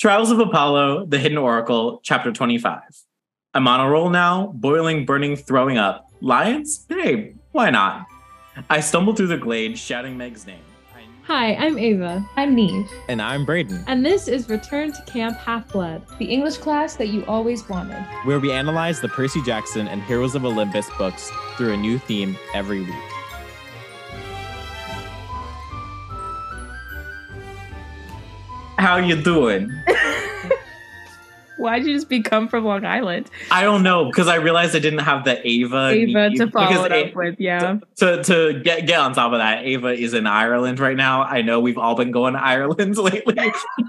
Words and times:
Trials 0.00 0.30
of 0.30 0.38
Apollo, 0.38 1.06
The 1.06 1.18
Hidden 1.18 1.36
Oracle, 1.36 2.00
Chapter 2.02 2.32
25. 2.32 2.80
I'm 3.52 3.68
on 3.68 3.80
a 3.80 3.90
roll 3.90 4.08
now, 4.08 4.46
boiling, 4.56 5.04
burning, 5.04 5.36
throwing 5.36 5.76
up. 5.76 6.06
Lions? 6.22 6.86
Hey, 6.88 7.34
why 7.52 7.68
not? 7.68 8.06
I 8.70 8.80
stumble 8.80 9.14
through 9.14 9.26
the 9.26 9.36
glade, 9.36 9.76
shouting 9.76 10.16
Meg's 10.16 10.46
name. 10.46 10.62
I- 10.96 11.02
Hi, 11.26 11.54
I'm 11.56 11.78
Ava. 11.78 12.26
I'm 12.36 12.56
Niamh. 12.56 12.88
And 13.10 13.20
I'm 13.20 13.44
Brayden, 13.44 13.84
And 13.88 14.02
this 14.02 14.26
is 14.26 14.48
Return 14.48 14.90
to 14.92 15.02
Camp 15.02 15.36
Half 15.36 15.68
Blood, 15.68 16.02
the 16.18 16.24
English 16.24 16.56
class 16.56 16.96
that 16.96 17.08
you 17.08 17.22
always 17.26 17.68
wanted. 17.68 18.02
where 18.24 18.40
we 18.40 18.52
analyze 18.52 19.02
the 19.02 19.08
Percy 19.08 19.42
Jackson 19.42 19.86
and 19.86 20.02
Heroes 20.04 20.34
of 20.34 20.46
Olympus 20.46 20.88
books 20.96 21.30
through 21.58 21.74
a 21.74 21.76
new 21.76 21.98
theme 21.98 22.38
every 22.54 22.80
week. 22.80 23.19
How 28.80 28.96
you 28.96 29.14
doing? 29.14 29.82
Why'd 31.60 31.86
you 31.86 31.94
just 31.94 32.08
become 32.08 32.48
from 32.48 32.64
Long 32.64 32.84
Island? 32.84 33.30
I 33.50 33.62
don't 33.62 33.82
know 33.82 34.06
because 34.06 34.28
I 34.28 34.36
realized 34.36 34.74
I 34.74 34.78
didn't 34.78 35.00
have 35.00 35.24
the 35.24 35.46
Ava. 35.46 35.90
Ava 35.90 36.30
to 36.30 36.50
follow 36.50 36.84
it 36.84 36.92
up 36.92 37.14
with, 37.14 37.36
yeah. 37.38 37.78
to 37.96 38.22
to 38.24 38.60
get 38.60 38.86
get 38.86 38.98
on 38.98 39.14
top 39.14 39.32
of 39.32 39.38
that, 39.38 39.64
Ava 39.64 39.88
is 39.88 40.14
in 40.14 40.26
Ireland 40.26 40.80
right 40.80 40.96
now. 40.96 41.22
I 41.22 41.42
know 41.42 41.60
we've 41.60 41.78
all 41.78 41.94
been 41.94 42.10
going 42.10 42.34
to 42.34 42.42
Ireland 42.42 42.96
lately, 42.98 43.38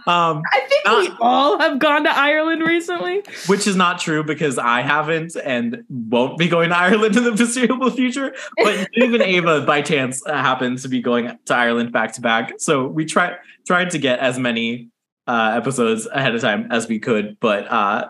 um, 0.07 0.41
I 0.51 0.67
think 0.67 0.85
we 0.85 1.17
all 1.21 1.59
have 1.59 1.79
gone 1.79 2.03
to 2.03 2.09
Ireland 2.09 2.61
recently. 2.61 3.23
which 3.47 3.67
is 3.67 3.75
not 3.75 3.99
true 3.99 4.23
because 4.23 4.57
I 4.57 4.81
haven't 4.81 5.35
and 5.43 5.83
won't 5.89 6.37
be 6.37 6.47
going 6.47 6.69
to 6.69 6.77
Ireland 6.77 7.15
in 7.15 7.23
the 7.23 7.37
foreseeable 7.37 7.91
future. 7.91 8.33
But 8.57 8.89
even 8.93 9.21
Ava, 9.21 9.61
by 9.61 9.81
chance, 9.81 10.25
uh, 10.25 10.33
happens 10.33 10.81
to 10.83 10.89
be 10.89 11.01
going 11.01 11.37
to 11.45 11.55
Ireland 11.55 11.91
back 11.91 12.13
to 12.13 12.21
back. 12.21 12.53
So 12.59 12.87
we 12.87 13.05
tried 13.05 13.37
tried 13.65 13.91
to 13.91 13.97
get 13.97 14.19
as 14.19 14.39
many 14.39 14.90
uh, 15.27 15.53
episodes 15.55 16.07
ahead 16.07 16.35
of 16.35 16.41
time 16.41 16.67
as 16.71 16.87
we 16.87 16.99
could, 16.99 17.37
but 17.39 17.67
uh, 17.71 18.09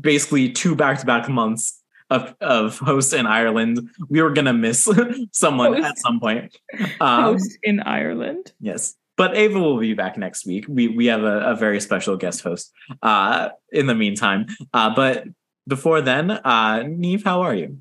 basically 0.00 0.50
two 0.50 0.74
back 0.74 0.98
to 1.00 1.06
back 1.06 1.28
months 1.28 1.82
of 2.10 2.34
of 2.40 2.78
host 2.78 3.12
in 3.12 3.26
Ireland, 3.26 3.88
we 4.08 4.22
were 4.22 4.30
gonna 4.30 4.52
miss 4.52 4.88
someone 5.32 5.74
Host. 5.74 5.84
at 5.86 5.98
some 5.98 6.20
point. 6.20 6.56
Um, 7.00 7.24
Host 7.34 7.58
in 7.62 7.80
Ireland. 7.80 8.52
Yes. 8.60 8.94
But 9.16 9.36
Ava 9.36 9.58
will 9.58 9.78
be 9.78 9.94
back 9.94 10.16
next 10.16 10.46
week. 10.46 10.64
We 10.68 10.88
we 10.88 11.06
have 11.06 11.22
a, 11.24 11.50
a 11.50 11.54
very 11.56 11.80
special 11.80 12.16
guest 12.16 12.42
host 12.42 12.72
uh 13.02 13.50
in 13.72 13.86
the 13.86 13.94
meantime. 13.94 14.46
Uh 14.72 14.94
but 14.94 15.24
before 15.66 16.00
then, 16.00 16.30
uh 16.30 16.84
Niamh, 16.84 17.24
how 17.24 17.42
are 17.42 17.54
you? 17.54 17.78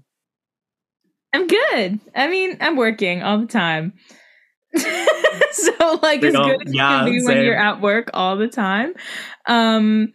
I'm 1.33 1.47
good. 1.47 1.99
I 2.15 2.27
mean, 2.27 2.57
I'm 2.59 2.75
working 2.75 3.21
all 3.21 3.37
the 3.39 3.45
time. 3.47 3.93
so 5.51 5.99
like 6.01 6.23
as 6.23 6.33
good 6.33 6.67
as 6.67 6.73
yeah, 6.73 7.05
you 7.05 7.11
can 7.11 7.19
be 7.19 7.25
when 7.25 7.43
you're 7.43 7.55
at 7.55 7.81
work 7.81 8.09
all 8.13 8.37
the 8.37 8.47
time. 8.47 8.93
Um 9.47 10.13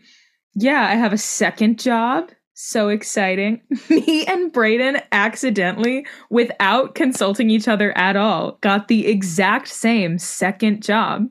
yeah, 0.55 0.87
I 0.87 0.95
have 0.95 1.13
a 1.13 1.19
second 1.19 1.79
job. 1.79 2.31
So 2.55 2.89
exciting. 2.89 3.63
Me 3.91 4.25
and 4.27 4.53
Brayden 4.53 5.03
accidentally, 5.11 6.07
without 6.31 6.95
consulting 6.95 7.51
each 7.51 7.67
other 7.67 7.97
at 7.97 8.17
all, 8.17 8.59
got 8.61 8.89
the 8.89 9.07
exact 9.07 9.69
same 9.69 10.19
second 10.19 10.83
job. 10.83 11.27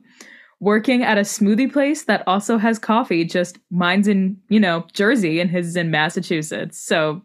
Working 0.60 1.02
at 1.02 1.18
a 1.18 1.22
smoothie 1.22 1.72
place 1.72 2.04
that 2.04 2.22
also 2.26 2.58
has 2.58 2.78
coffee, 2.78 3.24
just 3.24 3.58
mine's 3.70 4.06
in, 4.06 4.36
you 4.48 4.60
know, 4.60 4.86
Jersey 4.92 5.40
and 5.40 5.50
his 5.50 5.68
is 5.68 5.76
in 5.76 5.90
Massachusetts. 5.90 6.78
So 6.78 7.22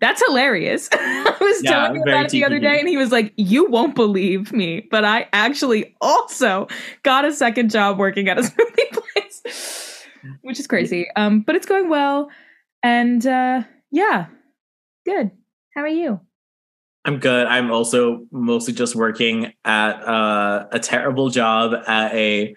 that's 0.00 0.22
hilarious. 0.26 0.88
I 0.92 1.36
was 1.40 1.62
Yeah, 1.62 1.70
telling 1.72 1.96
him 1.96 2.02
about 2.02 2.24
it 2.26 2.30
the 2.30 2.44
other 2.44 2.58
day, 2.58 2.78
and 2.80 2.88
he 2.88 2.96
was 2.96 3.12
like, 3.12 3.32
You 3.36 3.68
won't 3.70 3.94
believe 3.94 4.52
me, 4.52 4.86
but 4.90 5.04
I 5.04 5.28
actually 5.32 5.94
also 6.00 6.66
got 7.02 7.24
a 7.24 7.32
second 7.32 7.70
job 7.70 7.98
working 7.98 8.28
at 8.28 8.38
a 8.38 8.42
smoothie 8.42 8.92
place, 8.92 10.06
which 10.42 10.58
is 10.58 10.66
crazy. 10.66 11.06
Um, 11.16 11.40
but 11.40 11.54
it's 11.56 11.66
going 11.66 11.88
well. 11.88 12.30
And 12.82 13.26
uh, 13.26 13.62
yeah, 13.90 14.26
good. 15.04 15.30
How 15.74 15.82
are 15.82 15.88
you? 15.88 16.20
I'm 17.04 17.18
good. 17.18 17.46
I'm 17.46 17.70
also 17.70 18.26
mostly 18.30 18.74
just 18.74 18.94
working 18.94 19.52
at 19.64 19.92
uh, 20.06 20.66
a 20.72 20.78
terrible 20.78 21.30
job 21.30 21.72
at 21.86 22.14
a 22.14 22.54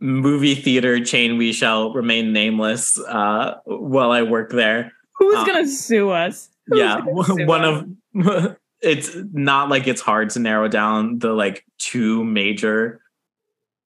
movie 0.00 0.54
theater 0.54 1.04
chain 1.04 1.36
we 1.38 1.52
shall 1.52 1.92
remain 1.92 2.32
nameless 2.32 2.96
uh 3.08 3.54
while 3.64 4.12
I 4.12 4.22
work 4.22 4.50
there. 4.52 4.92
Who's 5.16 5.38
Uh, 5.38 5.44
gonna 5.44 5.66
sue 5.66 6.10
us? 6.10 6.48
Yeah 6.72 7.00
one 7.04 7.64
of 7.64 8.56
it's 8.80 9.16
not 9.32 9.68
like 9.68 9.86
it's 9.86 10.00
hard 10.00 10.30
to 10.30 10.38
narrow 10.38 10.68
down 10.68 11.18
the 11.18 11.32
like 11.32 11.64
two 11.78 12.24
major 12.24 13.00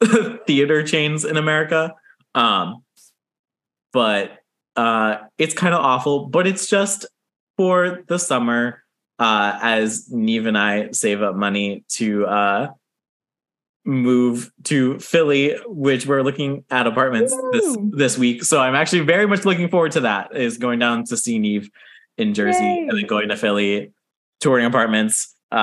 theater 0.46 0.82
chains 0.82 1.24
in 1.24 1.36
america 1.36 1.94
um 2.34 2.82
but 3.92 4.38
uh 4.76 5.16
it's 5.38 5.54
kind 5.54 5.74
of 5.74 5.80
awful 5.80 6.26
but 6.26 6.46
it's 6.46 6.66
just 6.66 7.06
for 7.56 8.02
the 8.08 8.18
summer 8.18 8.82
uh 9.18 9.58
as 9.62 10.08
Niamh 10.12 10.48
and 10.48 10.58
i 10.58 10.90
save 10.90 11.22
up 11.22 11.36
money 11.36 11.84
to 11.90 12.26
uh 12.26 12.68
move 13.84 14.52
to 14.62 14.98
philly 15.00 15.56
which 15.66 16.06
we're 16.06 16.22
looking 16.22 16.64
at 16.70 16.86
apartments 16.86 17.36
this 17.52 17.76
this 17.90 18.18
week. 18.18 18.44
So 18.44 18.60
i'm 18.60 18.76
actually 18.76 19.00
very 19.00 19.26
much 19.26 19.44
looking 19.44 19.68
forward 19.68 19.92
to 19.92 20.00
that 20.00 20.36
is 20.36 20.56
going 20.56 20.78
down 20.78 21.04
to 21.04 21.16
see 21.16 21.40
Niamh 21.40 21.68
in 22.18 22.34
Jersey 22.34 22.64
Yay. 22.64 22.86
and 22.88 22.98
then 22.98 23.06
going 23.06 23.28
to 23.28 23.36
Philly, 23.36 23.92
touring 24.40 24.64
apartments, 24.66 25.34
uh, 25.52 25.56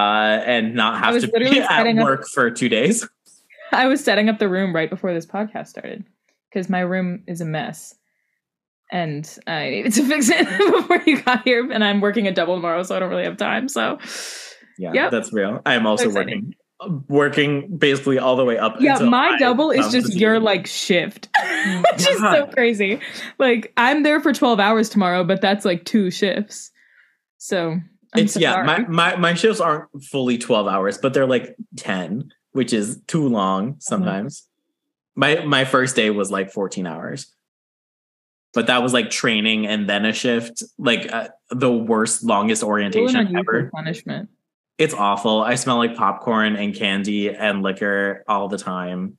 and 0.46 0.76
not 0.76 1.00
have 1.00 1.20
to 1.22 1.28
be 1.28 1.60
at 1.62 1.68
setting 1.70 2.00
up- 2.00 2.06
work 2.06 2.28
for 2.28 2.50
two 2.52 2.70
days. 2.70 3.08
I 3.72 3.86
was 3.88 4.04
setting 4.04 4.30
up 4.30 4.40
the 4.40 4.50
room 4.50 4.74
right 4.74 4.90
before 4.90 5.14
this 5.14 5.26
podcast 5.28 5.68
started 5.68 6.04
because 6.52 6.70
my 6.70 6.80
room 6.80 7.24
is 7.28 7.40
a 7.42 7.46
mess. 7.46 7.94
And 8.92 9.30
I 9.46 9.70
needed 9.70 9.94
to 9.94 10.04
fix 10.08 10.30
it 10.30 10.48
before 10.74 11.02
you 11.06 11.22
got 11.22 11.44
here. 11.44 11.72
And 11.72 11.84
I'm 11.84 12.02
working 12.02 12.26
a 12.28 12.32
double 12.32 12.56
tomorrow, 12.56 12.82
so 12.82 12.96
I 12.96 13.00
don't 13.00 13.10
really 13.12 13.26
have 13.26 13.38
time. 13.38 13.68
So 13.70 14.00
Yeah, 14.80 14.94
Yep. 14.94 15.12
that's 15.12 15.32
real. 15.32 15.62
I 15.68 15.76
am 15.76 15.86
also 15.86 16.10
So 16.10 16.16
working, 16.16 16.56
working 17.08 17.78
basically 17.78 18.18
all 18.20 18.36
the 18.36 18.46
way 18.46 18.58
up. 18.58 18.78
yeah, 18.80 18.94
until 18.94 19.10
my 19.10 19.30
I 19.32 19.38
double 19.38 19.72
is 19.72 19.92
just 19.92 20.14
your 20.16 20.40
like 20.40 20.66
shift, 20.68 21.28
which 21.92 22.08
is 22.08 22.20
so 22.20 22.48
crazy. 22.48 23.00
Like 23.38 23.74
I'm 23.78 24.04
there 24.04 24.20
for 24.22 24.32
12 24.34 24.60
hours 24.60 24.90
tomorrow, 24.90 25.24
but 25.24 25.42
that's 25.42 25.66
like 25.66 25.84
two 25.86 26.10
shifts. 26.12 26.72
So 27.38 27.72
I'm 27.72 27.84
It's 28.24 28.34
so 28.34 28.40
yeah, 28.40 28.54
sorry. 28.54 28.66
my, 28.66 28.80
my 28.88 29.16
my 29.18 29.34
shifts 29.34 29.60
aren't 29.60 29.88
fully 30.04 30.38
twelve 30.38 30.68
hours, 30.68 30.98
but 30.98 31.14
they're 31.14 31.28
like 31.28 31.56
ten, 31.78 32.32
which 32.54 32.74
is 32.74 33.02
too 33.08 33.26
Uh-huh. 33.26 33.34
long 33.36 33.76
sometimes. 33.80 34.48
My 35.16 35.44
my 35.46 35.66
first 35.66 35.96
day 35.96 36.10
was 36.10 36.32
like 36.32 36.52
fourteen 36.52 36.88
hours, 36.88 37.34
but 38.54 38.68
that 38.68 38.82
was 38.84 38.94
like 38.94 39.10
training 39.10 39.68
and 39.68 39.88
then 39.90 40.06
a 40.06 40.14
shift. 40.14 40.64
Like 40.78 41.12
uh, 41.14 41.28
the 41.52 41.72
worst, 41.72 42.24
longest 42.24 42.64
orientation 42.64 43.36
ever. 43.38 43.70
punishment. 43.74 44.30
It's 44.80 44.94
awful. 44.94 45.42
I 45.44 45.56
smell 45.56 45.78
like 45.78 45.96
popcorn 45.96 46.56
and 46.56 46.74
candy 46.74 47.30
and 47.30 47.62
liquor 47.62 48.24
all 48.28 48.48
the 48.48 48.58
time. 48.58 49.18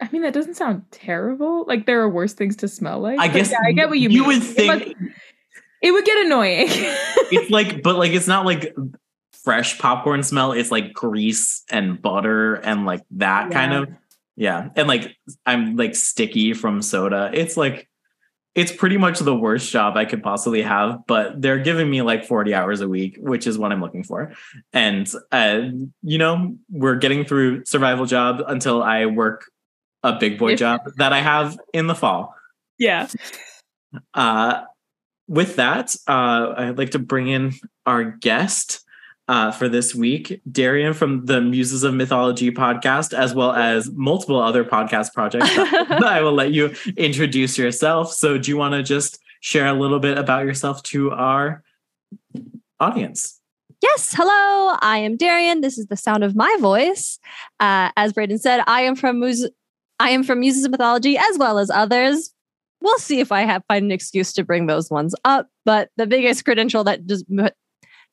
I 0.00 0.08
mean, 0.12 0.20
that 0.22 0.34
doesn't 0.34 0.54
sound 0.54 0.82
terrible. 0.90 1.64
Like 1.66 1.86
there 1.86 2.02
are 2.02 2.08
worse 2.08 2.34
things 2.34 2.56
to 2.56 2.68
smell 2.68 3.00
like. 3.00 3.18
I 3.18 3.28
guess 3.28 3.50
yeah, 3.50 3.58
I 3.66 3.72
get 3.72 3.88
what 3.88 3.98
you, 3.98 4.10
you 4.10 4.20
mean. 4.20 4.28
would 4.28 4.36
It 4.42 4.44
think 4.44 4.68
must- 4.98 5.12
it 5.82 5.90
would 5.92 6.04
get 6.04 6.26
annoying. 6.26 6.66
it's 6.68 7.50
like, 7.50 7.82
but 7.82 7.96
like 7.96 8.12
it's 8.12 8.26
not 8.26 8.44
like 8.44 8.74
fresh 9.32 9.78
popcorn 9.78 10.22
smell. 10.22 10.52
It's 10.52 10.70
like 10.70 10.92
grease 10.92 11.62
and 11.70 12.00
butter 12.00 12.56
and 12.56 12.84
like 12.84 13.02
that 13.12 13.50
kind 13.50 13.72
of 13.72 13.88
yeah. 14.36 14.68
And 14.76 14.86
like 14.88 15.16
I'm 15.46 15.76
like 15.76 15.96
sticky 15.96 16.52
from 16.52 16.82
soda. 16.82 17.30
It's 17.32 17.56
like 17.56 17.88
it's 18.56 18.72
pretty 18.72 18.96
much 18.96 19.18
the 19.18 19.36
worst 19.36 19.70
job 19.70 19.98
I 19.98 20.06
could 20.06 20.22
possibly 20.22 20.62
have, 20.62 21.06
but 21.06 21.42
they're 21.42 21.58
giving 21.58 21.90
me 21.90 22.00
like 22.00 22.24
40 22.24 22.54
hours 22.54 22.80
a 22.80 22.88
week, 22.88 23.18
which 23.20 23.46
is 23.46 23.58
what 23.58 23.70
I'm 23.70 23.82
looking 23.82 24.02
for. 24.02 24.32
And 24.72 25.06
uh, 25.30 25.68
you 26.02 26.16
know, 26.16 26.56
we're 26.70 26.96
getting 26.96 27.26
through 27.26 27.66
survival 27.66 28.06
job 28.06 28.42
until 28.46 28.82
I 28.82 29.04
work 29.04 29.44
a 30.02 30.18
big 30.18 30.38
boy 30.38 30.56
job 30.56 30.80
that 30.96 31.12
I 31.12 31.20
have 31.20 31.58
in 31.74 31.86
the 31.86 31.94
fall. 31.94 32.34
yeah. 32.78 33.08
Uh, 34.14 34.62
with 35.28 35.56
that, 35.56 35.94
uh, 36.08 36.54
I'd 36.56 36.78
like 36.78 36.92
to 36.92 36.98
bring 36.98 37.28
in 37.28 37.52
our 37.84 38.04
guest 38.04 38.85
uh, 39.28 39.50
for 39.50 39.68
this 39.68 39.94
week, 39.94 40.40
Darien 40.50 40.94
from 40.94 41.26
the 41.26 41.40
Muses 41.40 41.82
of 41.82 41.94
Mythology 41.94 42.50
podcast, 42.50 43.12
as 43.12 43.34
well 43.34 43.52
as 43.52 43.90
multiple 43.90 44.40
other 44.40 44.64
podcast 44.64 45.12
projects. 45.14 45.50
I 45.58 46.20
will 46.20 46.32
let 46.32 46.52
you 46.52 46.74
introduce 46.96 47.58
yourself. 47.58 48.12
So, 48.12 48.38
do 48.38 48.50
you 48.50 48.56
want 48.56 48.74
to 48.74 48.82
just 48.82 49.18
share 49.40 49.66
a 49.66 49.72
little 49.72 49.98
bit 49.98 50.16
about 50.16 50.44
yourself 50.44 50.82
to 50.84 51.10
our 51.10 51.64
audience? 52.78 53.40
Yes, 53.82 54.14
hello. 54.16 54.76
I 54.80 54.98
am 54.98 55.16
Darien. 55.16 55.60
This 55.60 55.76
is 55.76 55.86
the 55.86 55.96
sound 55.96 56.24
of 56.24 56.34
my 56.34 56.56
voice. 56.60 57.18
Uh, 57.60 57.90
as 57.96 58.12
Brayden 58.12 58.40
said, 58.40 58.62
I 58.66 58.82
am 58.82 58.96
from 58.96 59.20
Muse- 59.20 59.50
I 59.98 60.10
am 60.10 60.22
from 60.22 60.40
Muses 60.40 60.64
of 60.64 60.70
Mythology 60.70 61.18
as 61.18 61.38
well 61.38 61.58
as 61.58 61.70
others. 61.70 62.32
We'll 62.80 62.98
see 62.98 63.20
if 63.20 63.32
I 63.32 63.42
have 63.42 63.62
find 63.68 63.86
an 63.86 63.92
excuse 63.92 64.32
to 64.34 64.44
bring 64.44 64.66
those 64.66 64.90
ones 64.90 65.14
up. 65.24 65.48
But 65.64 65.90
the 65.96 66.06
biggest 66.06 66.44
credential 66.44 66.84
that 66.84 67.06
just 67.06 67.26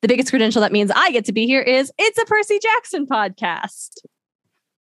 the 0.03 0.07
biggest 0.09 0.29
credential 0.29 0.61
that 0.61 0.73
means 0.73 0.91
I 0.93 1.11
get 1.11 1.23
to 1.25 1.31
be 1.31 1.47
here 1.47 1.61
is 1.61 1.89
it's 1.97 2.17
a 2.19 2.25
Percy 2.25 2.59
Jackson 2.59 3.07
podcast. 3.07 3.99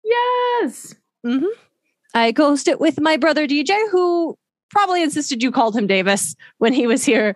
Yes. 0.05 0.95
Mm-hmm. 1.27 1.47
I 2.15 2.31
co-host 2.33 2.69
it 2.69 2.81
with 2.81 3.01
my 3.01 3.17
brother 3.17 3.47
DJ, 3.47 3.77
who 3.91 4.39
probably 4.71 5.03
insisted 5.03 5.43
you 5.43 5.51
called 5.51 5.77
him 5.77 5.87
Davis 5.89 6.37
when 6.59 6.73
he 6.73 6.87
was 6.87 7.05
here 7.05 7.35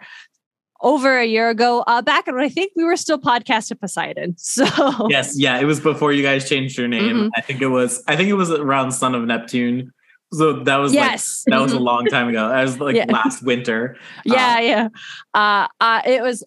over 0.82 1.18
a 1.18 1.24
year 1.26 1.50
ago. 1.50 1.82
Uh, 1.88 2.00
back 2.00 2.26
when 2.28 2.38
I 2.38 2.48
think 2.48 2.72
we 2.76 2.84
were 2.84 2.96
still 2.96 3.18
podcast 3.18 3.72
at 3.72 3.80
Poseidon. 3.80 4.36
So 4.38 4.64
Yes, 5.10 5.36
yeah, 5.36 5.58
it 5.58 5.64
was 5.64 5.80
before 5.80 6.12
you 6.12 6.22
guys 6.22 6.48
changed 6.48 6.78
your 6.78 6.86
name. 6.88 7.16
Mhm. 7.16 7.30
I 7.36 7.40
think 7.40 7.60
it 7.60 7.68
was. 7.68 8.04
I 8.06 8.14
think 8.14 8.28
it 8.28 8.34
was 8.34 8.50
around 8.52 8.92
Son 8.92 9.16
of 9.16 9.24
Neptune. 9.24 9.92
So 10.32 10.64
that 10.64 10.76
was 10.76 10.92
yes, 10.94 11.44
like 11.46 11.52
that 11.58 11.62
was 11.62 11.72
a 11.72 11.76
Mhm. 11.76 11.80
long 11.82 12.06
time 12.06 12.28
ago. 12.28 12.48
That 12.48 12.62
was 12.62 12.78
like 12.80 12.94
Yeah. 12.96 13.06
last 13.08 13.42
winter. 13.44 13.96
yeah, 14.24 14.58
yeah. 14.60 14.88
Uh, 15.34 15.66
uh, 15.80 16.02
it 16.06 16.22
was. 16.22 16.44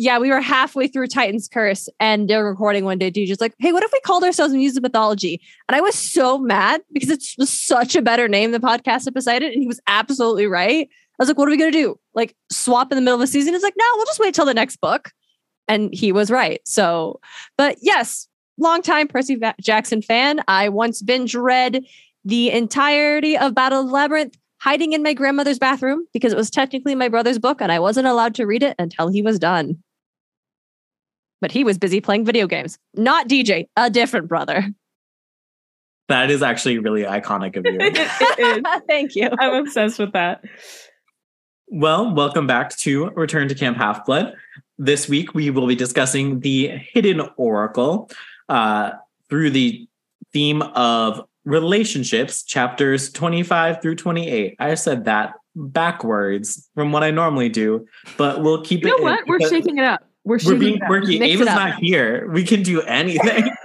Yeah, 0.00 0.20
we 0.20 0.30
were 0.30 0.40
halfway 0.40 0.86
through 0.86 1.08
Titan's 1.08 1.48
Curse, 1.48 1.88
and 1.98 2.30
they're 2.30 2.44
recording 2.44 2.84
one 2.84 2.98
day. 2.98 3.10
DJ's 3.10 3.40
like, 3.40 3.54
"Hey, 3.58 3.72
what 3.72 3.82
if 3.82 3.90
we 3.92 3.98
called 3.98 4.22
ourselves 4.22 4.54
Muses 4.54 4.76
of 4.76 4.84
Mythology?" 4.84 5.40
And 5.68 5.74
I 5.74 5.80
was 5.80 5.96
so 5.96 6.38
mad 6.38 6.82
because 6.92 7.10
it's 7.10 7.34
such 7.50 7.96
a 7.96 8.00
better 8.00 8.28
name 8.28 8.52
than 8.52 8.62
Podcast 8.62 9.08
of 9.08 9.14
Poseidon, 9.14 9.50
and 9.50 9.60
he 9.60 9.66
was 9.66 9.80
absolutely 9.88 10.46
right. 10.46 10.88
I 10.88 11.16
was 11.18 11.26
like, 11.26 11.36
"What 11.36 11.48
are 11.48 11.50
we 11.50 11.56
gonna 11.56 11.72
do? 11.72 11.98
Like 12.14 12.36
swap 12.52 12.92
in 12.92 12.96
the 12.96 13.02
middle 13.02 13.16
of 13.16 13.20
the 13.20 13.26
season?" 13.26 13.54
He's 13.54 13.64
like, 13.64 13.74
"No, 13.76 13.84
we'll 13.96 14.06
just 14.06 14.20
wait 14.20 14.34
till 14.36 14.44
the 14.44 14.54
next 14.54 14.76
book," 14.80 15.10
and 15.66 15.92
he 15.92 16.12
was 16.12 16.30
right. 16.30 16.60
So, 16.64 17.18
but 17.56 17.78
yes, 17.82 18.28
longtime 18.56 19.08
Percy 19.08 19.34
Va- 19.34 19.56
Jackson 19.60 20.00
fan. 20.00 20.44
I 20.46 20.68
once 20.68 21.02
binge 21.02 21.34
read 21.34 21.84
the 22.24 22.52
entirety 22.52 23.36
of 23.36 23.52
Battle 23.52 23.80
of 23.80 23.86
the 23.86 23.92
Labyrinth 23.92 24.38
hiding 24.60 24.92
in 24.92 25.02
my 25.02 25.12
grandmother's 25.12 25.58
bathroom 25.58 26.06
because 26.12 26.32
it 26.32 26.36
was 26.36 26.50
technically 26.50 26.94
my 26.94 27.08
brother's 27.08 27.38
book 27.38 27.60
and 27.60 27.72
I 27.72 27.80
wasn't 27.80 28.06
allowed 28.06 28.36
to 28.36 28.46
read 28.46 28.62
it 28.62 28.76
until 28.78 29.08
he 29.08 29.22
was 29.22 29.38
done. 29.40 29.82
But 31.40 31.52
he 31.52 31.62
was 31.64 31.78
busy 31.78 32.00
playing 32.00 32.24
video 32.24 32.46
games. 32.46 32.78
Not 32.94 33.28
DJ, 33.28 33.68
a 33.76 33.90
different 33.90 34.28
brother. 34.28 34.66
That 36.08 36.30
is 36.30 36.42
actually 36.42 36.78
really 36.78 37.02
iconic 37.02 37.54
of 37.56 37.66
you. 37.66 37.76
it 37.80 37.98
is. 38.38 38.62
Thank 38.88 39.14
you. 39.14 39.28
I'm 39.38 39.66
obsessed 39.66 39.98
with 39.98 40.12
that. 40.14 40.42
well, 41.66 42.14
welcome 42.14 42.46
back 42.46 42.74
to 42.78 43.10
Return 43.10 43.46
to 43.48 43.54
Camp 43.54 43.76
Half 43.76 44.06
Blood. 44.06 44.32
This 44.78 45.06
week 45.06 45.34
we 45.34 45.50
will 45.50 45.66
be 45.66 45.74
discussing 45.74 46.40
the 46.40 46.68
Hidden 46.94 47.20
Oracle 47.36 48.10
uh, 48.48 48.92
through 49.28 49.50
the 49.50 49.86
theme 50.32 50.62
of 50.62 51.26
relationships, 51.44 52.42
chapters 52.42 53.12
25 53.12 53.82
through 53.82 53.96
28. 53.96 54.56
I 54.58 54.74
said 54.76 55.04
that 55.04 55.34
backwards 55.54 56.70
from 56.74 56.90
what 56.90 57.02
I 57.04 57.10
normally 57.10 57.50
do, 57.50 57.86
but 58.16 58.42
we'll 58.42 58.62
keep 58.62 58.82
You 58.82 58.88
it. 58.88 58.90
know 58.92 58.96
in 58.96 59.02
what? 59.02 59.26
We're 59.26 59.46
shaking 59.46 59.76
it 59.76 59.84
up. 59.84 60.07
We're 60.28 60.38
We're 60.44 60.56
being 60.56 60.76
it 60.76 60.82
quirky. 60.86 61.18
Mix 61.18 61.32
Ava's 61.36 61.46
not 61.46 61.76
here. 61.76 62.28
We 62.30 62.44
can 62.44 62.62
do 62.62 62.82
anything. 62.82 63.50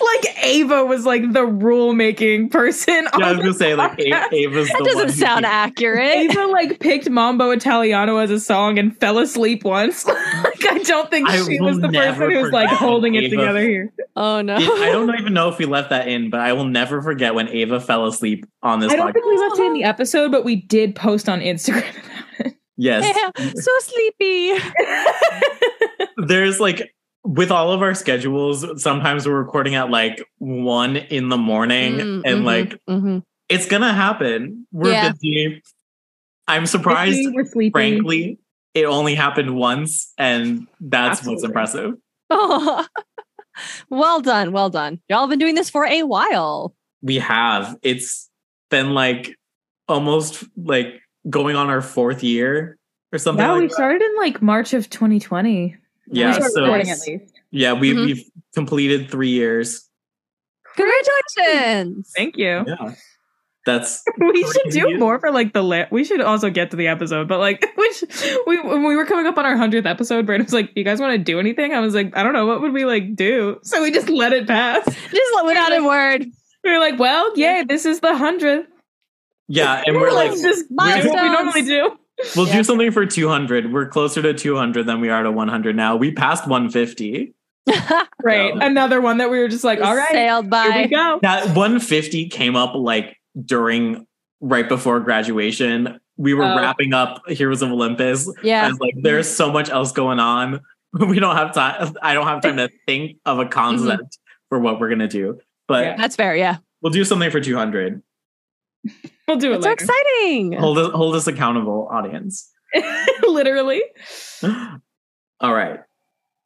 like 0.00 0.44
Ava 0.44 0.84
was 0.84 1.04
like 1.04 1.32
the 1.32 1.44
rule 1.44 1.94
making 1.94 2.48
person. 2.48 3.04
Yeah, 3.18 3.26
I 3.26 3.32
was 3.32 3.38
gonna 3.40 3.52
say 3.54 3.74
like 3.74 3.96
the 3.96 4.12
A- 4.12 4.28
Ava's 4.32 4.68
that 4.68 4.78
the 4.78 4.84
one 4.84 4.92
doesn't 4.94 5.08
who 5.08 5.14
sound 5.14 5.40
keeps- 5.44 5.52
accurate. 5.52 6.16
Ava 6.30 6.46
like 6.46 6.78
picked 6.80 7.10
Mambo 7.10 7.50
Italiano 7.50 8.16
as 8.18 8.30
a 8.30 8.38
song 8.38 8.78
and 8.78 8.96
fell 8.98 9.18
asleep 9.18 9.64
once. 9.64 10.06
like 10.06 10.64
I 10.66 10.78
don't 10.84 11.10
think 11.10 11.28
I 11.28 11.42
she 11.44 11.60
was 11.60 11.80
the 11.80 11.88
person 11.88 12.30
who's 12.30 12.52
like 12.52 12.68
forget 12.68 12.78
holding 12.78 13.14
it 13.16 13.24
Ava. 13.24 13.36
together 13.36 13.60
here. 13.60 13.92
Oh 14.16 14.40
no. 14.42 14.54
I 14.54 14.90
don't 14.92 15.12
even 15.18 15.34
know 15.34 15.48
if 15.48 15.58
we 15.58 15.66
left 15.66 15.90
that 15.90 16.06
in, 16.08 16.30
but 16.30 16.38
I 16.40 16.52
will 16.52 16.66
never 16.66 17.02
forget 17.02 17.34
when 17.34 17.48
Ava 17.48 17.80
fell 17.80 18.06
asleep 18.06 18.46
on 18.62 18.78
this 18.78 18.92
I 18.92 18.96
don't 18.96 19.08
podcast. 19.08 19.12
think 19.14 19.26
we 19.26 19.38
left 19.38 19.58
it 19.58 19.66
in 19.66 19.74
the 19.74 19.84
episode, 19.84 20.30
but 20.30 20.44
we 20.44 20.56
did 20.56 20.94
post 20.94 21.28
on 21.28 21.40
Instagram 21.40 21.84
about 21.98 22.13
Yes. 22.76 23.04
Yeah, 23.36 23.50
so 23.54 23.70
sleepy. 23.80 24.58
There's 26.16 26.60
like 26.60 26.94
with 27.24 27.50
all 27.50 27.72
of 27.72 27.82
our 27.82 27.94
schedules, 27.94 28.82
sometimes 28.82 29.26
we're 29.26 29.38
recording 29.38 29.74
at 29.74 29.90
like 29.90 30.22
one 30.38 30.96
in 30.96 31.28
the 31.30 31.38
morning 31.38 31.94
Mm, 31.94 32.22
and 32.24 32.40
mhm, 32.40 32.44
like 32.44 32.78
mhm. 32.88 33.22
it's 33.48 33.66
gonna 33.66 33.92
happen. 33.94 34.66
We're 34.72 34.90
Yeah. 34.92 35.12
busy. 35.12 35.62
I'm 36.46 36.66
surprised, 36.66 37.18
We're 37.32 37.46
sleeping. 37.46 37.72
frankly, 37.72 38.38
it 38.74 38.84
only 38.84 39.14
happened 39.14 39.56
once, 39.56 40.12
and 40.18 40.66
that's 40.80 41.24
what's 41.26 41.42
impressive. 41.44 41.94
Oh. 42.28 42.86
well 43.88 44.20
done. 44.20 44.52
Well 44.52 44.68
done. 44.68 45.00
Y'all 45.08 45.20
have 45.20 45.30
been 45.30 45.38
doing 45.38 45.54
this 45.54 45.70
for 45.70 45.86
a 45.86 46.02
while. 46.02 46.74
We 47.02 47.16
have. 47.18 47.76
It's 47.82 48.28
been 48.70 48.92
like 48.92 49.36
almost 49.88 50.44
like 50.56 51.00
going 51.28 51.56
on 51.56 51.70
our 51.70 51.80
fourth 51.80 52.22
year 52.22 52.78
or 53.12 53.18
something 53.18 53.44
Yeah, 53.44 53.52
like 53.52 53.60
we 53.62 53.66
that. 53.68 53.74
started 53.74 54.02
in 54.02 54.16
like 54.16 54.42
March 54.42 54.74
of 54.74 54.88
2020. 54.90 55.76
Yeah, 56.08 56.38
we 56.38 56.48
so 56.48 56.64
at 56.64 56.86
least. 56.86 57.08
yeah, 57.50 57.72
we, 57.72 57.92
mm-hmm. 57.92 58.04
we've 58.04 58.30
completed 58.54 59.10
three 59.10 59.30
years. 59.30 59.88
Congratulations. 60.76 62.12
Thank 62.14 62.36
you. 62.36 62.64
Yeah. 62.66 62.94
That's 63.66 64.02
we 64.18 64.42
should 64.44 64.70
do 64.70 64.82
Crazy. 64.82 64.96
more 64.98 65.18
for 65.18 65.30
like 65.30 65.52
the 65.52 65.62
lit. 65.62 65.90
We 65.90 66.04
should 66.04 66.20
also 66.20 66.50
get 66.50 66.70
to 66.72 66.76
the 66.76 66.86
episode, 66.86 67.28
but 67.28 67.38
like, 67.38 67.64
we 67.76 67.92
should, 67.94 68.10
we 68.46 68.60
when 68.60 68.84
we 68.84 68.96
were 68.96 69.06
coming 69.06 69.26
up 69.26 69.38
on 69.38 69.46
our 69.46 69.56
hundredth 69.56 69.86
episode, 69.86 70.26
Brandon 70.26 70.44
was 70.44 70.52
like, 70.52 70.70
"You 70.74 70.84
guys 70.84 71.00
want 71.00 71.12
to 71.12 71.18
do 71.18 71.40
anything?" 71.40 71.72
I 71.72 71.80
was 71.80 71.94
like, 71.94 72.14
"I 72.16 72.22
don't 72.22 72.34
know. 72.34 72.46
What 72.46 72.60
would 72.60 72.72
we 72.72 72.84
like 72.84 73.16
do?" 73.16 73.58
So 73.62 73.82
we 73.82 73.90
just 73.90 74.10
let 74.10 74.32
it 74.32 74.46
pass. 74.46 74.84
Just 74.84 75.44
without 75.44 75.72
a 75.72 75.82
word. 75.82 76.26
We 76.62 76.70
were 76.70 76.78
like, 76.78 76.98
"Well, 76.98 77.36
yay, 77.38 77.64
this 77.66 77.86
is 77.86 78.00
the 78.00 78.16
hundredth. 78.16 78.68
Yeah, 79.48 79.82
and 79.86 79.96
we're 79.96 80.12
like 80.12 80.30
Let's 80.30 80.42
just 80.42 80.64
what 80.70 81.04
we 81.04 81.10
normally 81.10 81.62
do." 81.62 81.96
we'll 82.36 82.46
Yeah. 82.46 82.58
do 82.58 82.64
something 82.64 82.90
for 82.92 83.04
200. 83.06 83.72
We're 83.72 83.86
closer 83.88 84.22
to 84.22 84.32
200 84.34 84.86
than 84.86 85.00
we 85.00 85.10
are 85.10 85.22
to 85.22 85.32
100 85.32 85.74
now. 85.74 85.96
We 85.96 86.12
passed 86.12 86.46
150. 86.46 87.34
Right, 88.22 88.54
Yeah. 88.54 88.64
another 88.66 89.02
one 89.02 89.18
that 89.18 89.30
we 89.30 89.38
were 89.38 89.48
just 89.48 89.64
like, 89.64 89.82
"All 89.82 89.94
right, 89.94 90.10
Sailed 90.10 90.46
here 90.50 90.72
we 90.82 90.88
go." 90.88 91.18
That 91.20 91.48
150 91.54 92.28
came 92.28 92.56
up 92.56 92.74
like 92.74 93.18
during 93.44 94.06
right 94.40 94.66
before 94.66 95.00
graduation. 95.00 96.00
We 96.16 96.32
were 96.32 96.44
Oh. 96.44 96.56
wrapping 96.56 96.94
up 96.94 97.20
Heroes 97.28 97.60
of 97.60 97.70
Olympus. 97.70 98.26
I 98.28 98.32
Yeah. 98.42 98.68
was 98.68 98.78
like, 98.80 98.94
there's 98.96 99.28
so 99.28 99.50
much 99.52 99.68
else 99.68 99.92
going 99.92 100.20
on. 100.20 100.60
We 100.98 101.18
don't 101.18 101.34
have 101.36 101.52
time. 101.52 101.92
I 102.02 102.14
don't 102.14 102.26
have 102.28 102.40
time 102.40 102.56
to 102.58 102.70
think 102.86 103.16
of 103.26 103.40
a 103.40 103.46
concept 103.46 104.02
mm-hmm. 104.02 104.48
for 104.48 104.60
what 104.60 104.78
we're 104.80 104.88
gonna 104.88 105.08
do. 105.08 105.40
But 105.66 105.84
Yeah. 105.84 105.96
That's 105.96 106.14
fair. 106.16 106.36
Yeah. 106.36 106.58
we'll 106.82 106.92
do 106.92 107.04
something 107.04 107.30
for 107.32 107.40
200. 107.40 108.00
We'll 109.26 109.38
do 109.38 109.52
it 109.52 109.56
It's 109.56 109.64
so 109.64 109.70
later. 109.70 109.84
exciting. 109.84 110.52
Hold 110.52 110.78
us, 110.78 110.90
hold 110.92 111.14
us 111.16 111.26
accountable, 111.26 111.88
audience. 111.90 112.50
Literally. 113.26 113.82
All 115.40 115.54
right. 115.54 115.80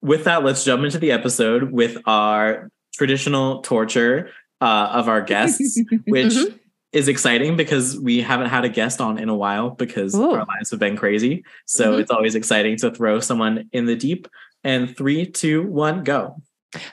With 0.03 0.25
that, 0.25 0.45
let's 0.45 0.65
jump 0.65 0.85
into 0.85 0.99
the 0.99 1.11
episode 1.13 1.73
with 1.73 1.99
our 2.07 2.71
traditional 2.95 3.63
torture 3.63 4.31
uh, 4.61 4.91
of 4.93 5.09
our 5.09 5.21
guests, 5.23 5.81
which 6.07 6.33
Mhm. 6.35 6.59
is 6.93 7.09
exciting 7.09 7.57
because 7.57 7.99
we 7.99 8.21
haven't 8.21 8.49
had 8.49 8.65
a 8.65 8.69
guest 8.69 9.01
on 9.01 9.19
in 9.19 9.29
a 9.29 9.35
while 9.37 9.71
because 9.71 10.15
Ooh. 10.15 10.31
our 10.31 10.45
lives 10.47 10.71
have 10.71 10.81
been 10.81 10.97
crazy. 10.97 11.45
So 11.67 11.93
Mhm. 11.95 12.01
it's 12.01 12.11
always 12.11 12.35
exciting 12.35 12.77
to 12.79 12.91
throw 12.91 13.21
someone 13.21 13.69
in 13.73 13.87
the 13.87 13.97
deep. 13.97 14.29
And 14.65 14.97
three, 14.97 15.27
two, 15.27 15.63
one, 15.63 16.03
go. 16.03 16.37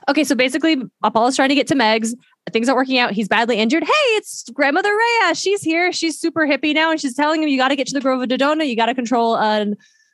Okay, 0.09 0.23
so 0.23 0.35
basically, 0.35 0.81
Apollo's 1.03 1.35
trying 1.35 1.49
to 1.49 1.55
get 1.55 1.67
to 1.67 1.75
Megs. 1.75 2.13
Things 2.51 2.69
aren't 2.69 2.77
working 2.77 2.97
out. 2.97 3.11
He's 3.11 3.27
badly 3.27 3.57
injured. 3.57 3.83
Hey, 3.83 3.91
it's 4.15 4.49
grandmother 4.51 4.95
Rhea. 4.95 5.35
She's 5.35 5.61
here. 5.61 5.91
She's 5.91 6.19
super 6.19 6.47
hippie 6.47 6.73
now, 6.73 6.91
and 6.91 7.01
she's 7.01 7.15
telling 7.15 7.43
him, 7.43 7.49
"You 7.49 7.57
got 7.57 7.69
to 7.69 7.75
get 7.75 7.87
to 7.87 7.93
the 7.93 8.01
Grove 8.01 8.21
of 8.21 8.29
Dodona. 8.29 8.67
You 8.67 8.75
got 8.75 8.85
to 8.85 8.95
control 8.95 9.35
a 9.35 9.67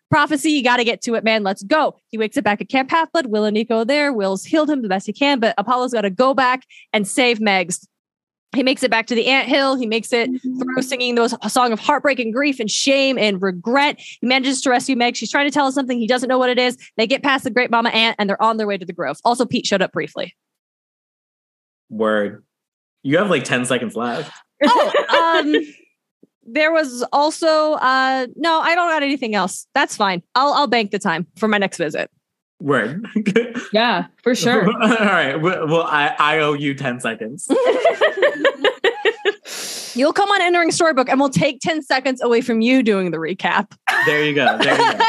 prophecy. 0.10 0.51
You 0.51 0.63
got 0.63 0.77
to 0.77 0.84
get 0.84 1.01
to 1.03 1.15
it, 1.15 1.24
man. 1.24 1.44
Let's 1.44 1.62
go." 1.63 1.96
He 2.08 2.18
wakes 2.18 2.38
up 2.38 2.44
back 2.44 2.62
at 2.62 2.70
Camp 2.70 2.89
Half. 2.89 3.10
Will 3.25 3.44
and 3.44 3.53
Nico 3.53 3.80
are 3.80 3.86
there. 3.86 4.13
Will's 4.13 4.46
healed 4.46 4.70
him 4.70 4.82
the 4.82 4.89
best 4.89 5.06
he 5.06 5.13
can, 5.13 5.39
but 5.39 5.53
Apollo's 5.58 5.94
got 5.94 6.01
to 6.01 6.10
go 6.10 6.34
back 6.34 6.65
and 6.94 7.08
save 7.08 7.39
Megs. 7.39 7.86
He 8.53 8.63
makes 8.63 8.84
it 8.84 8.91
back 8.91 9.08
to 9.08 9.15
the 9.15 9.27
ant 9.27 9.48
hill. 9.48 9.75
He 9.75 9.86
makes 9.86 10.12
it 10.12 10.29
through 10.41 10.81
singing 10.81 11.15
those 11.15 11.34
a 11.41 11.50
song 11.50 11.72
of 11.72 11.79
heartbreak 11.79 12.20
and 12.20 12.34
grief 12.34 12.60
and 12.60 12.70
shame 12.70 13.17
and 13.17 13.41
regret. 13.41 14.00
He 14.00 14.27
manages 14.27 14.62
to 14.62 14.70
rescue 14.70 14.96
Meg. 14.96 15.15
She's 15.15 15.31
trying 15.31 15.48
to 15.48 15.53
tell 15.53 15.67
us 15.67 15.74
something. 15.74 15.98
He 15.98 16.08
doesn't 16.08 16.27
know 16.27 16.38
what 16.38 16.50
it 16.50 16.60
is. 16.60 16.77
They 16.98 17.08
get 17.08 17.24
past 17.24 17.46
the 17.46 17.50
great 17.50 17.72
mama 17.72 17.89
ant 17.89 18.17
and 18.20 18.29
they're 18.29 18.41
on 18.41 18.58
their 18.58 18.67
way 18.67 18.77
to 18.77 18.86
the 18.86 18.93
grove. 18.93 19.17
Also, 19.24 19.46
Pete 19.46 19.65
showed 19.65 19.81
up 19.81 19.93
briefly. 19.93 20.36
Word. 21.89 22.43
You 23.03 23.17
have 23.17 23.29
like 23.29 23.43
10 23.43 23.65
seconds 23.65 23.96
left. 23.96 24.31
Oh, 24.63 25.41
um, 25.43 25.55
there 26.43 26.72
was 26.72 27.03
also 27.12 27.74
uh 27.74 28.27
no, 28.36 28.60
I 28.60 28.75
don't 28.75 28.89
got 28.89 29.01
anything 29.01 29.34
else. 29.34 29.65
That's 29.74 29.96
fine. 29.96 30.22
I'll 30.36 30.53
I'll 30.53 30.67
bank 30.67 30.91
the 30.91 31.00
time 31.00 31.25
for 31.38 31.48
my 31.48 31.58
next 31.58 31.77
visit. 31.77 32.12
Word. 32.62 33.06
Yeah, 33.74 34.08
for 34.24 34.36
sure. 34.36 34.65
All 34.82 34.89
right. 34.89 35.36
Well, 35.41 35.65
well, 35.68 35.84
I, 35.84 36.13
I 36.20 36.39
owe 36.39 36.51
you 36.53 36.74
10 36.74 37.00
seconds. 37.00 37.48
You'll 39.94 40.13
come 40.13 40.30
on 40.30 40.41
Entering 40.41 40.70
Storybrooke 40.72 41.10
and 41.10 41.20
we'll 41.20 41.30
take 41.30 41.60
10 41.62 41.82
seconds 41.84 42.22
away 42.22 42.41
from 42.41 42.62
you 42.62 42.82
doing 42.84 43.12
the 43.12 43.18
recap. 43.18 43.72
There 44.06 44.24
you 44.25 44.34
go. 44.34 44.58
There 44.58 44.75
you 44.77 44.98
go. 44.98 45.06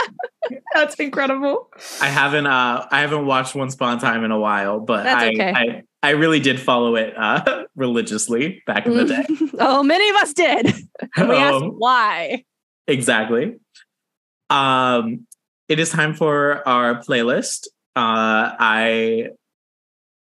That's 0.75 0.94
incredible. 0.97 1.68
I 2.00 2.09
haven't 2.09 2.47
uh 2.47 2.87
I 2.90 3.00
haven't 3.00 3.26
watched 3.26 3.54
Once 3.54 3.75
Upon 3.75 3.99
a 3.99 4.00
Time 4.00 4.25
in 4.25 4.30
a 4.32 4.38
while, 4.38 4.80
but 4.80 5.06
I, 5.06 5.28
okay. 5.30 5.52
I 5.54 5.82
I 6.02 6.11
really 6.11 6.40
did 6.40 6.59
follow 6.61 6.97
it 6.97 7.14
uh 7.16 7.64
religiously 7.76 8.62
back 8.66 8.87
in 8.87 8.97
the 8.97 9.04
day. 9.04 9.25
oh, 9.61 9.82
many 9.85 10.09
of 10.11 10.16
us 10.16 10.32
did. 10.32 10.75
And 11.16 11.28
we 11.28 11.37
asked 11.37 11.62
Um, 11.62 11.71
why. 11.78 12.44
exactly. 12.88 13.54
Um 14.50 15.26
it 15.73 15.79
is 15.81 15.91
time 15.91 16.14
for 16.14 16.67
our 16.69 16.97
playlist. 17.02 17.67
Uh 17.97 18.52
I 18.59 19.31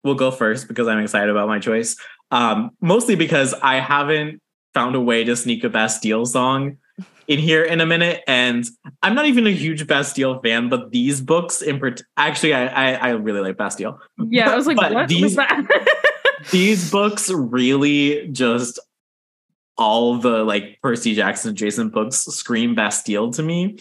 will 0.05 0.15
go 0.15 0.31
first 0.31 0.69
because 0.69 0.89
I'm 0.89 0.99
excited 0.99 1.31
about 1.31 1.49
my 1.49 1.59
choice. 1.59 1.97
Um, 2.31 2.71
mostly 2.81 3.17
because 3.17 3.55
I 3.55 3.81
haven't 3.81 4.41
found 4.73 4.95
a 4.95 5.01
way 5.01 5.25
to 5.25 5.35
sneak 5.37 5.65
a 5.65 5.69
Bastille 5.69 6.25
song 6.27 6.77
in 7.27 7.39
here 7.39 7.63
in 7.65 7.81
a 7.81 7.87
minute, 7.87 8.23
and 8.27 8.65
I'm 9.03 9.15
not 9.15 9.27
even 9.27 9.47
a 9.47 9.51
huge 9.53 9.87
Bastille 9.87 10.41
fan, 10.43 10.69
but 10.69 10.91
these 10.91 11.21
books 11.21 11.61
in 11.63 11.79
part- 11.81 12.03
actually, 12.17 12.55
I, 12.55 12.67
I 12.67 12.93
I 12.95 13.11
really 13.11 13.41
like 13.41 13.57
Bastille. 13.57 13.99
Yeah, 14.19 14.51
I 14.51 14.57
was 14.57 14.67
like, 14.67 14.77
what 14.79 15.09
these- 15.09 15.23
was 15.23 15.37
that? 15.37 15.67
these 16.51 16.91
books 16.91 17.31
really 17.31 18.29
just 18.29 18.79
all 19.77 20.17
the 20.19 20.45
like 20.45 20.79
Percy 20.83 21.15
Jackson 21.15 21.55
Jason 21.57 21.89
books 21.91 22.19
scream 22.27 22.75
Bastille 22.75 23.31
to 23.33 23.43
me 23.43 23.79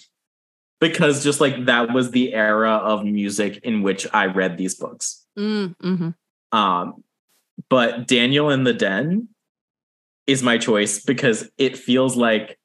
because 0.80 1.24
just 1.24 1.42
like 1.42 1.66
that 1.66 1.94
was 1.94 2.12
the 2.12 2.34
era 2.34 2.72
of 2.72 3.04
music 3.04 3.60
in 3.64 3.82
which 3.82 4.08
I 4.14 4.28
read 4.28 4.58
these 4.58 4.76
books. 4.76 5.26
Mm, 5.38 5.76
mhm. 5.78 6.16
Um, 6.52 7.04
but 7.70 8.08
Daniel 8.08 8.50
in 8.50 8.64
the 8.64 8.74
Den 8.74 9.30
is 10.28 10.44
my 10.44 10.58
choice 10.58 11.04
because 11.04 11.50
it 11.58 11.78
feels 11.78 12.16
like 12.16 12.58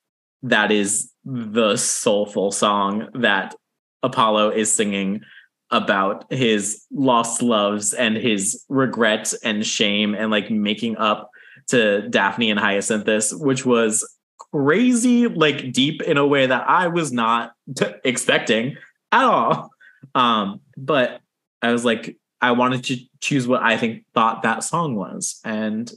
that 0.43 0.71
is 0.71 1.11
the 1.25 1.77
soulful 1.77 2.53
song 2.53 3.09
that 3.15 3.55
Apollo 4.03 4.51
is 4.51 4.71
singing 4.71 5.23
about 5.71 6.31
his 6.31 6.85
lost 6.93 7.43
loves 7.43 7.95
and 7.95 8.17
his 8.17 8.65
regret 8.69 9.33
and 9.43 9.67
shame 9.67 10.15
and 10.15 10.31
like 10.31 10.51
making 10.51 10.97
up 10.99 11.31
to 11.69 12.07
Daphne 12.11 12.51
and 12.51 12.61
Hyacinthus, 12.61 13.33
which 13.41 13.65
was 13.65 14.07
crazy, 14.55 15.27
like 15.27 15.73
deep 15.73 16.03
in 16.03 16.17
a 16.17 16.27
way 16.27 16.47
that 16.47 16.69
I 16.69 16.87
was 16.89 17.13
not 17.13 17.55
expecting 18.05 18.77
at 19.11 19.25
all. 19.25 19.71
Um, 20.15 20.61
but 20.77 21.21
I 21.61 21.73
was 21.73 21.85
like, 21.85 22.17
I 22.41 22.53
wanted 22.53 22.85
to 22.85 22.99
choose 23.21 23.49
what 23.49 23.63
I 23.63 23.77
think 23.77 24.05
thought 24.15 24.43
that 24.43 24.63
song 24.63 24.97
was, 24.97 25.41
and 25.45 25.91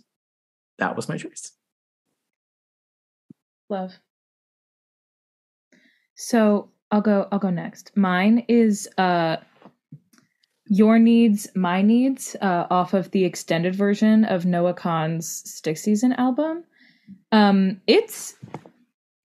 that 0.79 0.95
was 0.95 1.09
my 1.09 1.17
choice. 1.17 1.51
Love. 3.69 3.93
So 6.15 6.71
I'll 6.89 7.01
go 7.01 7.27
I'll 7.31 7.39
go 7.39 7.49
next. 7.49 7.91
Mine 7.95 8.45
is 8.47 8.87
uh 8.97 9.37
Your 10.67 10.97
Needs, 10.99 11.47
My 11.53 11.81
Needs, 11.81 12.35
uh, 12.41 12.65
off 12.71 12.93
of 12.93 13.11
the 13.11 13.25
extended 13.25 13.75
version 13.75 14.23
of 14.23 14.45
Noah 14.45 14.73
Kahan's 14.73 15.27
Stick 15.51 15.77
Season 15.77 16.13
album. 16.13 16.63
Um, 17.31 17.81
it's 17.87 18.35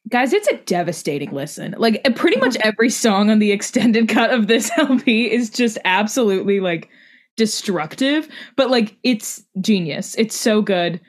guys, 0.09 0.33
it's 0.33 0.49
a 0.49 0.57
devastating 0.59 1.33
listen. 1.33 1.75
Like 1.79 2.01
uh, 2.05 2.11
pretty 2.13 2.39
much 2.39 2.57
every 2.57 2.91
song 2.91 3.31
on 3.31 3.39
the 3.39 3.53
extended 3.53 4.09
cut 4.09 4.31
of 4.31 4.47
this 4.47 4.71
LP 4.77 5.31
is 5.31 5.51
just 5.51 5.79
absolutely 5.85 6.61
like 6.61 6.89
destructive, 7.37 8.29
but 8.57 8.71
like 8.71 8.97
it's 9.03 9.43
genius. 9.61 10.15
It's 10.17 10.37
so 10.37 10.63
good. 10.63 11.01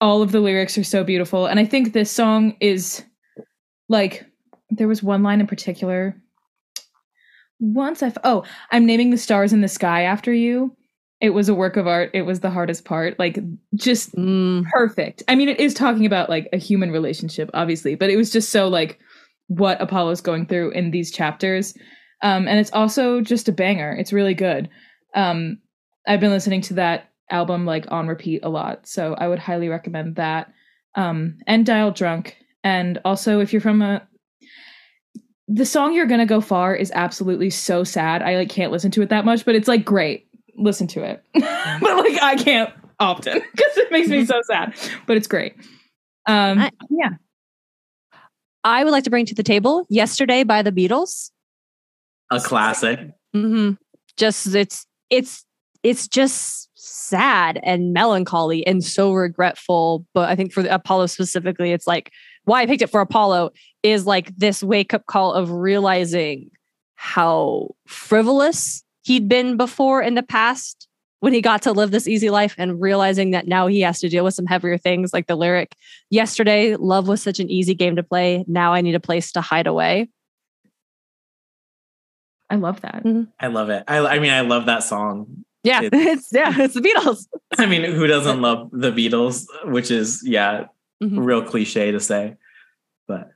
All 0.00 0.22
of 0.22 0.32
the 0.32 0.40
lyrics 0.40 0.76
are 0.76 0.84
so 0.84 1.04
beautiful. 1.04 1.46
And 1.46 1.58
I 1.58 1.64
think 1.64 1.92
this 1.92 2.10
song 2.10 2.56
is 2.60 3.02
like 3.88 4.26
there 4.70 4.88
was 4.88 5.02
one 5.02 5.22
line 5.22 5.40
in 5.40 5.46
particular. 5.46 6.20
Once 7.60 8.02
I 8.02 8.08
f- 8.08 8.18
oh, 8.24 8.44
I'm 8.72 8.84
naming 8.84 9.10
the 9.10 9.16
stars 9.16 9.52
in 9.52 9.62
the 9.62 9.68
sky 9.68 10.02
after 10.02 10.32
you. 10.32 10.76
It 11.20 11.30
was 11.30 11.48
a 11.48 11.54
work 11.54 11.76
of 11.76 11.86
art. 11.86 12.10
It 12.12 12.22
was 12.22 12.40
the 12.40 12.50
hardest 12.50 12.84
part. 12.84 13.18
Like 13.18 13.38
just 13.74 14.14
Mm. 14.14 14.64
perfect. 14.70 15.22
I 15.28 15.34
mean, 15.34 15.48
it 15.48 15.60
is 15.60 15.72
talking 15.74 16.04
about 16.06 16.28
like 16.28 16.48
a 16.52 16.58
human 16.58 16.90
relationship, 16.90 17.50
obviously, 17.54 17.94
but 17.94 18.10
it 18.10 18.16
was 18.16 18.30
just 18.30 18.50
so 18.50 18.68
like 18.68 18.98
what 19.46 19.80
Apollo's 19.80 20.20
going 20.20 20.46
through 20.46 20.70
in 20.72 20.90
these 20.90 21.10
chapters. 21.12 21.74
Um, 22.22 22.48
and 22.48 22.58
it's 22.58 22.72
also 22.72 23.20
just 23.20 23.48
a 23.48 23.52
banger. 23.52 23.92
It's 23.92 24.12
really 24.12 24.34
good. 24.34 24.68
Um, 25.14 25.58
I've 26.06 26.20
been 26.20 26.30
listening 26.30 26.60
to 26.62 26.74
that 26.74 27.10
album 27.30 27.64
like 27.64 27.90
on 27.90 28.06
repeat 28.08 28.40
a 28.44 28.48
lot, 28.48 28.86
so 28.86 29.14
I 29.14 29.28
would 29.28 29.38
highly 29.38 29.68
recommend 29.68 30.16
that. 30.16 30.52
Um, 30.94 31.38
and 31.46 31.64
Dial 31.64 31.90
Drunk. 31.90 32.36
And 32.62 33.00
also, 33.04 33.40
if 33.40 33.52
you're 33.52 33.60
from 33.62 33.82
a 33.82 34.06
the 35.46 35.66
song 35.66 35.92
"You're 35.94 36.06
Gonna 36.06 36.24
Go 36.26 36.40
Far" 36.40 36.74
is 36.74 36.90
absolutely 36.94 37.50
so 37.50 37.84
sad. 37.84 38.22
I 38.22 38.36
like 38.36 38.48
can't 38.48 38.72
listen 38.72 38.90
to 38.92 39.02
it 39.02 39.10
that 39.10 39.24
much, 39.26 39.44
but 39.44 39.54
it's 39.54 39.68
like 39.68 39.84
great. 39.84 40.26
Listen 40.56 40.86
to 40.88 41.02
it, 41.02 41.22
but 41.34 41.42
like 41.96 42.22
I 42.22 42.36
can't 42.36 42.70
often 43.00 43.42
because 43.52 43.76
it 43.76 43.90
makes 43.90 44.08
me 44.08 44.24
so 44.24 44.40
sad. 44.50 44.74
But 45.06 45.16
it's 45.16 45.26
great. 45.26 45.54
Um, 46.26 46.58
I- 46.58 46.70
yeah, 46.90 47.10
I 48.62 48.84
would 48.84 48.90
like 48.92 49.04
to 49.04 49.10
bring 49.10 49.26
to 49.26 49.34
the 49.34 49.42
table 49.42 49.86
"Yesterday" 49.90 50.44
by 50.44 50.62
the 50.62 50.72
Beatles. 50.72 51.30
A 52.30 52.40
classic. 52.40 53.00
Mm-hmm. 53.34 53.72
Just 54.16 54.54
it's 54.54 54.86
it's 55.10 55.44
it's 55.82 56.06
just 56.08 56.70
sad 56.76 57.58
and 57.62 57.92
melancholy 57.92 58.66
and 58.66 58.84
so 58.84 59.12
regretful. 59.12 60.06
But 60.14 60.28
I 60.28 60.36
think 60.36 60.52
for 60.52 60.62
the 60.62 60.72
Apollo 60.74 61.06
specifically, 61.06 61.72
it's 61.72 61.86
like 61.86 62.10
why 62.44 62.62
I 62.62 62.66
picked 62.66 62.82
it 62.82 62.90
for 62.90 63.00
Apollo 63.00 63.50
is 63.82 64.06
like 64.06 64.34
this 64.36 64.62
wake 64.62 64.94
up 64.94 65.06
call 65.06 65.32
of 65.32 65.50
realizing 65.50 66.50
how 66.94 67.74
frivolous 67.86 68.83
he'd 69.04 69.28
been 69.28 69.56
before 69.56 70.02
in 70.02 70.14
the 70.14 70.22
past 70.22 70.88
when 71.20 71.32
he 71.32 71.40
got 71.40 71.62
to 71.62 71.72
live 71.72 71.90
this 71.90 72.06
easy 72.06 72.28
life 72.28 72.54
and 72.58 72.80
realizing 72.80 73.30
that 73.30 73.46
now 73.46 73.66
he 73.66 73.80
has 73.80 73.98
to 74.00 74.08
deal 74.10 74.24
with 74.24 74.34
some 74.34 74.46
heavier 74.46 74.76
things 74.76 75.12
like 75.12 75.26
the 75.26 75.36
lyric 75.36 75.74
yesterday 76.10 76.76
love 76.76 77.08
was 77.08 77.22
such 77.22 77.40
an 77.40 77.48
easy 77.50 77.74
game 77.74 77.96
to 77.96 78.02
play 78.02 78.44
now 78.48 78.72
i 78.74 78.80
need 78.80 78.94
a 78.94 79.00
place 79.00 79.32
to 79.32 79.40
hide 79.40 79.66
away 79.66 80.08
I 82.50 82.56
love 82.56 82.82
that. 82.82 83.02
I 83.40 83.46
love 83.48 83.70
it. 83.70 83.84
I, 83.88 83.98
I 83.98 84.18
mean, 84.18 84.30
I 84.30 84.42
love 84.42 84.66
that 84.66 84.82
song. 84.84 85.44
yeah 85.64 85.80
It- 85.82 85.90
it's 85.94 86.28
yeah 86.32 86.52
it's 86.58 86.74
the 86.74 86.80
beatles 86.82 87.26
I 87.58 87.66
mean, 87.66 87.84
who 87.84 88.06
doesn't 88.06 88.40
love 88.42 88.68
the 88.70 88.90
Beatles? 88.92 89.46
Which 89.64 89.90
is, 89.90 90.22
yeah, 90.24 90.66
Mhm. 91.02 91.24
real 91.24 91.42
cliche 91.42 91.90
to 91.90 91.98
say, 92.00 92.36
but 93.08 93.30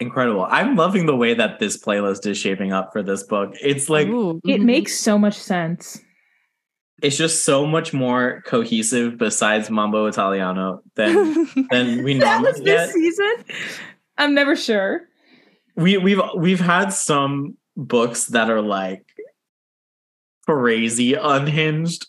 incredible. 0.00 0.46
I'm 0.50 0.76
loving 0.76 1.06
the 1.06 1.16
way 1.16 1.34
that 1.34 1.58
this 1.58 1.76
playlist 1.82 2.26
is 2.26 2.36
shaping 2.38 2.72
up 2.72 2.90
for 2.92 3.02
this 3.02 3.22
book. 3.22 3.54
It's 3.62 3.88
like 3.88 4.08
Ooh, 4.08 4.40
It 4.44 4.60
mhm. 4.60 4.64
makes 4.64 4.98
so 4.98 5.18
much 5.18 5.36
sense. 5.38 6.00
it's 7.02 7.16
just 7.16 7.44
so 7.44 7.66
much 7.66 7.92
more 7.92 8.42
cohesive 8.46 9.18
besides 9.18 9.68
Mambo 9.70 10.06
Italiano 10.06 10.80
than 10.96 11.46
than 11.70 12.02
we 12.04 12.18
that 12.18 12.40
was 12.42 12.56
normally 12.58 12.64
this 12.64 12.86
get. 12.86 12.94
season. 12.94 13.34
I'm 14.18 14.34
never 14.34 14.56
sure. 14.56 15.02
We 15.76 15.98
we've 15.98 16.20
we've 16.36 16.60
had 16.60 16.88
some 16.90 17.56
books 17.76 18.26
that 18.26 18.48
are 18.50 18.62
like 18.62 19.04
crazy 20.46 21.14
unhinged. 21.14 22.06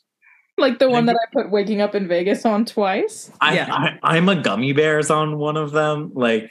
Like 0.57 0.79
the 0.79 0.89
one 0.89 1.05
that 1.05 1.15
I 1.15 1.25
put 1.33 1.51
"Waking 1.51 1.81
Up 1.81 1.93
in 1.93 2.07
Vegas" 2.07 2.45
on 2.45 2.65
twice. 2.65 3.29
I, 3.41 3.55
yeah, 3.55 3.67
I 3.71 3.99
I'm 4.03 4.27
a 4.29 4.41
gummy 4.41 4.73
bears 4.73 5.11
on 5.11 5.37
one 5.37 5.55
of 5.57 5.71
them. 5.71 6.11
Like 6.15 6.49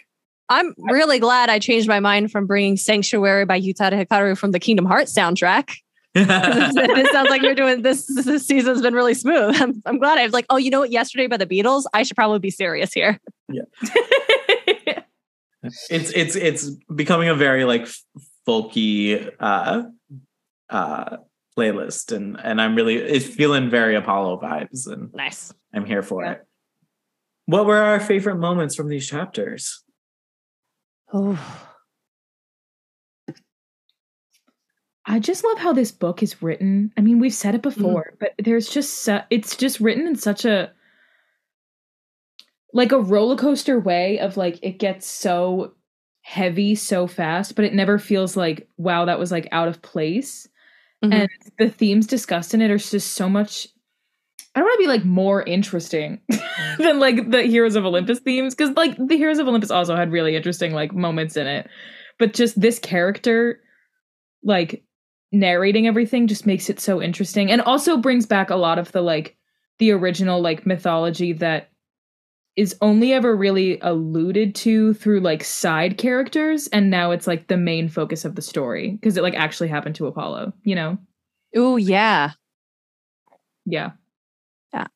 I'm 0.49 0.75
really 0.79 1.19
glad 1.19 1.51
I 1.51 1.59
changed 1.59 1.89
my 1.89 2.01
mind 2.01 2.31
from 2.31 2.47
bringing 2.47 2.77
Sanctuary 2.77 3.45
by 3.45 3.61
Utada 3.61 4.05
Hikaru 4.05 4.39
from 4.39 4.53
the 4.53 4.61
Kingdom 4.61 4.85
Hearts 4.87 5.13
soundtrack. 5.13 5.71
it 6.15 7.13
sounds 7.13 7.29
like 7.29 7.43
you're 7.43 7.55
doing 7.55 7.83
this. 7.83 8.07
This 8.07 8.47
season's 8.47 8.81
been 8.81 8.95
really 8.95 9.13
smooth. 9.13 9.61
I'm, 9.61 9.83
I'm 9.85 9.99
glad 9.99 10.19
I 10.19 10.25
was 10.25 10.33
like, 10.33 10.47
oh, 10.49 10.57
you 10.57 10.71
know 10.71 10.81
what? 10.81 10.91
Yesterday 10.91 11.27
by 11.27 11.37
the 11.37 11.47
Beatles. 11.47 11.85
I 11.93 12.05
should 12.05 12.17
probably 12.17 12.39
be 12.39 12.51
serious 12.51 12.93
here. 12.93 13.21
Yeah, 13.49 13.63
it's 15.63 16.11
it's 16.13 16.37
it's 16.37 16.71
becoming 16.95 17.29
a 17.29 17.35
very 17.35 17.65
like 17.65 17.89
folky 18.47 19.31
uh 19.41 19.83
uh 20.71 21.17
playlist 21.57 22.13
and 22.15 22.39
and 22.43 22.61
i'm 22.61 22.75
really 22.77 22.97
it's 22.97 23.27
feeling 23.27 23.69
very 23.71 23.97
apollo 23.97 24.39
vibes 24.41 24.87
and 24.87 25.13
Nice. 25.15 25.53
i'm 25.75 25.85
here 25.85 26.03
for 26.03 26.23
Yeah. 26.25 26.33
it 26.33 26.47
what 27.47 27.67
were 27.67 27.79
our 27.79 27.99
favorite 28.01 28.37
moments 28.37 28.75
from 28.77 28.89
these 28.89 29.09
chapters 29.09 29.83
Oh, 31.13 31.39
I 35.09 35.21
just 35.21 35.45
love 35.45 35.59
how 35.59 35.73
this 35.73 35.93
book 35.93 36.23
is 36.23 36.43
written. 36.43 36.93
I 36.97 37.01
mean, 37.01 37.21
we've 37.21 37.33
said 37.33 37.55
it 37.55 37.63
before, 37.63 38.15
but 38.19 38.33
there's 38.39 38.69
just 38.69 39.03
su- 39.05 39.21
it's 39.31 39.55
just 39.57 39.79
written 39.81 40.07
in 40.07 40.17
such 40.17 40.45
a 40.45 40.73
like 42.73 42.93
a 42.93 42.99
roller 42.99 43.37
coaster 43.37 43.79
way 43.79 44.19
of 44.19 44.37
like 44.37 44.59
it 44.63 44.79
gets 44.79 45.07
so 45.07 45.75
heavy 46.23 46.75
so 46.75 47.07
fast, 47.07 47.55
but 47.55 47.65
it 47.65 47.73
never 47.73 47.99
feels 47.99 48.37
like 48.37 48.69
wow 48.79 49.05
that 49.05 49.19
was 49.19 49.31
like 49.31 49.49
out 49.53 49.69
of 49.69 49.81
place. 49.81 50.49
Mhm. 51.05 51.13
And 51.13 51.29
the 51.59 51.71
themes 51.71 52.07
discussed 52.09 52.53
in 52.53 52.61
it 52.61 52.71
are 52.71 52.79
just 52.79 53.13
so 53.13 53.29
much 53.29 53.69
I 54.57 54.61
don't 54.61 54.67
want 54.67 54.79
to 54.81 54.85
be 54.85 54.89
like 54.89 55.05
more 55.05 55.43
interesting 55.45 56.21
than 56.79 57.01
like 57.01 57.31
the 57.31 57.43
Heroes 57.43 57.77
of 57.77 57.85
Olympus 57.85 58.21
themes 58.21 58.55
because 58.55 58.75
like 58.77 58.97
the 58.97 59.17
Heroes 59.17 59.39
of 59.39 59.49
Olympus 59.49 59.71
also 59.71 59.97
had 59.97 60.13
really 60.13 60.37
interesting 60.37 60.73
like 60.73 60.95
moments 60.95 61.37
in 61.37 61.47
it, 61.47 61.69
but 62.19 62.35
just 62.35 62.61
this 62.61 62.79
character 62.79 63.61
like 64.43 64.85
narrating 65.33 65.87
everything 65.87 66.27
just 66.27 66.47
makes 66.47 66.71
it 66.71 66.81
so 66.81 67.03
interesting 67.03 67.51
and 67.51 67.61
also 67.61 67.97
brings 67.97 68.27
back 68.27 68.51
a 68.51 68.57
lot 68.57 68.79
of 68.79 68.93
the 68.93 69.03
like 69.03 69.37
the 69.79 69.91
original 69.91 70.41
like 70.41 70.67
mythology 70.67 71.33
that 71.33 71.69
is 72.55 72.75
only 72.81 73.13
ever 73.13 73.37
really 73.37 73.79
alluded 73.81 74.55
to 74.55 74.95
through 74.95 75.21
like 75.21 75.45
side 75.45 75.99
characters 75.99 76.69
and 76.69 76.91
now 76.91 77.11
it's 77.11 77.27
like 77.27 77.49
the 77.49 77.57
main 77.57 77.89
focus 77.89 78.25
of 78.25 78.35
the 78.35 78.41
story 78.41 78.93
because 78.93 79.17
it 79.17 79.23
like 79.23 79.35
actually 79.35 79.69
happened 79.69 79.95
to 79.95 80.07
Apollo, 80.07 80.53
you 80.63 80.75
know? 80.75 80.97
oh 81.55 81.77
yeah. 81.77 82.33
Yeah. 83.65 83.93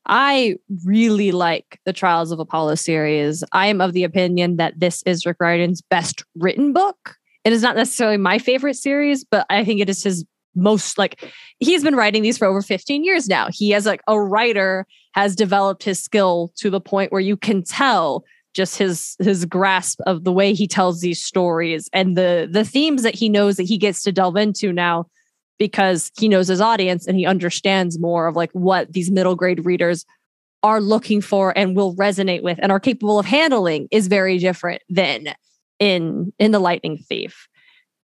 I 0.07 0.57
really 0.85 1.33
like 1.33 1.79
the 1.85 1.93
Trials 1.93 2.33
of 2.33 2.39
Apollo 2.39 2.77
series. 2.77 3.45
I 3.53 3.67
am 3.69 3.81
of 3.81 3.93
the 3.93 4.05
opinion 4.05 4.57
that 4.57 4.79
this 4.79 5.03
is 5.05 5.25
Rick 5.27 5.39
Riordan's 5.41 5.83
best 5.83 6.25
written 6.37 6.73
book. 6.73 7.17
It 7.45 7.53
is 7.53 7.63
not 7.63 7.77
necessarily 7.77 8.17
my 8.17 8.39
favorite 8.39 8.77
series, 8.77 9.25
but 9.25 9.47
I 9.49 9.65
think 9.65 9.81
it 9.81 9.89
is 9.89 10.03
his 10.03 10.25
most 10.57 10.99
like 10.99 11.33
he's 11.61 11.85
been 11.85 11.95
writing 11.95 12.23
these 12.23 12.37
for 12.37 12.47
over 12.47 12.61
15 12.61 13.05
years 13.05 13.29
now. 13.29 13.49
He 13.51 13.73
as 13.73 13.87
like 13.87 14.03
a 14.07 14.21
writer 14.21 14.87
has 15.13 15.37
developed 15.37 15.83
his 15.83 16.03
skill 16.03 16.53
to 16.57 16.71
the 16.71 16.81
point 16.81 17.13
where 17.13 17.21
you 17.21 17.37
can 17.37 17.63
tell 17.63 18.25
just 18.53 18.77
his 18.77 19.17
his 19.21 19.45
grasp 19.45 20.01
of 20.07 20.25
the 20.25 20.33
way 20.33 20.53
he 20.53 20.67
tells 20.67 21.01
these 21.01 21.23
stories 21.23 21.89
and 21.93 22.17
the 22.17 22.49
the 22.51 22.65
themes 22.65 23.03
that 23.03 23.15
he 23.15 23.29
knows 23.29 23.57
that 23.57 23.63
he 23.65 23.79
gets 23.79 24.03
to 24.03 24.13
delve 24.13 24.37
into 24.37 24.73
now 24.73 25.07
because 25.61 26.11
he 26.19 26.27
knows 26.27 26.49
his 26.49 26.61
audience 26.61 27.07
and 27.07 27.19
he 27.19 27.27
understands 27.27 27.99
more 27.99 28.27
of 28.27 28.35
like 28.35 28.51
what 28.53 28.93
these 28.93 29.11
middle 29.11 29.37
grade 29.37 29.65
readers 29.65 30.07
are 30.63 30.81
looking 30.81 31.21
for 31.21 31.57
and 31.57 31.77
will 31.77 31.95
resonate 31.97 32.43
with 32.43 32.59
and 32.63 32.73
are 32.73 32.81
capable 32.81 33.19
of 33.19 33.27
handling 33.27 33.87
is 33.91 34.09
very 34.09 34.39
different 34.39 34.83
than 34.89 35.29
in 35.79 36.33
in 36.39 36.51
the 36.51 36.59
lightning 36.59 36.99
thief. 37.09 37.47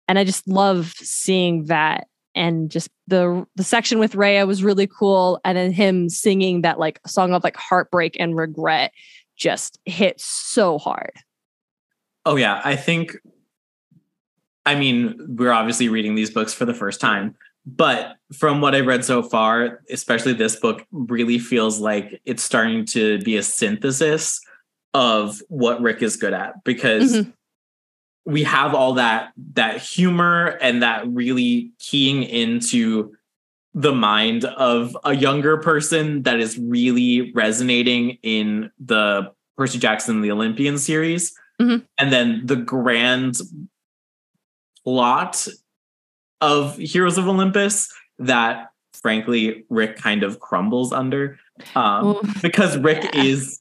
And 0.07 0.17
i 0.17 0.23
just 0.23 0.47
love 0.47 0.93
seeing 0.97 1.65
that 1.65 2.07
and 2.33 2.71
just 2.71 2.89
the 3.07 3.45
the 3.55 3.63
section 3.63 3.99
with 3.99 4.15
Rhea 4.15 4.45
was 4.45 4.63
really 4.63 4.87
cool. 4.87 5.39
And 5.43 5.57
then 5.57 5.73
him 5.73 6.07
singing 6.09 6.61
that 6.61 6.79
like 6.79 6.99
song 7.05 7.33
of 7.33 7.43
like 7.43 7.57
heartbreak 7.57 8.15
and 8.19 8.35
regret 8.35 8.93
just 9.37 9.77
hit 9.85 10.19
so 10.21 10.77
hard. 10.77 11.11
Oh 12.25 12.37
yeah, 12.37 12.61
I 12.63 12.77
think 12.77 13.17
I 14.65 14.75
mean, 14.75 15.15
we're 15.37 15.51
obviously 15.51 15.89
reading 15.89 16.15
these 16.15 16.29
books 16.29 16.53
for 16.53 16.65
the 16.65 16.73
first 16.73 17.01
time, 17.01 17.35
but 17.65 18.15
from 18.37 18.61
what 18.61 18.75
I've 18.75 18.85
read 18.87 19.03
so 19.03 19.23
far, 19.23 19.81
especially 19.89 20.33
this 20.33 20.55
book 20.55 20.85
really 20.91 21.39
feels 21.39 21.79
like 21.79 22.21
it's 22.25 22.43
starting 22.43 22.85
to 22.87 23.19
be 23.19 23.37
a 23.37 23.43
synthesis 23.43 24.39
of 24.93 25.41
what 25.47 25.81
Rick 25.81 26.01
is 26.01 26.15
good 26.17 26.33
at 26.33 26.63
because 26.63 27.13
Mhm. 27.17 27.33
we 28.25 28.43
have 28.43 28.75
all 28.75 28.93
that 28.95 29.31
that 29.53 29.77
humor 29.81 30.57
and 30.61 30.83
that 30.83 31.07
really 31.07 31.71
keying 31.79 32.23
into 32.23 33.15
the 33.73 33.93
mind 33.93 34.43
of 34.45 34.95
a 35.05 35.15
younger 35.15 35.57
person 35.57 36.23
that 36.23 36.39
is 36.41 36.57
really 36.59 37.31
resonating 37.31 38.17
in 38.21 38.69
the 38.79 39.31
Percy 39.57 39.79
Jackson 39.79 40.21
the 40.21 40.31
Olympian 40.31 40.77
series 40.77 41.33
Mhm. 41.59 41.85
and 41.97 42.11
then 42.11 42.41
the 42.45 42.57
grand 42.57 43.37
plot 44.83 45.47
of 46.41 46.77
Heroes 46.77 47.17
of 47.17 47.27
Olympus 47.27 47.91
that 48.19 48.69
frankly 48.93 49.65
Rick 49.69 49.97
kind 49.97 50.23
of 50.23 50.39
crumbles 50.39 50.91
under 50.93 51.39
um, 51.75 52.19
because 52.41 52.77
Rick 52.77 53.09
Yeah. 53.13 53.23
is 53.23 53.59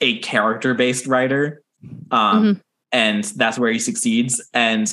a 0.00 0.18
character 0.20 0.74
based 0.74 1.06
writer 1.06 1.62
um, 2.10 2.42
Mhm. 2.56 2.60
and 2.92 3.24
that's 3.24 3.58
where 3.58 3.72
he 3.72 3.78
succeeds 3.78 4.40
and 4.52 4.92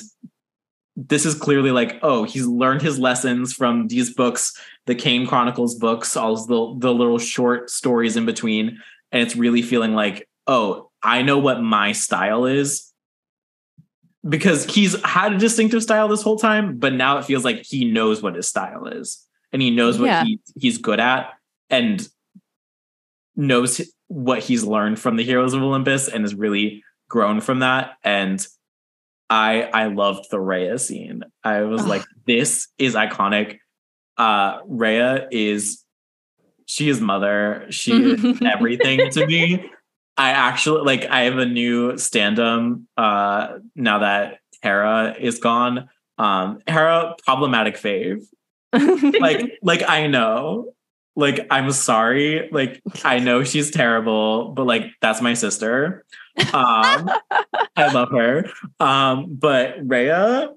this 0.95 1.25
is 1.25 1.33
clearly 1.35 1.71
like 1.71 1.97
oh 2.03 2.23
he's 2.25 2.45
learned 2.45 2.81
his 2.81 2.99
lessons 2.99 3.53
from 3.53 3.87
these 3.87 4.13
books 4.13 4.53
the 4.85 4.95
Kane 4.95 5.25
Chronicles 5.25 5.75
books 5.75 6.17
all 6.17 6.35
the 6.45 6.75
the 6.79 6.93
little 6.93 7.19
short 7.19 7.69
stories 7.69 8.17
in 8.17 8.25
between 8.25 8.79
and 9.11 9.21
it's 9.23 9.35
really 9.35 9.61
feeling 9.61 9.93
like 9.93 10.27
oh 10.47 10.89
I 11.01 11.21
know 11.21 11.37
what 11.37 11.61
my 11.61 11.93
style 11.93 12.45
is 12.45 12.88
because 14.27 14.65
he's 14.65 14.99
had 15.03 15.33
a 15.33 15.37
distinctive 15.37 15.81
style 15.83 16.07
this 16.07 16.21
whole 16.21 16.37
time, 16.37 16.77
but 16.77 16.93
now 16.93 17.17
it 17.17 17.25
feels 17.25 17.45
like 17.45 17.65
he 17.65 17.85
knows 17.85 18.21
what 18.21 18.35
his 18.35 18.47
style 18.47 18.85
is 18.87 19.25
and 19.53 19.61
he 19.61 19.71
knows 19.71 19.97
what 19.97 20.07
Yeah. 20.07 20.23
he, 20.25 20.39
he's 20.57 20.77
good 20.77 20.99
at 20.99 21.31
and 21.69 22.07
knows 23.35 23.81
what 24.07 24.39
he's 24.39 24.63
learned 24.63 24.99
from 24.99 25.15
the 25.15 25.23
Heroes 25.23 25.53
of 25.53 25.61
Olympus 25.61 26.07
and 26.07 26.23
has 26.23 26.35
really 26.35 26.83
grown 27.07 27.39
from 27.41 27.59
that. 27.59 27.93
And 28.03 28.45
I 29.29 29.63
I 29.73 29.85
loved 29.87 30.29
the 30.31 30.39
Rhea 30.39 30.77
scene. 30.79 31.23
I 31.43 31.61
was 31.61 31.81
Ugh. 31.81 31.87
like, 31.87 32.03
this 32.25 32.67
is 32.77 32.95
iconic. 32.95 33.59
Uh 34.17 34.57
Rhea 34.65 35.27
is 35.31 35.83
she 36.65 36.89
is 36.89 36.99
mother. 36.99 37.65
She 37.69 37.91
is 37.93 38.41
everything 38.45 39.09
to 39.11 39.25
me. 39.25 39.71
I 40.19 40.31
actually 40.31 40.81
like 40.81 41.05
I 41.09 41.21
have 41.21 41.37
a 41.37 41.45
new 41.45 41.97
stand-up 41.97 42.77
uh 42.97 43.57
now 43.73 43.99
that 43.99 44.39
Hera 44.61 45.15
is 45.17 45.39
gone. 45.39 45.89
Um 46.17 46.59
Hera 46.67 47.15
problematic 47.25 47.75
fave. 47.75 48.23
Like 49.19 49.57
like 49.63 49.83
I 49.87 50.07
know. 50.07 50.73
Like 51.15 51.47
I'm 51.49 51.71
sorry. 51.71 52.49
Like 52.51 52.81
I 53.05 53.19
know 53.19 53.45
she's 53.45 53.71
terrible, 53.71 54.49
but 54.49 54.65
like 54.65 54.91
that's 55.01 55.21
my 55.21 55.33
sister. 55.35 56.03
Um 56.53 57.09
I 57.77 57.93
love 57.93 58.09
her. 58.11 58.51
Um 58.81 59.37
but 59.39 59.77
Rhea 59.81 60.49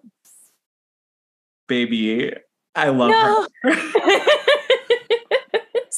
baby, 1.69 2.33
I 2.75 2.89
love 2.89 3.11
no. 3.11 3.47
her. 3.63 3.71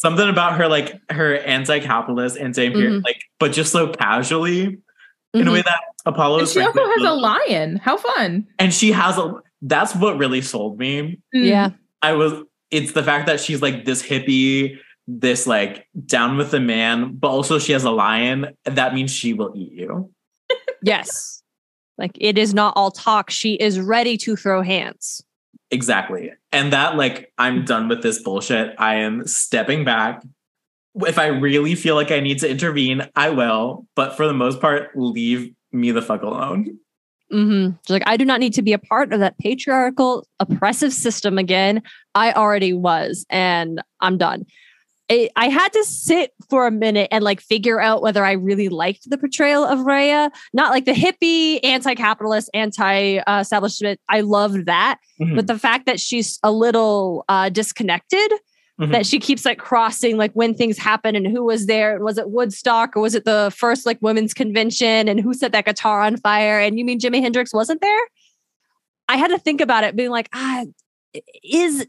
Something 0.04 0.28
about 0.28 0.56
her 0.58 0.68
like 0.68 1.00
her 1.10 1.36
anti-capitalist, 1.38 2.36
anti-imperial, 2.38 3.00
Mhm. 3.00 3.04
like 3.04 3.22
but 3.40 3.52
just 3.52 3.72
so 3.72 3.88
casually 3.88 4.76
in 5.32 5.48
a 5.48 5.50
Mhm. 5.50 5.52
way 5.54 5.62
that 5.62 5.80
Apollo 6.04 6.40
And 6.40 6.48
she 6.48 6.60
also 6.60 6.84
has 6.86 7.02
a 7.02 7.14
lion. 7.14 7.76
How 7.82 7.96
fun. 7.96 8.46
and 8.58 8.72
she 8.74 8.92
has 8.92 9.16
a 9.18 9.32
that's 9.62 9.94
what 9.96 10.18
really 10.18 10.42
sold 10.42 10.78
me 10.78 11.18
Mm. 11.34 11.46
Yeah. 11.46 11.68
i 12.02 12.12
was 12.12 12.34
it's 12.70 12.92
the 12.92 13.02
fact 13.02 13.26
that 13.28 13.40
she's 13.40 13.62
like 13.62 13.86
this 13.86 14.02
hippie 14.02 14.76
this 15.08 15.46
like 15.46 15.86
down 16.04 16.36
with 16.36 16.50
the 16.50 16.60
man 16.60 17.14
but 17.14 17.28
also 17.28 17.58
she 17.58 17.72
has 17.72 17.84
a 17.84 17.90
lion 17.90 18.48
that 18.64 18.92
means 18.92 19.10
she 19.10 19.32
will 19.32 19.52
eat 19.56 19.72
you 19.72 20.10
Yes. 20.82 21.42
Like 21.96 22.12
it 22.20 22.36
is 22.36 22.52
not 22.52 22.74
all 22.76 22.90
talk. 22.90 23.30
She 23.30 23.54
is 23.54 23.80
ready 23.80 24.18
to 24.18 24.36
throw 24.36 24.60
hands. 24.60 25.22
Exactly 25.74 26.32
and 26.52 26.72
that 26.72 26.96
like 26.96 27.32
i'm 27.38 27.64
done 27.64 27.88
with 27.88 28.02
this 28.02 28.22
bullshit 28.22 28.74
i 28.78 28.94
am 28.94 29.26
stepping 29.26 29.84
back 29.84 30.22
if 31.06 31.18
i 31.18 31.26
really 31.26 31.74
feel 31.74 31.96
like 31.96 32.10
i 32.10 32.20
need 32.20 32.38
to 32.38 32.48
intervene 32.48 33.08
i 33.16 33.28
will 33.28 33.86
but 33.96 34.16
for 34.16 34.26
the 34.26 34.32
most 34.32 34.60
part 34.60 34.90
leave 34.94 35.52
me 35.72 35.90
the 35.90 36.02
fuck 36.02 36.22
alone 36.22 36.78
Mm-hmm. 37.32 37.74
Like, 37.92 38.02
I 38.06 38.16
do 38.16 38.24
not 38.24 38.38
need 38.38 38.54
to 38.54 38.62
be 38.62 38.72
a 38.72 38.78
part 38.78 39.12
of 39.12 39.18
that 39.18 39.38
patriarchal, 39.38 40.26
oppressive 40.38 40.92
system 40.92 41.36
again. 41.36 41.82
I 42.14 42.32
already 42.32 42.72
was, 42.72 43.26
and 43.28 43.82
I'm 44.00 44.18
done. 44.18 44.44
I 45.10 45.28
I 45.36 45.48
had 45.48 45.68
to 45.74 45.84
sit 45.84 46.32
for 46.48 46.66
a 46.66 46.70
minute 46.70 47.08
and 47.10 47.22
like 47.22 47.40
figure 47.40 47.80
out 47.80 48.02
whether 48.02 48.24
I 48.24 48.32
really 48.32 48.68
liked 48.68 49.08
the 49.10 49.18
portrayal 49.18 49.64
of 49.64 49.80
Rhea. 49.84 50.30
Not 50.52 50.70
like 50.70 50.84
the 50.86 50.92
hippie, 50.92 51.60
anti-capitalist, 51.64 52.48
anti-establishment. 52.54 54.00
I 54.08 54.20
loved 54.22 54.66
that, 54.66 54.98
Mhm. 55.20 55.36
but 55.36 55.46
the 55.46 55.58
fact 55.58 55.86
that 55.86 56.00
she's 56.00 56.38
a 56.42 56.50
little 56.50 57.24
uh, 57.28 57.48
disconnected 57.50 58.32
Mhm. 58.80 58.92
that 58.92 59.06
she 59.06 59.18
keeps 59.20 59.44
like 59.44 59.58
crossing 59.58 60.16
like 60.16 60.32
when 60.32 60.52
things 60.54 60.78
happen 60.78 61.14
and 61.14 61.26
who 61.28 61.44
was 61.44 61.66
there 61.66 62.02
was 62.02 62.18
it 62.18 62.30
woodstock 62.30 62.96
or 62.96 63.00
was 63.02 63.14
it 63.14 63.24
the 63.24 63.52
first 63.56 63.86
like 63.86 63.98
women's 64.00 64.34
convention 64.34 65.06
and 65.08 65.20
who 65.20 65.32
set 65.32 65.52
that 65.52 65.64
guitar 65.64 66.00
on 66.00 66.16
fire 66.16 66.58
and 66.58 66.76
you 66.76 66.84
mean 66.84 66.98
jimi 66.98 67.20
hendrix 67.20 67.54
wasn't 67.54 67.80
there 67.80 68.00
i 69.08 69.16
had 69.16 69.28
to 69.28 69.38
think 69.38 69.60
about 69.60 69.84
it 69.84 69.94
being 69.94 70.10
like 70.10 70.28
ah 70.34 70.64
is 71.44 71.86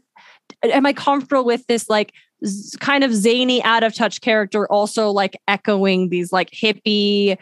am 0.62 0.86
i 0.86 0.92
comfortable 0.92 1.44
with 1.44 1.66
this 1.66 1.88
like 1.90 2.12
z- 2.44 2.76
kind 2.80 3.04
of 3.04 3.14
zany 3.14 3.62
out 3.62 3.82
of 3.82 3.94
touch 3.94 4.20
character 4.20 4.66
also 4.70 5.10
like 5.10 5.36
echoing 5.48 6.08
these 6.08 6.32
like 6.32 6.50
hippie 6.50 7.36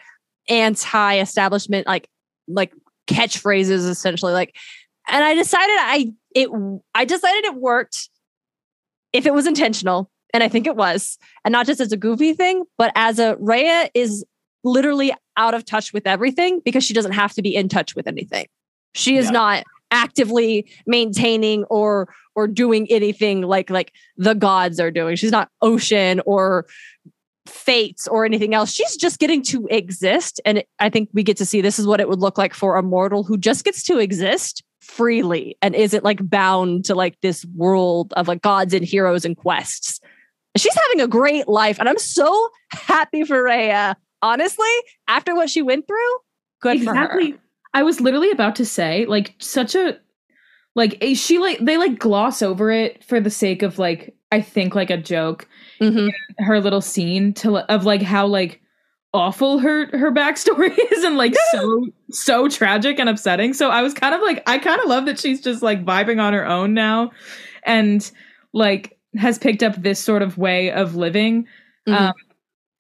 anti-establishment 0.48 1.86
like 1.86 2.08
like 2.48 2.72
catchphrases 3.06 3.88
essentially 3.88 4.32
like 4.32 4.54
and 5.08 5.24
i 5.24 5.34
decided 5.34 5.76
i 5.80 6.12
it 6.34 6.48
i 6.94 7.04
decided 7.04 7.44
it 7.44 7.54
worked 7.54 8.08
if 9.12 9.26
it 9.26 9.32
was 9.32 9.46
intentional 9.46 10.10
and 10.32 10.42
i 10.42 10.48
think 10.48 10.66
it 10.66 10.76
was 10.76 11.18
and 11.44 11.52
not 11.52 11.66
just 11.66 11.80
as 11.80 11.92
a 11.92 11.96
goofy 11.96 12.32
thing 12.34 12.64
but 12.78 12.92
as 12.94 13.18
a 13.18 13.36
Rhea 13.40 13.88
is 13.94 14.24
literally 14.64 15.12
out 15.36 15.54
of 15.54 15.64
touch 15.64 15.92
with 15.92 16.06
everything 16.06 16.60
because 16.64 16.84
she 16.84 16.94
doesn't 16.94 17.12
have 17.12 17.32
to 17.34 17.42
be 17.42 17.54
in 17.54 17.68
touch 17.68 17.94
with 17.94 18.06
anything 18.06 18.46
she 18.94 19.16
is 19.16 19.26
Yeah. 19.26 19.30
not 19.32 19.64
actively 19.94 20.66
maintaining 20.86 21.64
or 21.64 22.12
or 22.34 22.48
doing 22.48 22.86
anything 22.90 23.42
like 23.42 23.70
like 23.70 23.92
the 24.18 24.34
gods 24.34 24.80
are 24.80 24.90
doing. 24.90 25.16
She's 25.16 25.30
not 25.30 25.48
ocean 25.62 26.20
or 26.26 26.66
fates 27.46 28.08
or 28.08 28.24
anything 28.24 28.54
else. 28.54 28.72
She's 28.72 28.96
just 28.96 29.18
getting 29.18 29.42
to 29.44 29.66
exist. 29.70 30.40
And 30.44 30.64
i 30.80 30.90
think 30.90 31.08
we 31.12 31.22
get 31.22 31.36
to 31.38 31.46
see 31.46 31.60
this 31.60 31.78
is 31.78 31.86
what 31.86 32.00
it 32.00 32.08
would 32.08 32.20
look 32.20 32.36
like 32.36 32.52
for 32.52 32.76
a 32.76 32.82
mortal 32.82 33.22
who 33.22 33.38
just 33.38 33.64
gets 33.64 33.82
to 33.84 33.98
exist 33.98 34.62
freely 34.80 35.56
and 35.62 35.74
isn't 35.74 36.04
like 36.04 36.28
bound 36.28 36.84
to 36.86 36.94
like 36.94 37.18
this 37.22 37.46
world 37.56 38.12
of 38.16 38.28
like 38.28 38.42
gods 38.42 38.74
and 38.74 38.84
heroes 38.84 39.24
and 39.24 39.36
quests. 39.36 40.00
She's 40.56 40.74
having 40.74 41.00
a 41.00 41.08
great 41.08 41.48
life. 41.48 41.78
And 41.78 41.88
i'm 41.88 41.98
so 41.98 42.48
happy 42.70 43.24
for 43.24 43.42
Rhea. 43.44 43.96
honestly 44.22 44.74
after 45.08 45.34
what 45.34 45.48
she 45.48 45.62
went 45.62 45.86
through 45.86 46.16
good 46.60 46.82
for 46.82 46.94
her. 46.94 47.04
Exactly. 47.04 47.38
I 47.74 47.82
was 47.82 48.00
literally 48.00 48.30
about 48.30 48.56
to 48.56 48.64
say, 48.64 49.04
like, 49.06 49.34
such 49.38 49.74
a 49.74 49.98
like 50.76 50.96
eh, 51.00 51.14
she 51.14 51.38
like 51.38 51.58
they 51.60 51.76
like 51.76 51.98
gloss 51.98 52.42
over 52.42 52.70
it 52.70 53.04
for 53.04 53.20
the 53.20 53.30
sake 53.30 53.62
of 53.62 53.78
like 53.78 54.16
I 54.32 54.40
think 54.40 54.74
like 54.74 54.90
a 54.90 54.96
joke 54.96 55.46
Mhm. 55.80 56.10
her 56.38 56.60
little 56.60 56.80
scene 56.80 57.32
to 57.34 57.58
of 57.72 57.84
like 57.84 58.02
how 58.02 58.26
like 58.26 58.60
awful 59.12 59.58
her 59.60 59.86
her 59.96 60.10
backstory 60.10 60.76
is 60.92 61.04
and 61.04 61.16
like 61.16 61.36
so 61.52 61.86
so 62.10 62.48
tragic 62.48 62.98
and 62.98 63.08
upsetting 63.08 63.52
so 63.54 63.70
i 63.70 63.80
was 63.82 63.94
kind 63.94 64.12
of 64.12 64.20
like 64.22 64.42
i 64.48 64.58
kind 64.58 64.80
of 64.80 64.88
love 64.88 65.06
that 65.06 65.20
she's 65.20 65.40
just 65.40 65.62
like 65.62 65.84
vibing 65.84 66.20
on 66.20 66.32
her 66.32 66.44
own 66.44 66.74
now 66.74 67.12
and 67.62 68.10
like 68.52 68.98
has 69.16 69.38
picked 69.38 69.62
up 69.62 69.80
this 69.80 70.00
sort 70.00 70.22
of 70.22 70.36
way 70.36 70.72
of 70.72 70.96
living 70.96 71.46
Mhm. 71.86 71.94
um 72.00 72.12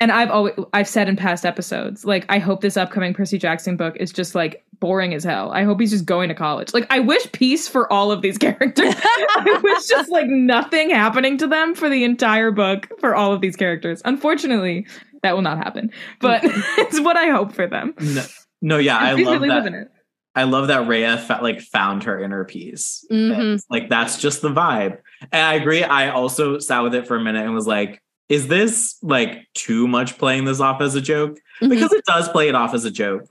and 0.04 0.12
i've 0.12 0.30
always 0.30 0.54
i've 0.74 0.88
said 0.88 1.08
in 1.08 1.16
past 1.16 1.46
episodes 1.46 2.04
like 2.04 2.26
i 2.28 2.38
hope 2.38 2.60
this 2.60 2.76
upcoming 2.76 3.14
percy 3.14 3.38
jackson 3.38 3.76
book 3.76 3.96
is 3.96 4.12
just 4.12 4.34
like 4.34 4.64
boring 4.80 5.14
as 5.14 5.24
hell 5.24 5.50
i 5.52 5.64
hope 5.64 5.80
he's 5.80 5.90
just 5.90 6.04
going 6.04 6.28
to 6.28 6.34
college 6.34 6.74
like 6.74 6.86
i 6.90 6.98
wish 7.00 7.30
peace 7.32 7.66
for 7.66 7.90
all 7.90 8.12
of 8.12 8.20
these 8.20 8.36
characters 8.46 8.94
I 9.36 9.60
wish 9.62 9.86
just 9.86 10.10
like 10.10 10.26
nothing 10.26 10.90
happening 10.90 11.36
to 11.38 11.46
them 11.46 11.74
for 11.74 11.88
the 11.88 12.04
entire 12.04 12.50
book 12.50 12.88
for 13.00 13.14
all 13.14 13.32
of 13.32 13.40
these 13.40 13.56
characters. 13.56 14.00
Unfortunately, 14.04 14.86
that 15.22 15.34
will 15.34 15.42
not 15.42 15.58
happen. 15.58 15.90
But 16.20 16.40
it's 16.44 17.00
what 17.00 17.16
I 17.16 17.28
hope 17.28 17.52
for 17.52 17.66
them. 17.66 17.94
No, 18.00 18.24
no 18.62 18.78
yeah, 18.78 18.96
I 18.96 19.12
love 19.14 19.40
really 19.42 19.48
that. 19.48 19.90
I 20.36 20.44
love 20.44 20.68
that 20.68 20.88
Rhea 20.88 21.18
fa- 21.18 21.40
like 21.42 21.60
found 21.60 22.04
her 22.04 22.20
inner 22.22 22.44
peace. 22.44 23.06
Mhm. 23.10 23.60
Like 23.70 23.88
that's 23.88 24.18
just 24.18 24.42
the 24.42 24.50
vibe. 24.50 24.98
And 25.32 25.42
I 25.42 25.54
agree. 25.54 25.82
I 25.84 26.10
also 26.10 26.58
sat 26.58 26.82
with 26.82 26.94
it 26.94 27.06
for 27.06 27.16
a 27.16 27.20
minute 27.22 27.44
and 27.44 27.54
was 27.54 27.66
like, 27.66 28.02
is 28.28 28.48
this 28.48 28.96
like 29.02 29.46
too 29.54 29.86
much 29.86 30.18
playing 30.18 30.44
this 30.44 30.60
off 30.60 30.80
as 30.80 30.94
a 30.94 31.00
joke? 31.00 31.38
Mhm. 31.60 31.70
Because 31.70 31.92
it 31.92 32.04
does 32.06 32.28
play 32.28 32.48
it 32.48 32.54
off 32.54 32.74
as 32.74 32.84
a 32.84 32.90
joke. 32.90 33.24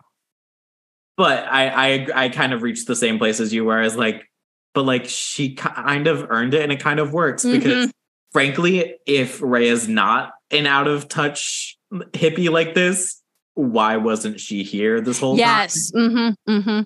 But 1.18 1.46
I 1.46 1.68
I 1.68 2.08
I 2.26 2.30
kind 2.30 2.54
of 2.54 2.62
reached 2.64 2.88
the 2.88 2.96
same 2.96 3.18
place 3.18 3.40
as 3.40 3.54
you 3.54 3.66
were 3.66 3.80
as 3.80 3.96
like, 3.96 4.30
but 4.74 4.84
like 4.86 5.06
she 5.06 5.54
kind 5.56 6.08
of 6.08 6.28
earned 6.30 6.54
it 6.54 6.62
and 6.62 6.72
it 6.72 6.80
kind 6.80 7.00
of 7.00 7.14
works 7.14 7.44
because 7.44 7.92
frankly, 8.32 8.96
if 9.06 9.42
Rhea 9.42 9.72
is 9.72 9.88
not 9.88 10.34
an 10.52 10.66
out 10.66 10.88
of 10.88 11.08
touch 11.08 11.78
hippie 11.92 12.50
like 12.50 12.74
this, 12.74 13.22
why 13.54 13.98
wasn't 13.98 14.40
she 14.40 14.64
here 14.64 15.02
this 15.02 15.20
whole 15.20 15.34
time? 15.34 15.40
yes. 15.40 15.92
Mm-hmm. 15.92 16.52
Mm-hmm. 16.52 16.82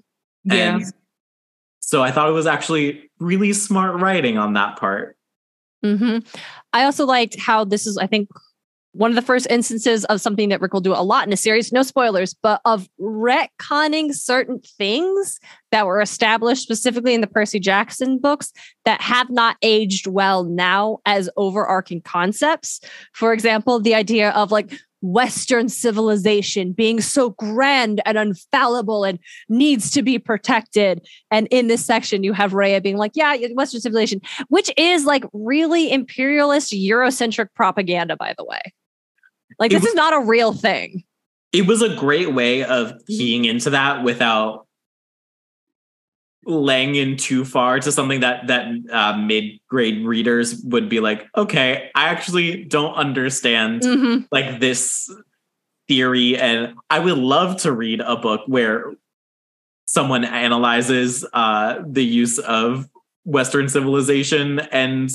Yeah. 0.53 0.75
And 0.75 0.85
so 1.79 2.03
I 2.03 2.11
thought 2.11 2.27
it 2.27 2.33
was 2.33 2.47
actually 2.47 3.09
really 3.19 3.53
smart 3.53 4.01
writing 4.01 4.37
on 4.37 4.53
that 4.53 4.77
part. 4.77 5.15
hmm 5.81 6.19
I 6.77 6.83
also 6.83 7.07
liked 7.07 7.39
how 7.39 7.63
this 7.65 7.87
is, 7.87 7.97
I 7.97 8.05
think, 8.05 8.29
one 8.91 9.09
of 9.11 9.15
the 9.15 9.21
first 9.23 9.47
instances 9.49 10.05
of 10.05 10.21
something 10.21 10.49
that 10.49 10.61
Rick 10.61 10.73
will 10.73 10.81
do 10.81 10.93
a 10.93 11.01
lot 11.01 11.25
in 11.25 11.33
a 11.33 11.37
series, 11.37 11.71
no 11.71 11.81
spoilers, 11.81 12.35
but 12.35 12.61
of 12.65 12.87
retconning 12.99 14.13
certain 14.13 14.59
things 14.77 15.39
that 15.71 15.87
were 15.87 16.01
established 16.01 16.61
specifically 16.61 17.15
in 17.15 17.21
the 17.21 17.27
Percy 17.27 17.59
Jackson 17.59 18.19
books 18.19 18.51
that 18.85 19.01
have 19.01 19.29
not 19.31 19.57
aged 19.63 20.05
well 20.05 20.43
now 20.43 20.99
as 21.05 21.29
overarching 21.35 22.01
concepts. 22.01 22.79
For 23.13 23.33
example, 23.33 23.79
the 23.79 23.95
idea 23.95 24.29
of 24.31 24.51
like 24.51 24.71
Western 25.01 25.69
civilization 25.69 26.71
being 26.73 27.01
so 27.01 27.31
grand 27.31 28.01
and 28.05 28.17
infallible 28.17 29.03
and 29.03 29.19
needs 29.49 29.91
to 29.91 30.01
be 30.01 30.19
protected. 30.19 31.07
And 31.31 31.47
in 31.51 31.67
this 31.67 31.85
section, 31.85 32.23
you 32.23 32.33
have 32.33 32.53
Rhea 32.53 32.81
being 32.81 32.97
like, 32.97 33.11
yeah, 33.15 33.35
Western 33.53 33.81
civilization 33.81 34.21
which 34.49 34.71
is 34.77 35.05
like 35.05 35.23
really 35.33 35.91
imperialist 35.91 36.71
Eurocentric 36.71 37.47
propaganda, 37.55 38.15
by 38.15 38.33
the 38.37 38.43
way. 38.45 38.61
Like, 39.59 39.71
this 39.71 39.81
was- 39.81 39.89
is 39.89 39.95
not 39.95 40.13
a 40.13 40.19
real 40.19 40.53
thing. 40.53 41.03
It 41.53 41.65
was 41.65 41.81
a 41.81 41.95
great 41.95 42.33
way 42.33 42.63
of 42.63 42.93
keying 43.07 43.45
into 43.45 43.69
that 43.71 44.03
without 44.03 44.66
laying 46.47 46.95
in 46.95 47.17
too 47.17 47.43
far 47.43 47.79
to 47.79 47.91
something 47.91 48.21
that 48.21 48.47
that 48.47 48.65
uh, 48.91 49.17
mid 49.17 49.59
grade 49.69 50.05
readers 50.05 50.61
would 50.63 50.87
be 50.89 50.99
like, 51.01 51.27
okay, 51.35 51.91
I 51.93 52.05
actually 52.07 52.63
don't 52.63 52.93
understand 52.95 53.81
Mhm. 53.81 54.27
like 54.31 54.59
this 54.59 55.11
theory 55.87 56.35
and 56.37 56.73
i 56.89 56.99
would 56.99 57.17
love 57.17 57.55
to 57.61 57.71
read 57.71 58.01
a 58.01 58.17
book 58.17 58.41
where 58.47 58.93
someone 59.85 60.25
analyzes 60.25 61.25
uh 61.31 61.79
the 61.87 62.03
use 62.03 62.39
of 62.39 62.89
western 63.23 63.69
civilization 63.69 64.59
and 64.73 65.09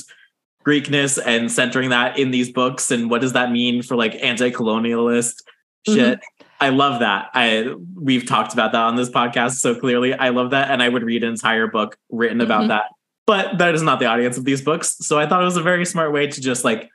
greekness 0.64 1.18
and 1.18 1.52
centering 1.52 1.90
that 1.90 2.18
in 2.18 2.30
these 2.30 2.50
books 2.50 2.90
and 2.90 3.10
what 3.10 3.20
does 3.20 3.34
that 3.34 3.52
mean 3.52 3.82
for 3.82 3.96
like 3.96 4.14
anti-colonialist 4.22 5.42
shit 5.86 6.20
i 6.62 6.68
love 6.70 7.00
that 7.00 7.28
i 7.34 7.74
we've 7.94 8.26
talked 8.26 8.52
about 8.52 8.72
that 8.72 8.82
on 8.82 8.96
this 8.96 9.10
podcast 9.10 9.52
so 9.60 9.74
clearly 9.74 10.14
i 10.14 10.28
love 10.30 10.50
that 10.50 10.70
and 10.70 10.82
i 10.82 10.88
would 10.88 11.02
read 11.02 11.22
an 11.22 11.30
entire 11.30 11.66
book 11.66 11.96
written 12.10 12.40
about 12.40 12.64
Mhm. 12.64 12.68
that 12.68 12.84
but 13.26 13.58
that 13.58 13.74
is 13.74 13.82
not 13.82 13.98
the 14.00 14.06
audience 14.06 14.36
of 14.38 14.44
these 14.44 14.62
books 14.62 14.96
so 15.00 15.18
i 15.18 15.26
thought 15.26 15.42
it 15.42 15.44
was 15.44 15.56
a 15.56 15.62
very 15.62 15.84
smart 15.84 16.12
way 16.12 16.26
to 16.26 16.40
just 16.40 16.64
like 16.64 16.88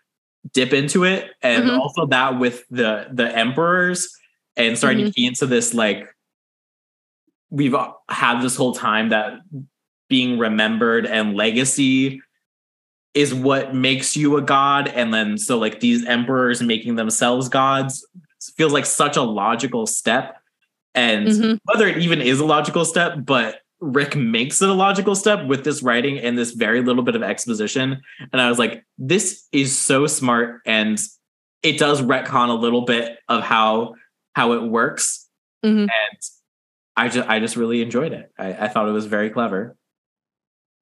dip 0.54 0.72
into 0.74 1.04
it 1.04 1.32
and 1.42 1.66
Mhm. 1.66 1.80
also 1.80 2.06
that 2.08 2.40
with 2.40 2.64
the 2.70 3.08
the 3.12 3.28
emperors 3.38 4.10
and 4.56 4.78
starting 4.78 5.06
to 5.06 5.12
key 5.12 5.26
into 5.28 5.46
this 5.46 5.74
like 5.74 6.08
we've 7.50 7.76
had 8.10 8.42
this 8.42 8.56
whole 8.56 8.74
time 8.74 9.10
that 9.10 9.40
being 10.10 10.38
remembered 10.40 11.06
and 11.06 11.36
legacy 11.36 12.22
is 13.14 13.34
what 13.34 13.74
makes 13.76 14.16
you 14.16 14.38
a 14.38 14.42
god 14.42 14.88
and 14.90 15.14
then 15.14 15.38
so 15.38 15.58
like 15.58 15.80
these 15.80 16.06
emperors 16.06 16.62
making 16.62 16.96
themselves 16.96 17.50
gods 17.50 18.06
feels 18.58 18.74
like 18.74 18.86
such 18.86 19.18
a 19.18 19.22
logical 19.22 19.86
step. 19.88 20.38
And 20.96 21.28
Mhm. 21.28 21.60
whether 21.66 21.88
it 21.88 22.00
even 22.00 22.22
is 22.22 22.40
a 22.40 22.46
logical 22.46 22.84
step 22.86 23.20
but 23.26 23.62
rick 23.80 24.16
makes 24.16 24.60
it 24.64 24.70
a 24.70 24.74
logical 24.74 25.14
step 25.14 25.46
with 25.46 25.64
this 25.64 25.84
writing 25.84 26.18
and 26.18 26.36
this 26.36 26.52
very 26.54 26.82
little 26.82 27.04
bit 27.04 27.16
of 27.16 27.22
exposition. 27.22 28.02
And 28.34 28.42
i 28.42 28.50
was 28.50 28.58
like 28.58 28.84
this 28.98 29.48
is 29.52 29.78
so 29.78 30.08
smart. 30.08 30.62
And 30.66 31.00
it 31.64 31.78
does 31.78 32.02
retcon 32.02 32.50
a 32.50 32.54
little 32.54 32.82
bit 32.86 33.20
of 33.30 33.44
how 33.44 33.94
how 34.34 34.54
it 34.54 34.64
works. 34.64 35.28
Mhm. 35.64 35.82
and 35.84 35.90
i 36.96 37.08
just 37.08 37.30
i 37.30 37.40
just 37.40 37.56
really 37.56 37.82
enjoyed 37.84 38.14
it. 38.14 38.32
I, 38.40 38.54
I 38.66 38.68
thought 38.68 38.90
it 38.90 38.92
was 38.92 39.06
very 39.06 39.30
clever 39.30 39.77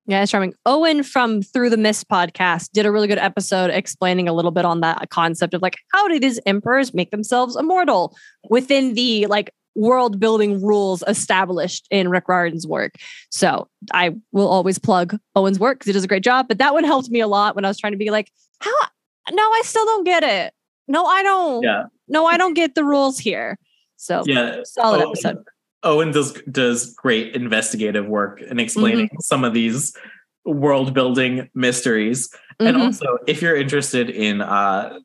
Yeah, 0.07 0.21
it's 0.21 0.31
charming. 0.31 0.53
Owen 0.65 1.01
from 1.01 1.41
Through 1.41 1.71
the 1.71 1.77
Mist 1.77 2.07
podcast 2.07 2.71
did 2.73 2.85
a 2.85 2.91
really 2.91 3.07
good 3.07 3.17
episode 3.17 3.71
explaining 3.71 4.27
a 4.27 4.33
little 4.33 4.51
bit 4.51 4.63
on 4.63 4.81
that 4.81 5.09
concept 5.09 5.53
of 5.55 5.61
like, 5.63 5.77
how 5.93 6.07
do 6.07 6.19
these 6.19 6.39
emperors 6.45 6.93
make 6.93 7.09
themselves 7.09 7.55
immortal 7.55 8.15
within 8.49 8.93
the 8.93 9.25
like 9.25 9.51
world 9.75 10.19
building 10.19 10.63
rules 10.63 11.03
established 11.07 11.87
in 11.91 12.07
Rick 12.09 12.27
Riordan's 12.29 12.65
work. 12.67 12.93
So 13.29 13.67
I 13.93 14.15
will 14.31 14.47
always 14.47 14.79
plug 14.79 15.17
Owen's 15.35 15.59
work 15.59 15.79
because 15.79 15.87
he 15.87 15.93
does 15.93 16.03
a 16.03 16.07
great 16.07 16.23
job. 16.23 16.47
But 16.47 16.59
that 16.59 16.73
one 16.73 16.83
helped 16.83 17.09
me 17.09 17.19
a 17.19 17.27
lot 17.27 17.55
when 17.55 17.65
I 17.65 17.67
was 17.67 17.77
trying 17.77 17.93
to 17.93 17.97
be 17.97 18.09
like, 18.09 18.31
how? 18.59 18.71
No, 19.31 19.43
I 19.43 19.61
still 19.65 19.85
don't 19.85 20.05
get 20.05 20.23
it. 20.23 20.53
No, 20.87 21.05
I 21.05 21.23
don't. 21.23 21.63
yeah 21.63 21.83
No, 22.07 22.25
I 22.25 22.37
don't 22.37 22.53
get 22.53 22.75
the 22.75 22.85
rules 22.85 23.17
here. 23.19 23.57
So 23.97 24.23
yeah 24.25 24.57
solid 24.63 25.01
Owen- 25.01 25.07
episode. 25.09 25.43
Owen 25.85 26.11
does 26.11 26.33
does 26.51 26.93
great 26.95 27.35
investigative 27.35 28.05
work 28.07 28.41
in 28.41 28.59
explaining 28.59 29.09
some 29.21 29.43
of 29.43 29.53
these 29.53 29.95
world 30.43 30.93
building 30.93 31.49
mysteries. 31.55 32.29
And 32.59 32.75
Mhm. 32.77 32.81
also, 32.85 33.17
if 33.27 33.41
you're 33.41 33.55
interested 33.55 34.09
in 34.09 34.41
uh, 34.41 34.99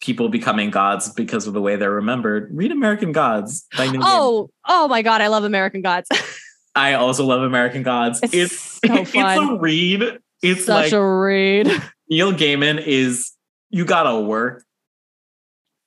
people 0.00 0.28
becoming 0.28 0.70
gods 0.70 1.08
because 1.12 1.46
of 1.46 1.54
the 1.54 1.60
way 1.60 1.76
they're 1.76 1.90
remembered, 1.90 2.50
read 2.52 2.70
American 2.72 3.12
Gods 3.12 3.66
by 3.76 3.86
Neil 3.88 4.02
Oh, 4.04 4.50
oh 4.68 4.88
my 4.88 5.02
God, 5.02 5.20
I 5.20 5.28
love 5.28 5.44
American 5.44 5.82
Gods. 5.82 6.08
I 6.76 6.94
also 6.94 7.24
love 7.24 7.42
American 7.42 7.82
Gods. 7.82 8.20
It's 8.22 8.34
It's 8.34 8.80
so 8.86 8.94
it's 9.02 9.12
fun. 9.12 9.50
a 9.56 9.58
read. 9.58 10.18
It's 10.42 10.66
Such 10.66 10.84
like 10.84 10.92
a 10.92 11.18
read. 11.20 11.68
Neil 12.10 12.32
Gaiman 12.32 12.84
is 12.84 13.32
you 13.70 13.84
gotta 13.84 14.20
work, 14.20 14.64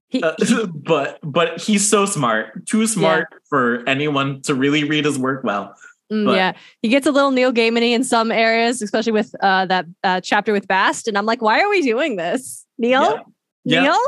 He, 0.10 0.22
uh, 0.24 0.34
but 0.74 1.20
but 1.24 1.60
he's 1.60 1.88
so 1.90 2.06
smart, 2.06 2.66
too 2.66 2.88
smart 2.88 3.28
for 3.50 3.84
anyone 3.88 4.42
to 4.44 4.56
really 4.56 4.84
read 4.84 5.06
his 5.06 5.18
work 5.20 5.44
well. 5.44 5.76
Mm, 6.12 6.26
But- 6.26 6.36
yeah, 6.36 6.54
he 6.82 6.88
gets 6.88 7.06
a 7.06 7.12
little 7.12 7.32
Neil 7.32 7.52
Gaiman 7.52 7.82
in 7.82 8.04
some 8.04 8.32
areas, 8.32 8.82
especially 8.82 9.12
with 9.12 9.36
uh, 9.42 9.66
that 9.66 9.86
uh, 10.04 10.22
chapter 10.22 10.54
with 10.54 10.68
Bast. 10.68 11.08
And 11.08 11.18
I'm 11.18 11.26
like, 11.26 11.42
why 11.42 11.60
are 11.60 11.70
we 11.70 11.82
doing 11.82 12.16
this, 12.16 12.66
Neil? 12.78 13.02
Yeah. 13.02 13.20
Yeah. 13.66 13.82
Neil? 13.82 14.00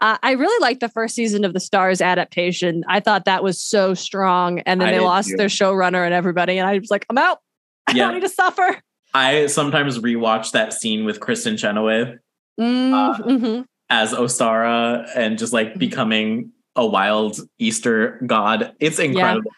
Uh, 0.00 0.16
I 0.22 0.32
really 0.32 0.60
liked 0.62 0.80
the 0.80 0.88
first 0.88 1.14
season 1.14 1.44
of 1.44 1.52
the 1.52 1.58
Starz 1.60 2.04
adaptation. 2.04 2.82
I 2.88 3.00
thought 3.00 3.26
that 3.26 3.42
was 3.42 3.60
so 3.60 3.92
strong. 3.94 4.60
And 4.60 4.80
then 4.80 4.88
I 4.88 4.92
they 4.92 5.00
lost 5.00 5.28
too. 5.30 5.36
their 5.36 5.48
showrunner 5.48 6.04
and 6.04 6.12
everybody. 6.14 6.58
And 6.58 6.66
I 6.68 6.78
was 6.78 6.90
like, 6.90 7.04
I'm 7.10 7.18
out. 7.18 7.38
I 7.86 7.92
Yeah. 7.92 8.06
don't 8.06 8.14
need 8.14 8.20
to 8.20 8.28
suffer. 8.30 8.80
I 9.12 9.46
sometimes 9.46 9.98
rewatch 9.98 10.52
that 10.52 10.72
scene 10.72 11.04
with 11.04 11.20
Kristin 11.20 11.58
Chenoweth 11.58 12.18
Mm, 12.58 12.92
Uh, 12.92 13.18
mhm. 13.24 13.64
As 13.94 14.12
Ostara 14.12 15.08
and 15.14 15.38
just 15.38 15.52
Mm-hmm. 15.52 15.70
like 15.70 15.78
becoming 15.78 16.50
a 16.76 16.84
wild 16.86 17.38
Easter 17.58 18.20
god. 18.26 18.72
It's 18.80 18.98
incredible. 18.98 19.50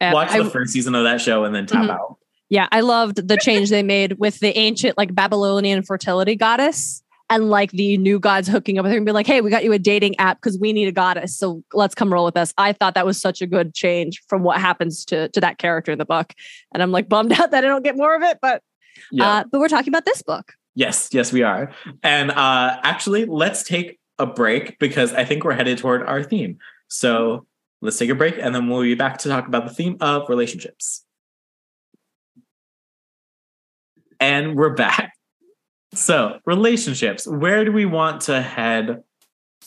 Yeah, 0.00 0.12
Watch 0.14 0.30
I- 0.30 0.42
the 0.42 0.50
first 0.50 0.72
season 0.72 0.94
of 0.94 1.04
that 1.04 1.20
show 1.20 1.44
and 1.44 1.54
then 1.54 1.66
tap 1.66 1.84
Mhm. 1.86 1.90
out. 1.90 2.16
Yeah, 2.48 2.68
I 2.72 2.80
loved 2.80 3.26
the 3.28 3.36
change 3.36 3.70
they 3.70 3.82
made 3.82 4.18
with 4.18 4.38
the 4.40 4.56
ancient 4.58 4.96
like 4.96 5.14
Babylonian 5.14 5.82
fertility 5.82 6.36
goddess 6.36 7.02
and 7.28 7.48
like 7.50 7.70
the 7.72 7.96
new 7.96 8.18
gods 8.18 8.48
hooking 8.48 8.78
up 8.78 8.82
with 8.84 8.90
her 8.92 8.96
and 8.96 9.06
be 9.06 9.12
like, 9.12 9.26
"Hey, 9.26 9.40
we 9.40 9.50
got 9.50 9.62
you 9.64 9.72
a 9.72 9.78
dating 9.78 10.18
app 10.18 10.38
because 10.40 10.58
we 10.58 10.72
need 10.72 10.88
a 10.88 10.92
goddess, 10.92 11.36
so 11.36 11.62
let's 11.74 11.94
come 11.94 12.12
roll 12.12 12.24
with 12.24 12.36
us." 12.36 12.52
I 12.58 12.72
thought 12.72 12.94
that 12.94 13.06
was 13.06 13.20
such 13.20 13.40
a 13.42 13.46
good 13.46 13.72
change 13.74 14.20
from 14.28 14.42
what 14.42 14.58
happens 14.60 15.04
to 15.06 15.28
to 15.28 15.40
that 15.40 15.58
character 15.58 15.92
in 15.92 15.98
the 15.98 16.04
book, 16.04 16.32
and 16.74 16.82
I'm 16.82 16.90
like 16.92 17.08
bummed 17.08 17.32
out 17.40 17.50
that 17.52 17.64
I 17.64 17.68
don't 17.68 17.84
get 17.84 17.96
more 17.96 18.14
of 18.16 18.22
it. 18.22 18.38
But 18.42 18.62
Yeah. 19.12 19.28
uh, 19.28 19.44
but 19.50 19.60
we're 19.60 19.68
talking 19.68 19.88
about 19.92 20.04
this 20.04 20.22
book. 20.22 20.52
Yes, 20.74 21.08
yes, 21.12 21.32
we 21.32 21.42
are. 21.42 21.72
And 22.02 22.30
uh, 22.30 22.78
actually, 22.82 23.24
let's 23.26 23.62
take 23.62 23.98
a 24.18 24.26
break 24.26 24.78
because 24.78 25.12
I 25.12 25.24
think 25.24 25.44
we're 25.44 25.54
headed 25.54 25.78
toward 25.78 26.02
our 26.04 26.22
theme. 26.22 26.58
So 26.88 27.46
let's 27.82 27.98
take 27.98 28.10
a 28.10 28.14
break 28.14 28.36
and 28.38 28.54
then 28.54 28.68
we'll 28.68 28.82
be 28.82 28.94
back 28.94 29.18
to 29.18 29.28
talk 29.28 29.46
about 29.48 29.66
the 29.66 29.74
theme 29.74 29.96
of 30.00 30.28
relationships. 30.28 31.04
And 34.20 34.54
we're 34.56 34.74
back. 34.74 35.14
So, 35.94 36.38
relationships. 36.44 37.26
Where 37.26 37.64
do 37.64 37.72
we 37.72 37.86
want 37.86 38.22
to 38.22 38.40
head 38.42 39.02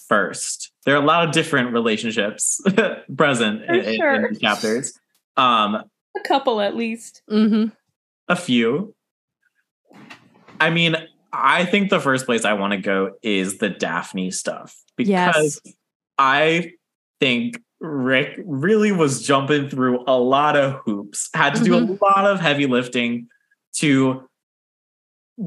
first? 0.08 0.72
There 0.86 0.96
are 0.96 1.02
a 1.02 1.06
lot 1.06 1.26
of 1.28 1.34
different 1.34 1.74
relationships 1.74 2.62
present 3.18 3.64
in, 3.64 3.76
in- 3.76 3.96
sure. 3.98 4.16
in 4.28 4.34
the 4.34 4.40
chapters. 4.40 4.98
Um, 5.38 5.76
A 5.76 6.20
couple 6.28 6.62
at 6.62 6.76
least. 6.76 7.22
hmm 7.28 7.66
a 8.30 8.38
few. 8.38 8.96
I 10.60 10.70
mean, 10.70 10.96
I 11.32 11.66
think 11.66 11.90
the 11.90 12.00
first 12.00 12.26
place 12.26 12.46
I 12.46 12.54
want 12.54 12.72
to 12.74 12.78
go 12.78 13.14
is 13.22 13.58
the 13.58 13.70
Daphne 13.70 14.32
stuff 14.32 14.76
because 14.96 15.60
I 16.18 16.72
think 17.20 17.60
Rick 17.80 18.40
really 18.46 18.92
was 18.92 19.26
jumping 19.26 19.68
through 19.70 20.04
a 20.08 20.18
lot 20.18 20.56
of 20.56 20.76
hoops, 20.86 21.30
had 21.34 21.56
to 21.56 21.64
do 21.64 21.76
a 21.76 21.84
lot 22.02 22.26
of 22.26 22.40
heavy 22.40 22.66
lifting 22.68 23.28
to 23.78 24.30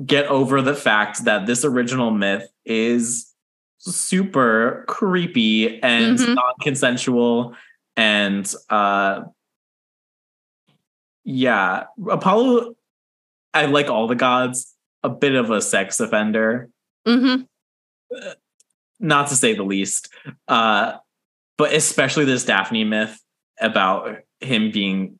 get 0.04 0.26
over 0.26 0.60
the 0.60 0.74
fact 0.74 1.24
that 1.24 1.46
this 1.46 1.64
original 1.64 2.10
myth 2.10 2.48
is 2.64 3.32
super 3.78 4.84
creepy 4.88 5.80
and 5.82 6.18
Mhm. 6.18 6.34
non-consensual 6.34 7.54
and 7.96 8.52
uh 8.68 9.22
yeah 11.24 11.84
apollo 12.10 12.74
i 13.54 13.66
like 13.66 13.88
all 13.88 14.06
the 14.08 14.14
gods 14.16 14.74
a 15.06 15.08
bit 15.08 15.34
of 15.34 15.50
a 15.50 15.60
sex 15.62 16.00
offender. 16.00 16.68
Hmm 17.06 17.42
not 18.98 19.28
to 19.28 19.34
say 19.34 19.54
the 19.54 19.62
least. 19.62 20.08
Uh 20.48 20.96
but 21.58 21.72
especially 21.72 22.24
this 22.24 22.44
daphne 22.44 22.84
myth 22.84 23.18
about 23.60 24.18
him 24.40 24.70
being 24.70 25.18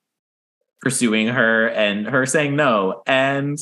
pursuing 0.80 1.28
her 1.28 1.68
and 1.68 2.06
her 2.06 2.26
saying 2.26 2.54
no 2.54 3.02
and 3.06 3.58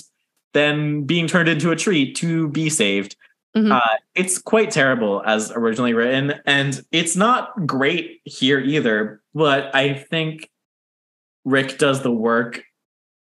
then 0.53 1.05
being 1.05 1.27
turned 1.27 1.49
into 1.49 1.71
a 1.71 1.77
tree 1.77 2.13
to 2.13 2.49
be 2.49 2.69
saved. 2.69 3.17
Mhm. 3.57 3.71
uh, 3.73 3.97
it's 4.17 4.39
quite 4.39 4.73
terrible 4.73 5.23
as 5.25 5.53
originally 5.53 5.95
written 5.95 6.35
and 6.45 6.83
it's 6.91 7.15
not 7.15 7.67
great 7.67 8.21
here 8.25 8.59
either 8.59 9.23
but 9.33 9.73
i 9.77 9.95
think 9.95 10.51
rick 11.45 11.79
does 11.79 12.03
the 12.03 12.11
work 12.11 12.65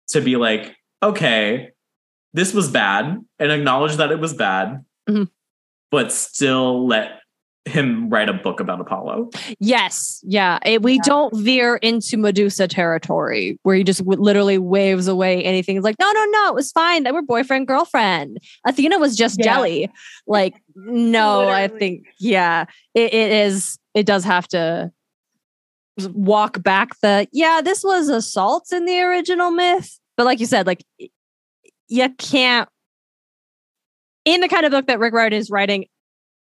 to 0.07 0.21
be 0.21 0.37
like 0.37 0.73
okay 1.03 1.71
this 2.33 2.53
was 2.53 2.69
bad 2.69 3.17
and 3.39 3.51
acknowledge 3.51 3.95
that 3.97 4.11
it 4.11 4.19
was 4.19 4.33
bad 4.33 4.83
Mhm. 5.09 5.29
but 5.91 6.11
still 6.11 6.87
let 6.87 7.19
him 7.65 8.09
write 8.09 8.27
a 8.29 8.33
book 8.33 8.59
about 8.59 8.81
apollo 8.81 9.29
Yes, 9.59 10.19
yeah. 10.23 10.57
It, 10.65 10.81
we 10.81 10.97
don't 10.99 11.35
veer 11.37 11.75
into 11.75 12.17
Medusa 12.17 12.67
territory 12.67 13.59
where 13.61 13.75
he 13.75 13.83
just 13.83 13.99
w- 13.99 14.19
literally 14.19 14.57
waves 14.57 15.07
away 15.07 15.43
anything. 15.43 15.77
It's 15.77 15.83
like, 15.83 15.97
no, 15.99 16.11
no, 16.11 16.25
no, 16.25 16.47
it 16.49 16.55
was 16.55 16.71
fine. 16.71 17.03
They 17.03 17.11
were 17.11 17.21
boyfriend 17.21 17.67
girlfriend. 17.67 18.39
Athena 18.65 18.97
was 18.97 19.15
just 19.15 19.37
Yeah. 19.37 19.43
jelly. 19.45 19.91
Like, 20.25 20.55
no, 20.75 21.47
I 21.49 21.67
think, 21.67 22.07
yeah, 22.17 22.65
it, 22.95 23.13
it 23.13 23.31
is. 23.31 23.77
It 23.93 24.07
does 24.07 24.23
have 24.23 24.47
to 24.49 24.91
walk 26.13 26.63
back 26.63 26.99
the. 27.01 27.27
Yeah, 27.31 27.61
this 27.63 27.83
was 27.83 28.09
assault 28.09 28.71
in 28.71 28.85
the 28.85 28.99
original 29.01 29.51
myth, 29.51 29.99
but 30.17 30.25
like 30.25 30.39
you 30.39 30.45
said, 30.47 30.65
like 30.65 30.83
y- 30.99 31.09
you 31.91 32.09
can't. 32.17 32.69
In 34.23 34.39
the 34.39 34.47
kind 34.47 34.65
of 34.65 34.71
book 34.71 34.87
that 34.87 34.99
Rick 34.99 35.13
Riordan 35.13 35.37
is 35.37 35.49
writing, 35.49 35.85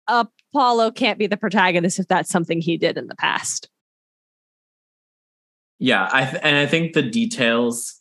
Apollo 0.06 0.92
can't 0.92 1.18
be 1.18 1.26
the 1.26 1.36
protagonist 1.36 1.98
if 1.98 2.06
that's 2.06 2.30
something 2.30 2.60
he 2.60 2.76
did 2.76 2.96
in 2.96 3.08
the 3.08 3.16
past. 3.16 3.68
Yeah, 5.78 6.08
I 6.12 6.24
th- 6.24 6.42
and 6.44 6.56
I 6.56 6.66
think 6.66 6.92
the 6.92 7.02
details 7.02 8.00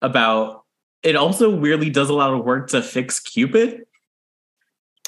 about 0.00 0.64
it 1.02 1.16
also 1.16 1.54
weirdly 1.54 1.90
does 1.90 2.08
a 2.08 2.14
lot 2.14 2.32
of 2.32 2.44
work 2.44 2.68
to 2.70 2.82
fix 2.82 3.18
Cupid. 3.18 3.82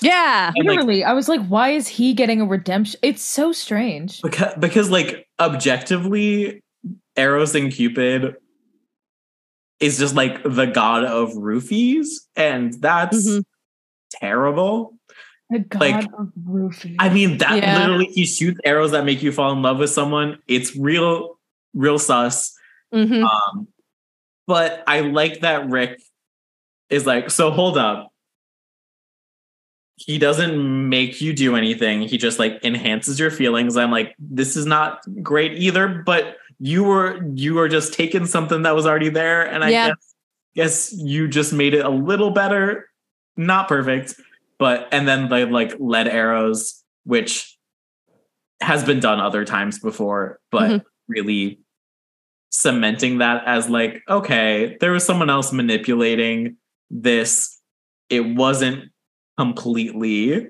Yeah. 0.02 0.50
And, 0.56 0.66
like, 0.66 0.78
Literally, 0.78 1.04
I 1.04 1.12
was 1.12 1.28
like, 1.28 1.46
why 1.46 1.70
is 1.70 1.86
he 1.86 2.14
getting 2.14 2.40
a 2.40 2.46
redemption? 2.46 2.98
It's 3.02 3.22
so 3.22 3.52
strange. 3.52 4.20
because 4.22 4.54
because 4.58 4.90
like 4.90 5.28
objectively, 5.38 6.62
Eros 7.16 7.54
and 7.54 7.70
Cupid 7.70 8.36
is 9.80 9.98
just 9.98 10.14
like 10.14 10.42
the 10.44 10.66
god 10.66 11.04
of 11.04 11.30
roofies, 11.32 12.08
and 12.36 12.72
that's 12.74 13.26
Mhm. 13.28 13.44
terrible. 14.12 14.98
The 15.48 15.60
god 15.60 15.80
Like, 15.80 16.04
of 16.18 16.30
roofing. 16.44 16.96
I 16.98 17.08
mean, 17.08 17.38
that 17.38 17.62
Yeah. 17.62 17.78
literally 17.78 18.06
he 18.06 18.24
shoots 18.26 18.60
arrows 18.64 18.92
that 18.92 19.04
make 19.04 19.22
you 19.22 19.32
fall 19.32 19.52
in 19.52 19.62
love 19.62 19.78
with 19.78 19.90
someone. 19.90 20.38
It's 20.46 20.76
real, 20.76 21.38
real 21.74 21.98
sus. 21.98 22.54
Mhm. 22.94 23.24
Um, 23.24 23.68
but 24.46 24.84
I 24.86 25.00
like 25.00 25.40
that 25.40 25.68
Rick 25.68 26.00
is 26.88 27.06
like, 27.06 27.30
so 27.30 27.50
hold 27.50 27.78
up. 27.78 28.12
He 29.96 30.18
doesn't 30.18 30.88
make 30.88 31.20
you 31.20 31.32
do 31.32 31.56
anything. 31.56 32.02
He 32.02 32.16
just 32.16 32.38
like 32.38 32.64
enhances 32.64 33.18
your 33.20 33.30
feelings. 33.30 33.76
I'm 33.76 33.90
like, 33.90 34.14
this 34.18 34.56
is 34.56 34.66
not 34.66 35.02
great 35.22 35.54
either, 35.54 35.88
but 36.06 36.36
you 36.60 36.84
were 36.84 37.20
you 37.34 37.54
were 37.54 37.68
just 37.68 37.94
taking 37.94 38.26
something 38.26 38.62
that 38.62 38.74
was 38.76 38.86
already 38.86 39.08
there, 39.08 39.42
and 39.42 39.64
I 39.64 39.70
Yeah. 39.70 39.88
guess 39.88 40.14
guess 40.54 40.92
you 40.92 41.26
just 41.28 41.52
made 41.52 41.74
it 41.74 41.84
a 41.84 41.88
little 41.90 42.30
better. 42.30 42.88
Not 43.36 43.66
perfect, 43.68 44.14
but 44.58 44.88
and 44.92 45.08
then 45.08 45.28
they 45.28 45.44
like 45.46 45.74
lead 45.80 46.06
arrows, 46.06 46.84
which 47.04 47.56
has 48.60 48.84
been 48.84 49.00
done 49.00 49.20
other 49.20 49.44
times 49.44 49.78
before, 49.78 50.38
but 50.50 50.70
Mhm. 50.70 50.84
really 51.08 51.60
cementing 52.50 53.18
that 53.18 53.42
as 53.46 53.70
like, 53.70 54.02
okay, 54.08 54.76
there 54.80 54.92
was 54.92 55.04
someone 55.04 55.30
else 55.30 55.52
manipulating 55.52 56.56
this. 56.90 57.58
It 58.10 58.20
wasn't 58.36 58.90
completely 59.38 60.48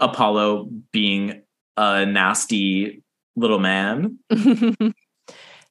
Apollo 0.00 0.68
being 0.92 1.42
a 1.76 2.04
nasty 2.04 3.01
little 3.36 3.58
man. 3.58 4.18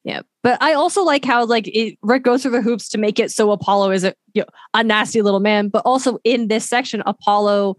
yeah. 0.03 0.21
But 0.43 0.61
I 0.61 0.73
also 0.73 1.03
like 1.03 1.25
how 1.25 1.45
like 1.45 1.67
it, 1.67 1.97
Rick 2.01 2.23
goes 2.23 2.41
through 2.41 2.51
the 2.51 2.61
hoops 2.61 2.89
to 2.89 2.97
make 2.97 3.19
it 3.19 3.31
so 3.31 3.51
Apollo 3.51 3.91
isn't 3.91 4.15
you 4.33 4.41
know, 4.41 4.47
a 4.73 4.83
nasty 4.83 5.21
little 5.21 5.39
man, 5.39 5.69
but 5.69 5.83
also 5.85 6.19
in 6.23 6.47
this 6.47 6.67
section, 6.67 7.03
Apollo, 7.05 7.77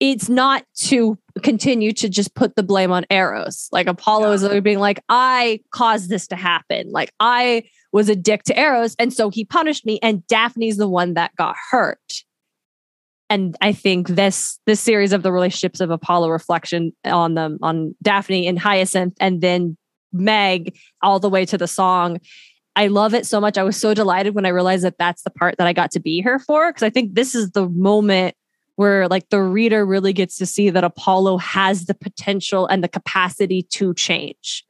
it's 0.00 0.28
not 0.28 0.64
to 0.76 1.18
continue 1.42 1.92
to 1.92 2.08
just 2.08 2.34
put 2.34 2.56
the 2.56 2.62
blame 2.62 2.92
on 2.92 3.04
Eros. 3.10 3.68
Like 3.72 3.86
Apollo 3.86 4.32
is 4.32 4.60
being 4.60 4.78
like, 4.78 5.02
I 5.08 5.60
caused 5.70 6.08
this 6.08 6.26
to 6.28 6.36
happen. 6.36 6.90
Like 6.90 7.12
I 7.20 7.64
was 7.92 8.08
a 8.08 8.16
dick 8.16 8.42
to 8.44 8.58
Eros, 8.58 8.94
and 8.98 9.12
so 9.12 9.30
he 9.30 9.44
punished 9.44 9.86
me, 9.86 9.98
and 10.02 10.26
Daphne's 10.26 10.76
the 10.76 10.88
one 10.88 11.14
that 11.14 11.34
got 11.36 11.56
hurt. 11.70 12.24
And 13.28 13.56
I 13.60 13.72
think 13.72 14.08
this 14.08 14.58
this 14.66 14.80
series 14.80 15.12
of 15.12 15.22
the 15.22 15.32
relationships 15.32 15.80
of 15.80 15.90
Apollo 15.90 16.30
reflection 16.30 16.92
on 17.04 17.34
them 17.34 17.58
on 17.62 17.94
Daphne 18.02 18.46
and 18.46 18.58
Hyacinth 18.58 19.14
and 19.20 19.40
then 19.40 19.76
Meg 20.12 20.76
all 21.02 21.18
the 21.18 21.28
way 21.28 21.44
to 21.46 21.58
the 21.58 21.66
song. 21.66 22.18
I 22.76 22.88
love 22.88 23.14
it 23.14 23.26
so 23.26 23.40
much. 23.40 23.56
I 23.56 23.62
was 23.62 23.76
so 23.76 23.94
delighted 23.94 24.34
when 24.34 24.46
I 24.46 24.50
realized 24.50 24.84
that 24.84 24.98
that's 24.98 25.22
the 25.22 25.30
part 25.30 25.56
that 25.58 25.66
I 25.66 25.72
got 25.72 25.90
to 25.92 26.00
be 26.00 26.22
here 26.22 26.38
for 26.38 26.70
because 26.70 26.82
I 26.82 26.90
think 26.90 27.14
this 27.14 27.34
is 27.34 27.50
the 27.52 27.68
moment 27.68 28.34
where 28.76 29.08
like 29.08 29.28
the 29.30 29.42
reader 29.42 29.84
really 29.84 30.12
gets 30.12 30.36
to 30.36 30.46
see 30.46 30.70
that 30.70 30.84
Apollo 30.84 31.38
has 31.38 31.86
the 31.86 31.94
potential 31.94 32.66
and 32.66 32.84
the 32.84 32.88
capacity 32.88 33.62
to 33.62 33.94
change. 33.94 34.64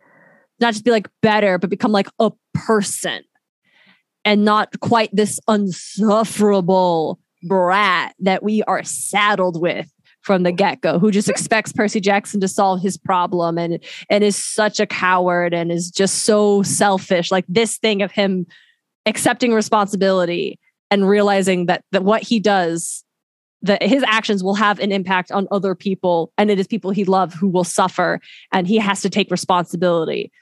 Not 0.61 0.73
just 0.73 0.85
be 0.85 0.93
like 0.93 1.09
better, 1.21 1.59
but 1.59 1.69
become 1.69 1.93
like 1.93 2.09
a 2.21 2.31
person 2.55 3.23
and 4.25 4.45
not 4.45 4.81
quite 4.81 5.11
this 5.13 5.41
unsufferable 5.49 7.19
brat 7.47 8.15
that 8.21 8.43
we 8.43 8.63
are 8.65 8.83
saddled 8.85 9.61
with 9.61 9.91
from 10.27 10.43
the 10.43 10.51
get-go 10.51 10.99
who 10.99 11.13
just 11.13 11.29
expects 11.29 11.73
Percy 11.73 12.01
Jackson 12.01 12.41
to 12.41 12.49
solve 12.49 12.83
his 12.83 12.97
problem 12.97 13.57
and 13.57 13.79
and 14.11 14.25
is 14.25 14.37
such 14.37 14.81
a 14.81 14.87
coward 14.87 15.55
and 15.55 15.71
is 15.71 15.89
just 15.89 16.25
so 16.25 16.65
selfish. 16.65 17.31
Like 17.31 17.45
this 17.49 17.79
thing 17.79 18.03
of 18.03 18.11
him 18.11 18.45
accepting 19.07 19.55
responsibility 19.55 20.59
and 20.91 21.09
realizing 21.09 21.67
that 21.67 21.85
that 21.93 22.03
what 22.03 22.23
he 22.23 22.41
does 22.41 23.05
that 23.63 23.83
his 23.83 24.05
actions 24.09 24.43
will 24.43 24.57
have 24.57 24.81
an 24.81 24.91
impact 24.91 25.31
on 25.31 25.47
other 25.53 25.77
people 25.77 26.33
and 26.37 26.51
it 26.51 26.59
is 26.59 26.67
people 26.67 26.91
he 26.91 27.05
loves 27.05 27.35
who 27.35 27.49
will 27.49 27.65
suffer 27.65 28.21
and 28.53 28.67
he 28.67 28.79
has 28.79 29.01
to 29.03 29.11
take 29.11 29.31
responsibility. 29.31 30.33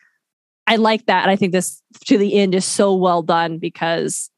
I 0.66 0.76
like 0.76 1.04
that 1.06 1.22
and 1.22 1.30
i 1.30 1.36
think 1.36 1.52
this 1.52 1.82
to 2.06 2.16
the 2.16 2.38
end 2.38 2.54
is 2.54 2.64
so 2.64 2.94
well 2.94 3.22
done 3.22 3.58
because 3.58 4.30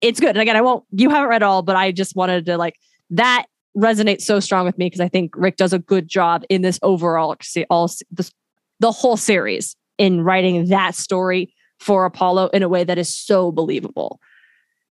it's 0.00 0.20
good 0.20 0.30
and 0.30 0.38
again 0.38 0.56
i 0.56 0.60
won't 0.60 0.84
you 0.92 1.10
haven't 1.10 1.28
read 1.28 1.42
all 1.42 1.62
but 1.62 1.76
i 1.76 1.90
just 1.92 2.16
wanted 2.16 2.46
to 2.46 2.56
like 2.56 2.76
that 3.10 3.46
resonates 3.76 4.22
so 4.22 4.40
strong 4.40 4.64
with 4.64 4.76
me 4.78 4.86
because 4.86 5.00
i 5.00 5.08
think 5.08 5.32
rick 5.36 5.56
does 5.56 5.72
a 5.72 5.78
good 5.78 6.08
job 6.08 6.44
in 6.48 6.62
this 6.62 6.78
overall 6.82 7.36
all 7.70 7.90
this, 8.10 8.32
the 8.80 8.92
whole 8.92 9.16
series 9.16 9.76
in 9.98 10.22
writing 10.22 10.66
that 10.66 10.94
story 10.94 11.52
for 11.78 12.04
apollo 12.04 12.48
in 12.48 12.62
a 12.62 12.68
way 12.68 12.84
that 12.84 12.98
is 12.98 13.14
so 13.14 13.52
believable 13.52 14.20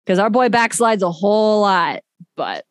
because 0.06 0.20
our 0.20 0.30
boy 0.30 0.50
backslides 0.50 1.02
a 1.02 1.12
whole 1.12 1.62
lot, 1.62 2.02
but 2.36 2.66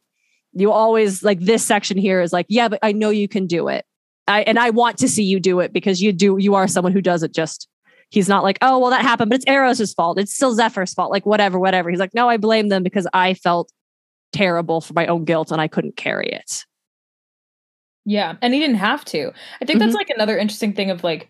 you 0.52 0.70
always 0.70 1.22
like 1.22 1.40
this 1.40 1.64
section 1.64 1.96
here 1.96 2.20
is 2.20 2.32
like, 2.32 2.46
yeah, 2.48 2.68
but 2.68 2.78
I 2.82 2.92
know 2.92 3.10
you 3.10 3.28
can 3.28 3.46
do 3.46 3.68
it. 3.68 3.84
I 4.28 4.42
and 4.42 4.58
I 4.58 4.70
want 4.70 4.98
to 4.98 5.08
see 5.08 5.24
you 5.24 5.40
do 5.40 5.60
it 5.60 5.72
because 5.72 6.00
you 6.00 6.12
do 6.12 6.38
you 6.38 6.54
are 6.54 6.68
someone 6.68 6.92
who 6.92 7.02
does 7.02 7.22
it 7.22 7.34
just 7.34 7.68
he's 8.14 8.28
not 8.28 8.42
like, 8.44 8.58
oh 8.62 8.78
well 8.78 8.90
that 8.90 9.02
happened, 9.02 9.30
but 9.30 9.36
it's 9.36 9.46
Eros' 9.46 9.92
fault. 9.92 10.18
It's 10.18 10.34
still 10.34 10.54
Zephyr's 10.54 10.94
fault. 10.94 11.10
Like 11.10 11.26
whatever, 11.26 11.58
whatever. 11.58 11.90
He's 11.90 11.98
like, 11.98 12.14
no, 12.14 12.28
I 12.28 12.36
blame 12.36 12.68
them 12.68 12.82
because 12.82 13.06
I 13.12 13.34
felt 13.34 13.70
terrible 14.32 14.80
for 14.80 14.94
my 14.94 15.06
own 15.06 15.24
guilt 15.24 15.50
and 15.52 15.60
I 15.60 15.68
couldn't 15.68 15.96
carry 15.96 16.28
it. 16.28 16.64
Yeah, 18.06 18.36
and 18.42 18.52
he 18.52 18.60
didn't 18.60 18.76
have 18.76 19.04
to. 19.06 19.32
I 19.60 19.64
think 19.64 19.78
that's 19.78 19.94
like 19.94 20.10
another 20.10 20.36
interesting 20.38 20.72
thing 20.74 20.90
of 20.90 21.02
like 21.04 21.28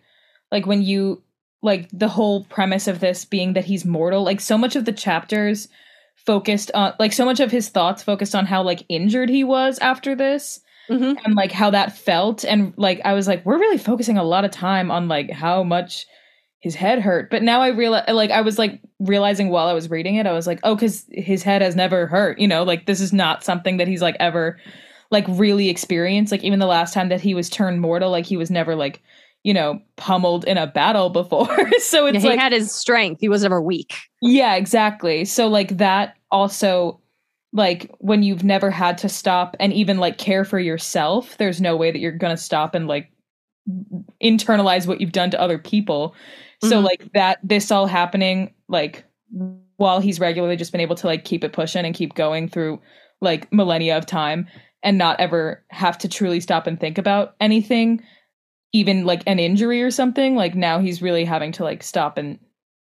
like 0.50 0.66
when 0.66 0.82
you 0.82 1.22
like 1.62 1.88
the 1.92 2.08
whole 2.08 2.44
premise 2.44 2.88
of 2.88 3.00
this 3.00 3.24
being 3.24 3.52
that 3.54 3.64
he's 3.64 3.84
mortal, 3.84 4.22
like 4.24 4.40
so 4.40 4.58
much 4.58 4.76
of 4.76 4.84
the 4.84 4.92
chapters 4.92 5.68
focused 6.16 6.70
on 6.74 6.92
like 6.98 7.12
so 7.12 7.24
much 7.24 7.40
of 7.40 7.50
his 7.50 7.68
thoughts 7.68 8.02
focused 8.02 8.34
on 8.34 8.46
how 8.46 8.62
like 8.62 8.84
injured 8.88 9.28
he 9.28 9.44
was 9.44 9.78
after 9.80 10.14
this 10.14 10.60
Mhm. 10.90 11.16
and 11.24 11.34
like 11.34 11.50
how 11.50 11.70
that 11.70 11.96
felt 11.96 12.44
and 12.44 12.74
like 12.76 13.00
I 13.06 13.14
was 13.14 13.26
like 13.26 13.44
we're 13.46 13.58
really 13.58 13.78
focusing 13.78 14.18
a 14.18 14.22
lot 14.22 14.44
of 14.44 14.50
time 14.50 14.90
on 14.90 15.08
like 15.08 15.30
how 15.30 15.62
much 15.62 16.06
his 16.64 16.74
head 16.74 16.98
hurt 16.98 17.28
but 17.28 17.42
now 17.42 17.60
I 17.60 17.68
realize 17.68 18.08
like 18.08 18.30
I 18.30 18.40
was 18.40 18.58
like 18.58 18.80
realizing 18.98 19.50
while 19.50 19.66
I 19.66 19.74
was 19.74 19.90
reading 19.90 20.16
it 20.16 20.26
I 20.26 20.32
was 20.32 20.46
like 20.46 20.60
oh 20.62 20.74
cuz 20.74 21.04
his 21.12 21.42
head 21.42 21.60
has 21.60 21.76
never 21.76 22.06
hurt 22.06 22.38
you 22.38 22.48
know 22.48 22.62
like 22.62 22.86
this 22.86 23.02
is 23.02 23.12
not 23.12 23.44
something 23.44 23.76
that 23.76 23.86
he's 23.86 24.00
like 24.00 24.16
ever 24.18 24.58
like 25.10 25.26
really 25.28 25.68
experienced 25.68 26.32
like 26.32 26.42
even 26.42 26.60
the 26.60 26.66
last 26.66 26.94
time 26.94 27.10
that 27.10 27.20
he 27.20 27.34
was 27.34 27.50
turned 27.50 27.82
mortal 27.82 28.10
like 28.10 28.24
he 28.24 28.38
was 28.38 28.50
never 28.50 28.74
like 28.74 29.02
you 29.42 29.52
know 29.52 29.78
pummeled 29.96 30.46
in 30.46 30.56
a 30.56 30.66
battle 30.66 31.10
before 31.20 31.70
so 31.80 32.06
Yeah, 32.06 32.12
it's 32.14 32.22
he 32.22 32.30
like 32.30 32.38
had 32.38 32.52
his 32.52 32.72
strength. 32.72 33.20
He 33.20 33.28
was 33.28 33.42
never 33.42 33.60
weak. 33.60 33.94
yeah, 34.22 34.54
exactly. 34.54 35.26
So 35.26 35.48
like 35.48 35.76
that 35.76 36.16
also 36.30 36.98
like 37.52 37.94
when 37.98 38.22
you've 38.22 38.42
never 38.42 38.70
had 38.70 38.96
to 38.98 39.08
stop 39.08 39.54
and 39.60 39.70
even 39.72 39.98
like 39.98 40.16
care 40.16 40.46
for 40.46 40.58
yourself, 40.58 41.36
there's 41.36 41.60
no 41.60 41.76
way 41.76 41.92
that 41.92 42.00
you're 42.00 42.10
going 42.10 42.34
to 42.34 42.42
stop 42.42 42.74
and 42.74 42.88
like 42.88 43.12
internalize 44.22 44.86
what 44.86 45.00
you've 45.00 45.12
done 45.12 45.30
to 45.30 45.40
other 45.40 45.58
people. 45.58 46.14
So 46.62 46.80
Mhm. 46.80 46.84
like 46.84 47.12
that 47.14 47.38
this 47.42 47.70
all 47.70 47.86
happening 47.86 48.54
like 48.68 49.04
while 49.76 50.00
he's 50.00 50.20
regularly 50.20 50.56
just 50.56 50.72
been 50.72 50.80
able 50.80 50.96
to 50.96 51.06
like 51.06 51.24
keep 51.24 51.42
it 51.44 51.52
pushing 51.52 51.84
and 51.84 51.94
keep 51.94 52.14
going 52.14 52.48
through 52.48 52.80
like 53.20 53.52
millennia 53.52 53.96
of 53.98 54.06
time 54.06 54.46
and 54.82 54.96
not 54.98 55.18
ever 55.18 55.64
have 55.70 55.98
to 55.98 56.08
truly 56.08 56.40
stop 56.40 56.66
and 56.66 56.78
think 56.78 56.98
about 56.98 57.34
anything 57.40 58.02
even 58.72 59.04
like 59.04 59.22
an 59.26 59.38
injury 59.38 59.82
or 59.82 59.90
something 59.90 60.36
like 60.36 60.54
now 60.54 60.78
he's 60.78 61.00
really 61.02 61.24
having 61.24 61.52
to 61.52 61.64
like 61.64 61.82
stop 61.82 62.18
and 62.18 62.38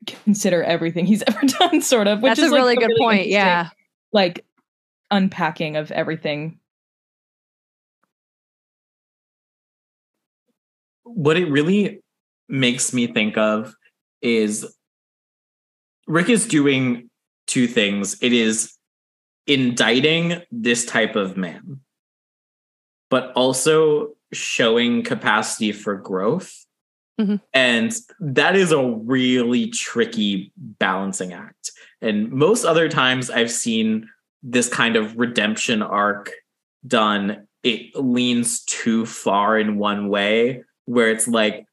consider 0.06 0.62
everything 0.62 1.06
he's 1.06 1.22
ever 1.26 1.40
done 1.58 1.80
sort 1.80 2.06
of 2.06 2.22
which 2.22 2.30
That's 2.36 2.40
is 2.40 2.50
a 2.52 2.54
like, 2.54 2.60
really 2.62 2.76
good 2.76 2.96
point. 2.98 3.26
Yeah. 3.28 3.70
like 4.12 4.44
unpacking 5.10 5.76
of 5.76 5.90
everything 5.92 6.58
what 11.04 11.36
it 11.36 11.46
really 11.50 12.00
makes 12.48 12.92
me 12.92 13.06
think 13.06 13.36
of 13.36 13.74
is 14.22 14.76
Rick 16.06 16.28
is 16.28 16.46
doing 16.46 17.10
two 17.46 17.66
things. 17.66 18.16
It 18.22 18.32
is 18.32 18.72
indicting 19.46 20.42
this 20.50 20.84
type 20.84 21.16
of 21.16 21.36
man, 21.36 21.80
but 23.10 23.32
also 23.32 24.14
showing 24.32 25.02
capacity 25.02 25.72
for 25.72 25.96
growth. 25.96 26.66
Mhm. 27.20 27.40
And 27.54 27.92
that 28.20 28.56
is 28.56 28.72
a 28.72 28.82
really 28.82 29.68
tricky 29.68 30.52
balancing 30.56 31.32
act. 31.32 31.70
And 32.00 32.30
most 32.30 32.64
other 32.64 32.88
times 32.88 33.30
I've 33.30 33.50
seen 33.50 34.08
this 34.42 34.68
kind 34.68 34.96
of 34.96 35.16
redemption 35.16 35.82
arc 35.82 36.30
done, 36.86 37.46
it 37.62 37.94
leans 37.96 38.62
too 38.64 39.06
far 39.06 39.58
in 39.58 39.78
one 39.78 40.08
way 40.08 40.62
where 40.84 41.10
it's 41.10 41.26
like, 41.26 41.64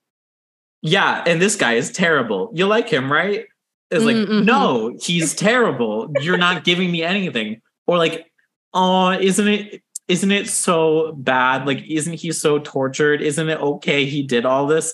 yeah, 0.84 1.24
and 1.26 1.42
this 1.42 1.56
guy 1.56 1.74
is 1.74 1.92
terrible. 1.92 2.52
You 2.54 2.68
like 2.68 2.90
him, 2.90 3.12
right? 3.12 3.46
It's 3.90 4.04
like, 4.06 4.16
Mm, 4.18 4.28
mhm. 4.28 4.46
no, 4.46 4.96
he's 5.02 5.34
terrible. 5.34 6.12
You're 6.22 6.38
not 6.38 6.64
giving 6.70 6.92
me 6.92 7.02
anything. 7.04 7.62
Or 7.88 7.98
like, 7.98 8.30
oh, 8.74 9.12
isn't 9.12 9.48
it 9.48 9.82
isn't 10.10 10.32
it 10.32 10.50
so 10.50 11.14
bad? 11.14 11.66
Like, 11.66 11.82
isn't 11.88 12.14
he 12.20 12.32
so 12.34 12.60
tortured? 12.60 13.22
Isn't 13.22 13.48
it 13.50 13.60
okay 13.60 14.06
he 14.06 14.22
did 14.22 14.46
all 14.46 14.68
this? 14.68 14.94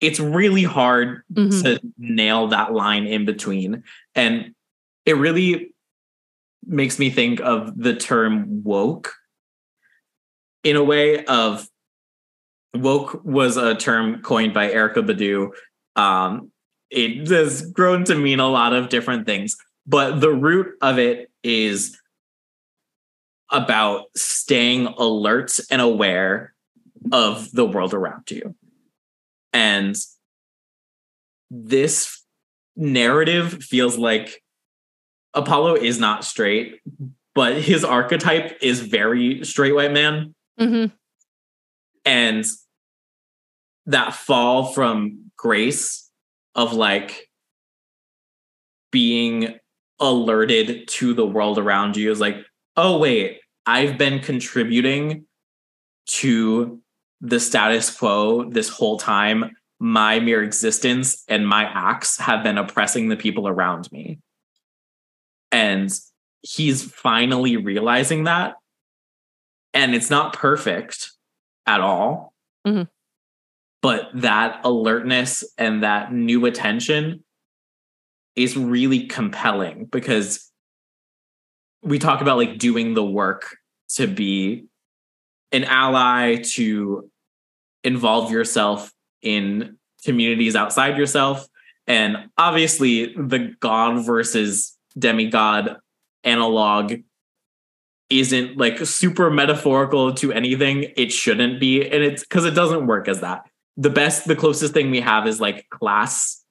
It's 0.00 0.20
really 0.20 0.62
hard 0.62 1.22
Mhm. 1.32 1.62
to 1.62 1.80
nail 1.98 2.46
that 2.48 2.72
line 2.72 3.06
in 3.06 3.24
between. 3.24 3.82
And 4.14 4.54
it 5.06 5.14
really 5.16 5.74
makes 6.64 6.98
me 7.00 7.10
think 7.10 7.40
of 7.40 7.76
the 7.76 7.94
term 7.96 8.62
woke 8.62 9.12
in 10.62 10.76
a 10.76 10.84
way 10.84 11.24
of 11.24 11.66
woke 12.74 13.20
was 13.24 13.56
a 13.56 13.74
term 13.74 14.22
coined 14.22 14.54
by 14.54 14.68
Erykah 14.68 15.06
Badu. 15.06 15.50
Um, 16.00 16.50
it 16.90 17.28
has 17.28 17.62
grown 17.70 18.04
to 18.04 18.14
mean 18.14 18.40
a 18.40 18.48
lot 18.48 18.72
of 18.72 18.88
different 18.88 19.26
things, 19.26 19.56
but 19.86 20.20
the 20.20 20.30
root 20.30 20.74
of 20.80 20.98
it 20.98 21.30
is 21.42 21.98
about 23.50 24.06
staying 24.16 24.86
alert 24.86 25.58
and 25.70 25.82
aware 25.82 26.54
of 27.12 27.50
the 27.52 27.66
world 27.66 27.92
around 27.92 28.30
you. 28.30 28.54
And 29.52 29.96
this 31.50 32.22
narrative 32.76 33.62
feels 33.62 33.98
like 33.98 34.42
Apollo 35.34 35.76
is 35.76 35.98
not 35.98 36.24
straight, 36.24 36.80
but 37.34 37.60
his 37.60 37.84
archetype 37.84 38.58
is 38.62 38.80
very 38.80 39.44
straight 39.44 39.74
white 39.74 39.92
man. 39.92 40.34
Mhm. 40.58 40.92
And 42.04 42.44
that 43.86 44.14
fall 44.14 44.72
from 44.72 45.30
grace 45.36 46.10
of 46.54 46.72
like 46.72 47.28
being 48.90 49.58
alerted 49.98 50.88
to 50.88 51.14
the 51.14 51.26
world 51.26 51.58
around 51.58 51.96
you 51.96 52.10
is 52.10 52.20
like, 52.20 52.36
oh, 52.76 52.98
wait, 52.98 53.40
I've 53.66 53.96
been 53.98 54.20
contributing 54.20 55.26
to 56.06 56.80
the 57.20 57.38
status 57.38 57.96
quo 57.96 58.50
this 58.50 58.68
whole 58.68 58.98
time. 58.98 59.52
My 59.78 60.20
mere 60.20 60.42
existence 60.42 61.24
and 61.28 61.46
my 61.46 61.64
acts 61.64 62.18
have 62.18 62.42
been 62.42 62.58
oppressing 62.58 63.08
the 63.08 63.16
people 63.16 63.48
around 63.48 63.90
me. 63.92 64.18
And 65.50 65.92
he's 66.42 66.82
finally 66.82 67.56
realizing 67.56 68.24
that. 68.24 68.54
And 69.74 69.94
it's 69.94 70.10
not 70.10 70.34
perfect 70.34 71.12
at 71.66 71.80
all. 71.80 72.34
Mhm. 72.66 72.88
But 73.80 74.10
that 74.14 74.60
alertness 74.64 75.44
and 75.58 75.82
that 75.82 76.12
new 76.12 76.46
attention 76.46 77.24
is 78.36 78.56
really 78.56 79.06
compelling 79.06 79.86
because 79.86 80.50
we 81.82 81.98
talk 81.98 82.20
about 82.20 82.38
like 82.38 82.58
doing 82.58 82.94
the 82.94 83.04
work 83.04 83.56
to 83.96 84.06
be 84.06 84.66
an 85.50 85.64
ally 85.64 86.36
to 86.36 87.10
involve 87.84 88.30
yourself 88.30 88.92
in 89.20 89.76
communities 90.04 90.56
outside 90.56 90.96
yourself 90.96 91.46
and 91.86 92.16
obviously 92.38 93.14
the 93.14 93.54
god 93.60 94.04
versus 94.04 94.76
demigod 94.98 95.76
analog 96.24 96.94
isn't 98.20 98.56
like 98.58 98.78
super 98.86 99.30
metaphorical 99.30 100.12
to 100.14 100.32
anything 100.32 100.92
it 100.96 101.12
shouldn't 101.12 101.58
be 101.60 101.82
and 101.82 102.02
it's 102.02 102.22
because 102.22 102.44
it 102.44 102.52
doesn't 102.54 102.86
work 102.86 103.08
as 103.08 103.20
that. 103.20 103.48
The 103.76 103.90
best 103.90 104.26
the 104.26 104.36
closest 104.36 104.72
thing 104.74 104.90
we 104.90 105.00
have 105.00 105.26
is 105.26 105.40
like 105.40 105.68
class 105.70 106.42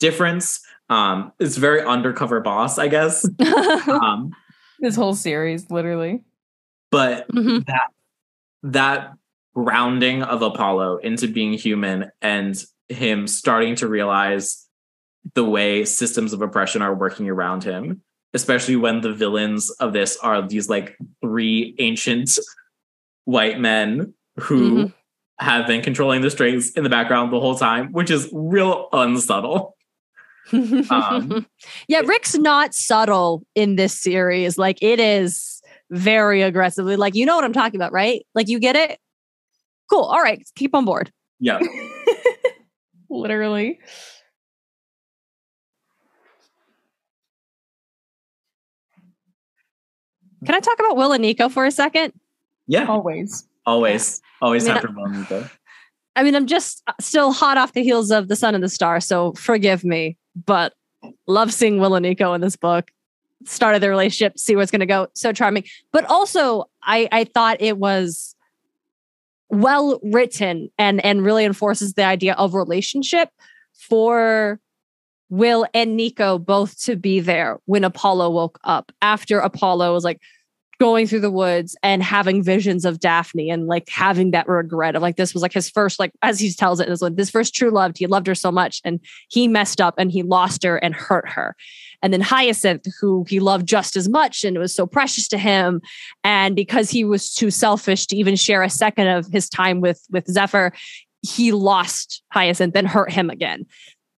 difference. 0.00 0.60
Um 0.90 1.32
it's 1.38 1.56
very 1.56 1.82
undercover 1.84 2.40
boss 2.40 2.78
i 2.78 2.88
guess. 2.88 3.26
Um 3.88 4.32
this 4.80 4.96
whole 4.96 5.14
series 5.14 5.70
literally. 5.70 6.22
but 6.90 7.28
Mhm. 7.30 7.64
that 7.66 7.88
that 8.64 9.12
grounding 9.54 10.22
of 10.22 10.42
apollo 10.42 10.96
into 10.98 11.28
being 11.28 11.52
human 11.52 12.10
and 12.20 12.62
him 12.88 13.26
starting 13.26 13.74
to 13.76 13.86
realize 13.88 14.66
the 15.34 15.44
way 15.44 15.84
systems 15.84 16.32
of 16.32 16.42
oppression 16.42 16.82
are 16.82 16.94
working 16.94 17.28
around 17.28 17.62
him 17.64 18.02
especially 18.34 18.76
when 18.76 19.00
the 19.00 19.12
villains 19.12 19.70
of 19.80 19.92
this 19.92 20.16
are 20.18 20.40
these 20.46 20.68
like 20.68 20.96
three 21.20 21.74
ancient 21.78 22.38
white 23.24 23.58
men 23.60 24.14
who 24.40 24.86
Mhm. 24.86 24.92
have 25.38 25.66
been 25.66 25.82
controlling 25.82 26.22
the 26.22 26.30
strings 26.30 26.72
in 26.72 26.82
the 26.84 26.90
background 26.90 27.32
the 27.32 27.40
whole 27.40 27.54
time 27.56 27.92
which 27.92 28.10
is 28.10 28.28
real 28.32 28.88
unsubtle 28.92 29.76
Um, 30.90 31.46
yeah, 31.88 32.00
Rick's 32.00 32.34
not 32.36 32.74
subtle 32.74 33.44
in 33.54 33.76
this 33.76 33.96
series. 33.96 34.58
Like 34.58 34.76
it 34.82 34.98
is 34.98 35.62
very 35.90 36.42
aggressively. 36.42 36.96
Like 36.96 37.14
you 37.14 37.24
know 37.24 37.36
what 37.36 37.44
I'm 37.44 37.52
talking 37.52 37.76
about, 37.78 37.92
right? 37.92 38.26
Like 38.34 38.48
you 38.48 38.58
get 38.58 38.74
it. 38.74 38.98
Cool. 39.88 40.02
All 40.02 40.20
right, 40.20 40.42
keep 40.56 40.74
on 40.74 40.84
board. 40.84 41.12
yeah 41.38 41.60
literally 43.08 43.78
Can 50.44 50.54
I 50.54 50.60
talk 50.60 50.78
about 50.78 50.96
Will 50.96 51.12
and 51.12 51.22
Nico 51.22 51.48
for 51.48 51.64
a 51.64 51.70
second? 51.70 52.12
Yeah, 52.66 52.86
Always. 52.86 53.46
always, 53.66 54.20
always 54.40 54.66
I 54.66 54.74
mean, 54.74 54.82
time 54.82 54.94
for 54.94 55.00
Will 55.00 55.06
and 55.06 55.18
Nico. 55.20 55.50
I 56.14 56.22
mean, 56.22 56.34
I'm 56.34 56.46
just 56.46 56.82
still 57.00 57.32
hot 57.32 57.56
off 57.56 57.72
the 57.72 57.82
heels 57.82 58.10
of 58.10 58.28
The 58.28 58.36
Sun 58.36 58.54
and 58.54 58.62
the 58.62 58.68
Star, 58.68 59.00
so 59.00 59.32
forgive 59.32 59.84
me, 59.84 60.16
but 60.46 60.74
love 61.26 61.52
seeing 61.52 61.78
Will 61.78 61.94
and 61.94 62.02
Nico 62.04 62.32
in 62.34 62.40
this 62.40 62.56
book. 62.56 62.90
Started 63.44 63.82
their 63.82 63.90
relationship, 63.90 64.38
see 64.38 64.54
where 64.54 64.62
it's 64.62 64.70
going 64.70 64.80
to 64.80 64.86
go. 64.86 65.08
So 65.14 65.32
charming. 65.32 65.64
But 65.90 66.04
also, 66.04 66.66
I, 66.82 67.08
I 67.10 67.24
thought 67.24 67.56
it 67.60 67.76
was 67.76 68.36
well 69.48 69.98
written 70.02 70.70
and, 70.78 71.04
and 71.04 71.24
really 71.24 71.44
enforces 71.44 71.94
the 71.94 72.04
idea 72.04 72.34
of 72.34 72.54
relationship 72.54 73.30
for 73.72 74.60
Will 75.32 75.66
and 75.72 75.96
Nico 75.96 76.38
both 76.38 76.78
to 76.82 76.94
be 76.94 77.18
there 77.18 77.58
when 77.64 77.84
Apollo 77.84 78.28
woke 78.28 78.58
up 78.64 78.92
after 79.00 79.38
Apollo 79.38 79.94
was 79.94 80.04
like, 80.04 80.20
going 80.78 81.06
through 81.06 81.20
the 81.20 81.30
woods 81.30 81.76
and 81.84 82.02
having 82.02 82.42
visions 82.42 82.84
of 82.84 82.98
Daphne 82.98 83.50
and 83.50 83.68
like 83.68 83.88
having 83.88 84.32
that 84.32 84.48
regret 84.48 84.96
of 84.96 85.00
like 85.00 85.14
this 85.14 85.32
was 85.32 85.40
like 85.40 85.52
his 85.52 85.70
first 85.70 86.00
like 86.00 86.10
as 86.22 86.40
he 86.40 86.52
tells 86.52 86.80
it 86.80 86.88
is 86.88 87.00
like 87.00 87.14
this 87.14 87.30
first 87.30 87.54
true 87.54 87.70
love. 87.70 87.92
He 87.96 88.08
loved 88.08 88.26
her 88.26 88.34
so 88.34 88.50
much 88.50 88.80
and 88.84 88.98
he 89.28 89.46
messed 89.46 89.80
up 89.80 89.94
and 89.96 90.10
he 90.10 90.24
lost 90.24 90.64
her 90.64 90.78
and 90.78 90.92
hurt 90.92 91.28
her. 91.28 91.54
And 92.02 92.12
then 92.12 92.20
Hyacinth 92.20 92.84
who 93.00 93.24
he 93.28 93.38
loved 93.38 93.68
just 93.68 93.96
as 93.96 94.08
much 94.08 94.42
and 94.42 94.58
was 94.58 94.74
so 94.74 94.84
precious 94.84 95.28
to 95.28 95.38
him 95.38 95.80
and 96.24 96.56
because 96.56 96.90
he 96.90 97.04
was 97.04 97.32
too 97.32 97.52
selfish 97.52 98.06
to 98.08 98.16
even 98.16 98.34
share 98.34 98.64
a 98.64 98.70
second 98.70 99.06
of 99.06 99.28
his 99.28 99.48
time 99.48 99.80
with 99.80 100.04
with 100.10 100.26
Zephyr 100.26 100.72
he 101.24 101.52
lost 101.52 102.24
Hyacinth 102.32 102.74
and 102.74 102.88
hurt 102.88 103.12
him 103.12 103.30
again 103.30 103.66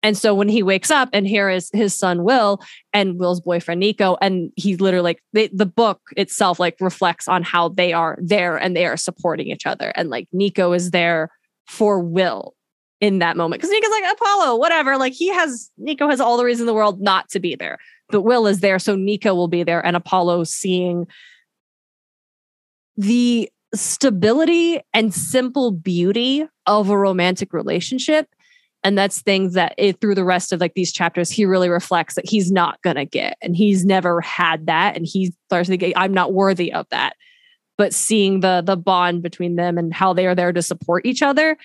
and 0.05 0.19
so 0.19 0.35
when 0.35 0.51
he 0.51 0.63
wakes 0.63 0.91
up 0.91 1.09
and 1.15 1.27
here 1.27 1.49
is 1.49 1.71
his 1.73 1.95
son 1.95 2.25
Will 2.25 2.61
and 2.93 3.19
Will's 3.19 3.41
boyfriend 3.41 3.81
Nico, 3.81 4.19
and 4.21 4.53
he's 4.55 4.79
literally 4.79 5.03
like 5.03 5.23
the, 5.33 5.49
the 5.51 5.65
book 5.65 5.99
itself 6.19 6.61
like 6.61 6.77
reflects 6.79 7.27
on 7.27 7.43
how 7.43 7.71
they 7.71 7.95
are 7.95 8.19
there 8.21 8.59
and 8.59 8.77
they 8.77 8.85
are 8.85 8.99
supporting 8.99 9.49
each 9.49 9.65
other. 9.65 9.95
And 9.97 10.11
like 10.11 10.29
Nico 10.31 10.75
is 10.75 10.91
there 10.91 11.31
for 11.67 12.01
Will 12.01 12.55
in 13.01 13.19
that 13.21 13.39
moment. 13.39 13.63
Because 13.63 13.71
Nico's 13.71 13.91
like 13.91 14.13
Apollo, 14.13 14.57
whatever. 14.57 14.99
Like 14.99 15.15
he 15.15 15.29
has 15.29 15.71
Nico 15.79 16.07
has 16.11 16.21
all 16.21 16.37
the 16.37 16.45
reason 16.45 16.65
in 16.65 16.67
the 16.67 16.75
world 16.75 17.01
not 17.01 17.31
to 17.31 17.41
be 17.41 17.55
there. 17.55 17.79
But 18.11 18.21
Will 18.21 18.47
is 18.47 18.61
there, 18.61 18.79
so 18.79 18.97
Nico 18.97 19.35
will 19.35 19.49
be 19.49 19.63
there, 19.63 19.85
and 19.85 19.97
Apollo 19.97 20.45
seeing 20.45 21.07
the 22.99 23.51
stability 23.75 24.81
and 24.93 25.15
simple 25.15 25.73
beauty 25.73 26.47
of 26.67 26.91
a 26.91 26.99
romantic 26.99 27.55
relationship 27.55 28.29
and 28.85 28.99
that's 28.99 29.23
things 29.23 29.55
that 29.55 29.75
it, 29.79 30.01
through 30.01 30.15
the 30.15 30.25
rest 30.25 30.53
of 30.53 30.61
like 30.61 30.75
these 30.75 30.93
chapters 30.93 31.31
he 31.31 31.47
really 31.47 31.71
reflects 31.71 32.15
that 32.15 32.29
he's 32.29 32.53
not 32.53 32.81
gonna 32.83 33.07
get 33.07 33.37
and 33.43 33.57
he's 33.57 33.85
never 33.85 34.21
had 34.21 34.67
that 34.67 34.95
and 34.95 35.07
he's 35.07 35.33
starts 35.47 35.69
to 35.71 35.77
get 35.77 35.95
i'm 35.97 36.13
not 36.13 36.33
worthy 36.33 36.73
of 36.73 36.87
that. 36.91 37.17
But 37.77 37.93
seeing 37.93 38.39
the 38.39 38.63
the 38.65 38.77
bond 38.77 39.23
between 39.23 39.57
them 39.57 39.79
and 39.79 39.93
how 39.93 40.13
they 40.13 40.27
are 40.27 40.35
there 40.35 40.53
to 40.53 40.63
support 40.63 41.05
each 41.07 41.23
other 41.23 41.57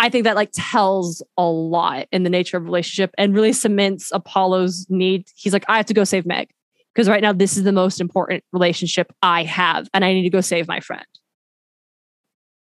i 0.00 0.08
think 0.08 0.24
that 0.24 0.34
like 0.34 0.50
tells 0.52 1.22
a 1.36 1.44
lot 1.44 2.08
in 2.10 2.24
the 2.24 2.30
nature 2.30 2.56
of 2.56 2.64
relationship 2.64 3.12
and 3.16 3.34
really 3.34 3.52
cements 3.52 4.10
apollo's 4.12 4.86
need. 4.88 5.28
He's 5.36 5.52
like 5.52 5.64
i 5.68 5.76
have 5.76 5.86
to 5.86 5.94
go 5.94 6.02
save 6.02 6.26
meg 6.26 6.50
because 6.92 7.08
right 7.08 7.22
now 7.22 7.32
this 7.32 7.56
is 7.56 7.62
the 7.62 7.72
most 7.72 8.00
important 8.00 8.42
relationship 8.52 9.12
i 9.22 9.44
have 9.44 9.88
and 9.94 10.04
i 10.04 10.12
need 10.12 10.22
to 10.22 10.30
go 10.30 10.40
save 10.40 10.66
my 10.66 10.80
friend. 10.80 11.06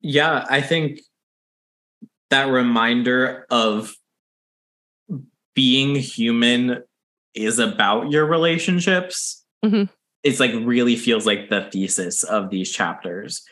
Yeah, 0.02 0.46
I 0.50 0.62
think 0.62 1.02
that 2.30 2.46
reminder 2.50 3.46
of 3.50 3.94
being 5.54 5.96
human 5.96 6.84
is 7.34 7.60
about 7.60 8.12
your 8.12 8.26
relationships. 8.26 9.44
Mhm. 9.64 9.90
It's 10.24 10.40
like 10.40 10.52
really 10.64 10.96
feels 10.96 11.26
like 11.26 11.50
the 11.50 11.70
thesis 11.72 12.24
of 12.24 12.50
these 12.50 12.72
chapters 12.72 13.44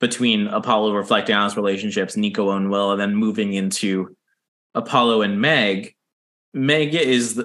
between 0.00 0.46
Apollo 0.48 0.94
reflecting 0.94 1.34
on 1.34 1.44
his 1.44 1.56
relationships, 1.56 2.16
Nico 2.16 2.50
and 2.50 2.70
Will, 2.70 2.92
and 2.92 3.00
then 3.00 3.14
moving 3.14 3.52
into 3.54 4.16
Apollo 4.74 5.22
and 5.22 5.40
Meg. 5.40 5.94
Meg 6.54 6.94
is 6.94 7.42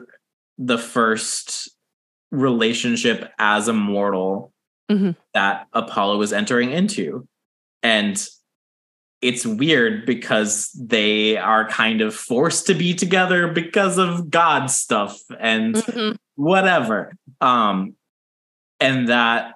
the, 0.57 0.77
first 0.77 1.69
relationship 2.31 3.31
as 3.39 3.67
a 3.67 3.73
mortal 3.73 4.51
Mhm. 4.91 5.15
that 5.33 5.67
Apollo 5.73 6.21
is 6.23 6.33
entering 6.33 6.71
into. 6.71 7.27
And 7.83 8.17
it's 9.21 9.45
weird 9.45 10.05
because 10.05 10.71
they 10.79 11.37
are 11.37 11.67
kind 11.69 12.01
of 12.01 12.13
forced 12.15 12.67
to 12.67 12.73
be 12.75 12.93
together 12.93 13.47
because 13.47 13.97
of 13.97 14.29
God 14.29 14.67
stuff 14.67 15.19
and 15.39 15.75
whatever. 16.35 17.13
Um, 17.41 17.95
and 18.79 19.07
that 19.09 19.55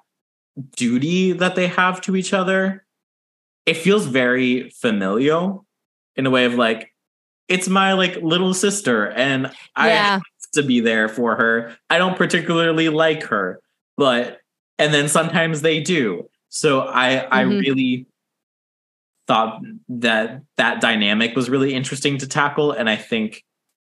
duty 0.76 1.32
that 1.34 1.56
they 1.56 1.68
have 1.68 2.02
to 2.02 2.16
each 2.16 2.34
other, 2.34 2.86
it 3.66 3.76
feels 3.78 4.08
very 4.08 4.70
familial 4.72 5.66
in 6.16 6.26
a 6.26 6.30
way 6.32 6.46
of 6.46 6.56
like, 6.56 6.94
it's 7.48 7.68
my 7.70 7.94
like 7.94 8.16
little 8.18 8.54
sister, 8.54 9.10
and 9.12 9.52
I 9.76 9.90
Yeah. 9.90 10.04
have 10.14 10.22
to 10.54 10.64
be 10.64 10.80
there 10.80 11.08
for 11.08 11.36
her. 11.36 11.76
I 11.90 11.98
don't 11.98 12.18
particularly 12.18 12.90
like 12.90 13.24
her, 13.24 13.60
but 13.98 14.40
and 14.80 14.94
then 14.94 15.08
sometimes 15.08 15.62
they 15.62 15.82
do. 15.82 16.28
So 16.50 16.82
I 16.82 17.28
I 17.30 17.44
Mhm. 17.44 17.62
really 17.62 18.06
thought 19.28 19.62
that 19.88 20.42
that 20.58 20.82
dynamic 20.82 21.36
was 21.36 21.50
really 21.50 21.74
interesting 21.74 22.18
to 22.18 22.28
tackle. 22.28 22.72
And 22.72 22.90
i 22.90 22.96
think 22.96 23.44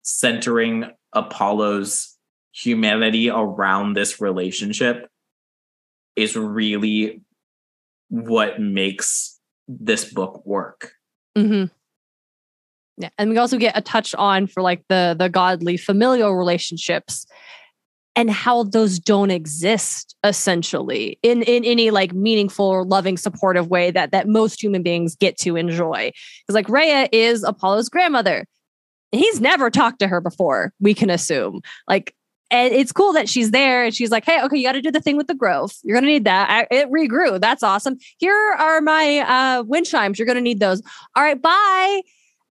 centering 0.04 0.90
apollo's 1.14 2.18
humanity 2.54 3.30
around 3.30 3.94
this 3.94 4.20
relationship 4.22 5.10
is 6.16 6.36
really 6.36 7.22
what 8.10 8.60
makes 8.60 9.40
this 9.68 10.12
book 10.12 10.46
work. 10.46 10.94
Hmm 11.36 11.66
Yeah, 12.98 13.10
and 13.18 13.30
we 13.30 13.38
also 13.38 13.58
get 13.58 13.78
a 13.78 13.82
touch 13.82 14.16
on 14.16 14.48
for 14.48 14.64
like 14.64 14.84
the 14.90 15.16
the 15.18 15.30
godly 15.30 15.78
familial 15.78 16.36
relationships 16.36 17.28
and 18.18 18.32
how 18.32 18.64
those 18.64 18.98
don't 18.98 19.30
exist 19.30 20.16
essentially 20.24 21.20
in 21.22 21.44
in 21.44 21.64
any 21.64 21.92
like 21.92 22.14
meaningful 22.14 22.66
or 22.66 22.84
loving 22.84 23.16
supportive 23.16 23.70
way 23.70 23.92
that 23.92 24.12
that 24.12 24.28
most 24.28 24.62
human 24.62 24.82
beings 24.82 25.16
get 25.16 25.38
to 25.38 25.56
enjoy. 25.56 26.12
Because 26.42 26.56
like 26.56 26.68
Rhea 26.68 27.08
is 27.14 27.44
Apollo's 27.44 27.88
grandmother. 27.88 28.46
He's 29.12 29.40
never 29.40 29.70
talked 29.70 30.00
to 30.00 30.08
her 30.08 30.20
before 30.20 30.74
we 30.82 30.94
can 30.96 31.12
assume. 31.12 31.62
Like 31.88 32.14
and 32.50 32.74
it's 32.74 32.92
cool 32.92 33.14
that 33.14 33.30
she's 33.30 33.52
there 33.52 33.86
and 33.86 33.94
she's 33.94 34.10
like 34.10 34.26
hey 34.26 34.42
okay 34.44 34.58
you 34.58 34.64
got 34.64 34.72
to 34.74 34.82
do 34.82 34.92
the 34.92 35.02
thing 35.02 35.16
with 35.16 35.28
the 35.28 35.36
growth. 35.36 35.78
You're 35.84 35.96
gonna 35.96 36.08
need 36.08 36.26
that. 36.26 36.50
I, 36.50 36.76
it 36.76 36.90
regrew. 36.90 37.40
That's 37.40 37.62
awesome. 37.62 37.98
Here 38.18 38.56
are 38.58 38.82
my 38.82 39.20
uh 39.20 39.64
wind 39.64 39.86
chimes. 39.86 40.18
You're 40.18 40.26
gonna 40.26 40.42
need 40.42 40.60
those. 40.60 40.82
All 41.16 41.24
right 41.24 41.40
bye. 41.40 42.02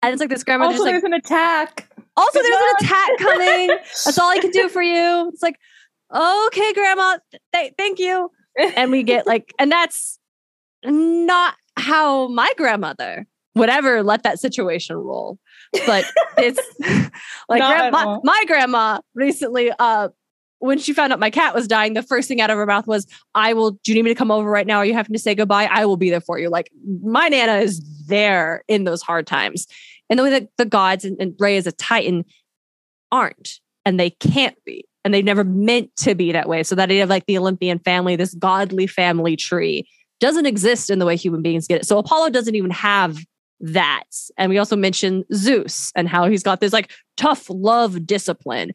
And 0.02 0.14
it's 0.14 0.20
like 0.20 0.30
this 0.30 0.42
grandmother 0.42 0.72
Also, 0.72 0.84
just 0.84 0.86
like 0.86 0.92
there's 0.94 1.04
an 1.04 1.12
attack. 1.12 1.89
Also, 2.20 2.40
Good 2.40 2.44
there's 2.44 2.56
an 2.56 2.86
attack 2.86 3.18
coming. 3.18 3.68
That's 3.68 4.18
all 4.18 4.30
I 4.30 4.38
can 4.38 4.50
do 4.50 4.68
for 4.70 4.82
you. 4.82 5.30
It's 5.32 5.42
like, 5.42 5.56
okay, 6.14 6.72
grandma, 6.72 7.18
th- 7.54 7.74
thank 7.76 7.98
you. 7.98 8.30
And 8.76 8.90
we 8.90 9.02
get 9.02 9.26
like, 9.26 9.54
and 9.58 9.70
that's 9.70 10.18
not 10.84 11.54
how 11.76 12.28
my 12.28 12.52
grandmother 12.56 13.26
would 13.54 13.70
ever 13.70 14.02
let 14.02 14.22
that 14.22 14.38
situation 14.38 14.96
roll. 14.96 15.38
But 15.86 16.04
it's 16.38 16.60
like 17.48 17.60
grandma, 17.60 18.20
my 18.22 18.44
grandma 18.46 19.00
recently, 19.14 19.72
uh, 19.78 20.08
when 20.58 20.78
she 20.78 20.92
found 20.92 21.12
out 21.12 21.18
my 21.18 21.30
cat 21.30 21.54
was 21.54 21.66
dying, 21.66 21.94
the 21.94 22.02
first 22.02 22.28
thing 22.28 22.40
out 22.40 22.50
of 22.50 22.56
her 22.56 22.66
mouth 22.66 22.86
was, 22.86 23.06
I 23.34 23.54
will, 23.54 23.72
do 23.82 23.92
you 23.92 23.94
need 23.94 24.02
me 24.02 24.10
to 24.10 24.14
come 24.14 24.30
over 24.30 24.48
right 24.48 24.66
now? 24.66 24.76
Are 24.78 24.84
you 24.84 24.92
having 24.92 25.14
to 25.14 25.18
say 25.18 25.34
goodbye? 25.34 25.68
I 25.70 25.86
will 25.86 25.96
be 25.96 26.10
there 26.10 26.20
for 26.20 26.38
you. 26.38 26.50
Like 26.50 26.70
my 27.02 27.28
Nana 27.28 27.56
is 27.56 27.80
there 28.06 28.62
in 28.68 28.84
those 28.84 29.00
hard 29.00 29.26
times. 29.26 29.66
And 30.10 30.18
the 30.18 30.24
way 30.24 30.30
that 30.30 30.48
the 30.58 30.66
gods 30.66 31.04
and, 31.04 31.16
and 31.20 31.34
Rhea 31.38 31.56
is 31.56 31.66
a 31.66 31.72
Titan 31.72 32.24
aren't, 33.12 33.60
and 33.84 33.98
they 33.98 34.10
can't 34.10 34.56
be, 34.66 34.84
and 35.04 35.14
they 35.14 35.22
never 35.22 35.44
meant 35.44 35.94
to 35.98 36.14
be 36.14 36.32
that 36.32 36.48
way. 36.48 36.62
So 36.62 36.74
that 36.74 36.90
idea 36.90 37.04
of 37.04 37.08
like 37.08 37.26
the 37.26 37.38
Olympian 37.38 37.78
family, 37.78 38.16
this 38.16 38.34
godly 38.34 38.86
family 38.86 39.36
tree, 39.36 39.88
doesn't 40.18 40.46
exist 40.46 40.90
in 40.90 40.98
the 40.98 41.06
way 41.06 41.16
human 41.16 41.42
beings 41.42 41.66
get 41.66 41.80
it. 41.80 41.86
So 41.86 41.96
Apollo 41.96 42.30
doesn't 42.30 42.54
even 42.54 42.70
have 42.70 43.18
that. 43.60 44.04
And 44.36 44.50
we 44.50 44.58
also 44.58 44.76
mentioned 44.76 45.24
Zeus 45.32 45.92
and 45.94 46.08
how 46.08 46.28
he's 46.28 46.42
got 46.42 46.60
this 46.60 46.72
like 46.72 46.92
tough 47.16 47.46
love 47.48 48.06
discipline. 48.06 48.72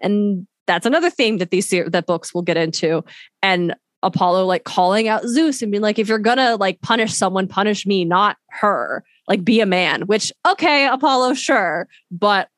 And 0.00 0.46
that's 0.66 0.86
another 0.86 1.10
theme 1.10 1.38
that 1.38 1.50
these 1.50 1.68
that 1.70 2.06
books 2.06 2.34
will 2.34 2.42
get 2.42 2.56
into. 2.56 3.04
And 3.42 3.74
Apollo 4.02 4.46
like 4.46 4.64
calling 4.64 5.08
out 5.08 5.26
Zeus 5.26 5.62
and 5.62 5.72
being 5.72 5.82
like, 5.82 5.98
if 5.98 6.08
you're 6.08 6.18
gonna 6.18 6.56
like 6.56 6.80
punish 6.82 7.14
someone, 7.14 7.48
punish 7.48 7.86
me, 7.86 8.04
not 8.04 8.36
her. 8.50 9.04
Like 9.28 9.44
be 9.44 9.60
a 9.60 9.66
man, 9.66 10.02
which 10.02 10.32
okay, 10.48 10.86
Apollo, 10.88 11.34
sure. 11.34 11.86
But 12.10 12.48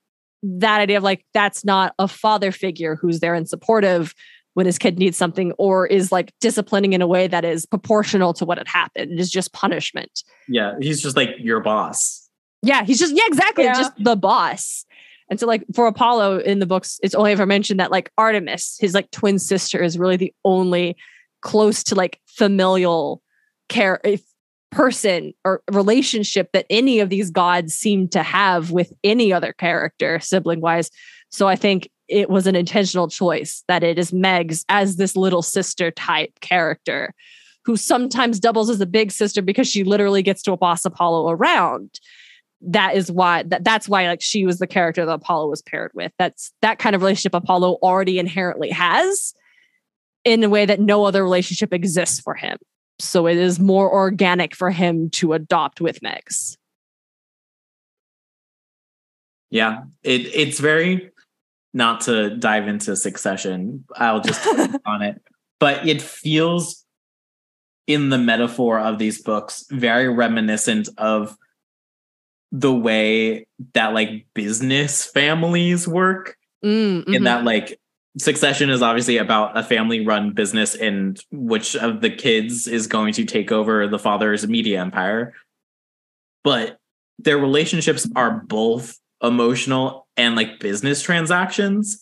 that 0.43 0.81
idea 0.81 0.97
of 0.97 1.03
like 1.03 1.25
that's 1.35 1.65
not 1.65 1.95
a 1.99 2.09
father 2.09 2.53
figure 2.53 2.97
who's 2.97 3.21
there 3.21 3.35
and 3.35 3.49
supportive 3.49 4.15
when 4.55 4.67
his 4.67 4.79
kid 4.79 4.99
needs 4.99 5.17
something 5.17 5.53
or 5.59 5.87
is 5.87 6.11
like 6.11 6.33
disciplining 6.41 6.93
in 6.93 7.03
a 7.03 7.07
way 7.07 7.27
that 7.29 7.45
is 7.45 7.67
proportional 7.67 8.33
to 8.35 8.45
what 8.45 8.59
had 8.59 8.67
happened. 8.69 9.13
It 9.13 9.21
is 9.21 9.31
just 9.31 9.53
punishment. 9.53 10.23
yeah 10.49 10.75
he's 10.81 11.03
just 11.03 11.17
like 11.17 11.31
your 11.39 11.61
boss 11.61 12.29
Yeah, 12.63 12.85
he's 12.85 12.99
just 12.99 13.15
yeah, 13.15 13.25
exactly, 13.27 13.65
Yeah. 13.65 13.75
just 13.75 13.93
the 14.03 14.17
boss. 14.17 14.85
And 15.31 15.39
so 15.39 15.47
like 15.47 15.65
for 15.75 15.87
Apollo 15.87 16.39
in 16.41 16.59
the 16.59 16.67
books, 16.67 16.99
it's 17.03 17.15
only 17.15 17.31
ever 17.33 17.47
mentioned 17.47 17.79
that 17.81 17.91
like 17.93 18.11
Artemis, 18.19 18.77
his 18.81 18.95
like 18.95 19.11
twin 19.13 19.39
sister, 19.39 19.81
is 19.83 19.99
really 19.99 20.17
the 20.17 20.35
only 20.45 20.97
close 21.43 21.83
to 21.85 21.95
like 21.95 22.19
familial 22.27 23.23
care 23.69 24.01
if 24.05 24.23
person 24.71 25.33
or 25.45 25.63
relationship 25.71 26.51
that 26.53 26.67
any 26.71 27.01
of 27.01 27.09
these 27.09 27.31
gods 27.31 27.75
seem 27.75 28.09
to 28.09 28.23
have 28.23 28.71
with 28.71 28.93
any 29.03 29.33
other 29.33 29.53
character 29.53 30.21
sibling 30.21 30.61
wise 30.61 30.91
so 31.31 31.49
i 31.49 31.57
think 31.57 31.89
it 32.09 32.29
was 32.29 32.47
an 32.47 32.57
intentional 32.57 33.09
choice 33.09 33.65
that 33.69 33.83
it 33.83 33.99
is 33.99 34.13
meg's 34.13 34.65
as 34.69 34.97
this 34.97 35.17
little 35.17 35.43
sister 35.43 35.91
type 35.91 36.39
character 36.41 37.15
who 37.65 37.77
sometimes 37.77 38.41
doubles 38.41 38.71
as 38.71 38.81
a 38.81 38.87
big 38.87 39.13
sister 39.13 39.43
because 39.43 39.69
she 39.69 39.85
literally 39.85 40.23
gets 40.23 40.43
to 40.43 40.57
boss 40.57 40.85
apollo 40.85 41.31
around. 41.31 42.01
That 42.63 42.97
is 42.97 43.11
why 43.11 43.45
that, 43.45 43.65
that's 43.65 43.89
why 43.89 44.07
like 44.07 44.21
she 44.21 44.45
was 44.45 44.59
the 44.59 44.67
character 44.67 45.05
that 45.05 45.13
apollo 45.13 45.49
was 45.49 45.63
paired 45.63 45.93
with. 45.95 46.13
That's 46.19 46.53
that 46.63 46.79
kind 46.79 46.95
of 46.95 47.03
relationship 47.03 47.35
apollo 47.35 47.75
already 47.83 48.19
inherently 48.19 48.71
has 48.71 49.35
in 50.25 50.43
a 50.45 50.49
way 50.49 50.67
that 50.67 50.81
no 50.81 51.05
other 51.05 51.23
relationship 51.23 51.73
exists 51.73 52.21
for 52.21 52.35
him 52.35 52.59
so 53.01 53.27
it 53.27 53.37
is 53.37 53.59
more 53.59 53.93
organic 53.93 54.55
for 54.55 54.71
him 54.71 55.11
to 55.11 55.33
adopt 55.33 55.81
with 55.81 56.01
Megs. 56.01 56.57
Yeah, 59.51 59.85
it 60.03 60.27
it's 60.35 60.61
very 60.61 61.11
not 61.75 62.03
to 62.03 62.37
dive 62.37 62.69
into 62.69 62.95
succession. 62.97 63.85
I'll 63.97 64.21
just 64.21 64.47
on 64.87 65.03
it, 65.03 65.21
but 65.59 65.87
it 65.87 66.01
feels 66.01 66.85
in 67.87 68.11
the 68.11 68.19
metaphor 68.19 68.79
of 68.79 68.99
these 68.99 69.21
books 69.21 69.65
very 69.71 70.09
reminiscent 70.09 70.89
of 70.99 71.37
the 72.53 72.73
way 72.73 73.47
that 73.75 73.95
like 73.95 74.27
business 74.35 75.07
families 75.07 75.87
work 75.89 76.37
Mm, 76.63 77.05
in 77.07 77.23
mhm. 77.23 77.25
that 77.25 77.45
like 77.45 77.81
succession 78.23 78.71
is 78.71 78.83
obviously 78.83 79.17
about 79.17 79.57
a 79.57 79.63
family 79.63 80.05
run 80.07 80.33
business 80.33 80.75
and 80.75 81.19
which 81.31 81.77
of 81.77 82.01
the 82.01 82.11
kids 82.11 82.67
is 82.67 82.87
going 82.87 83.13
to 83.15 83.25
take 83.25 83.51
over 83.53 83.87
the 83.89 83.99
father's 83.99 84.47
media 84.47 84.81
empire. 84.81 85.35
But 86.45 86.79
their 87.19 87.39
relationships 87.39 88.09
are 88.17 88.31
both 88.47 88.99
emotional 89.23 90.07
and 90.17 90.37
like 90.37 90.61
business 90.61 91.03
transactions. 91.03 92.01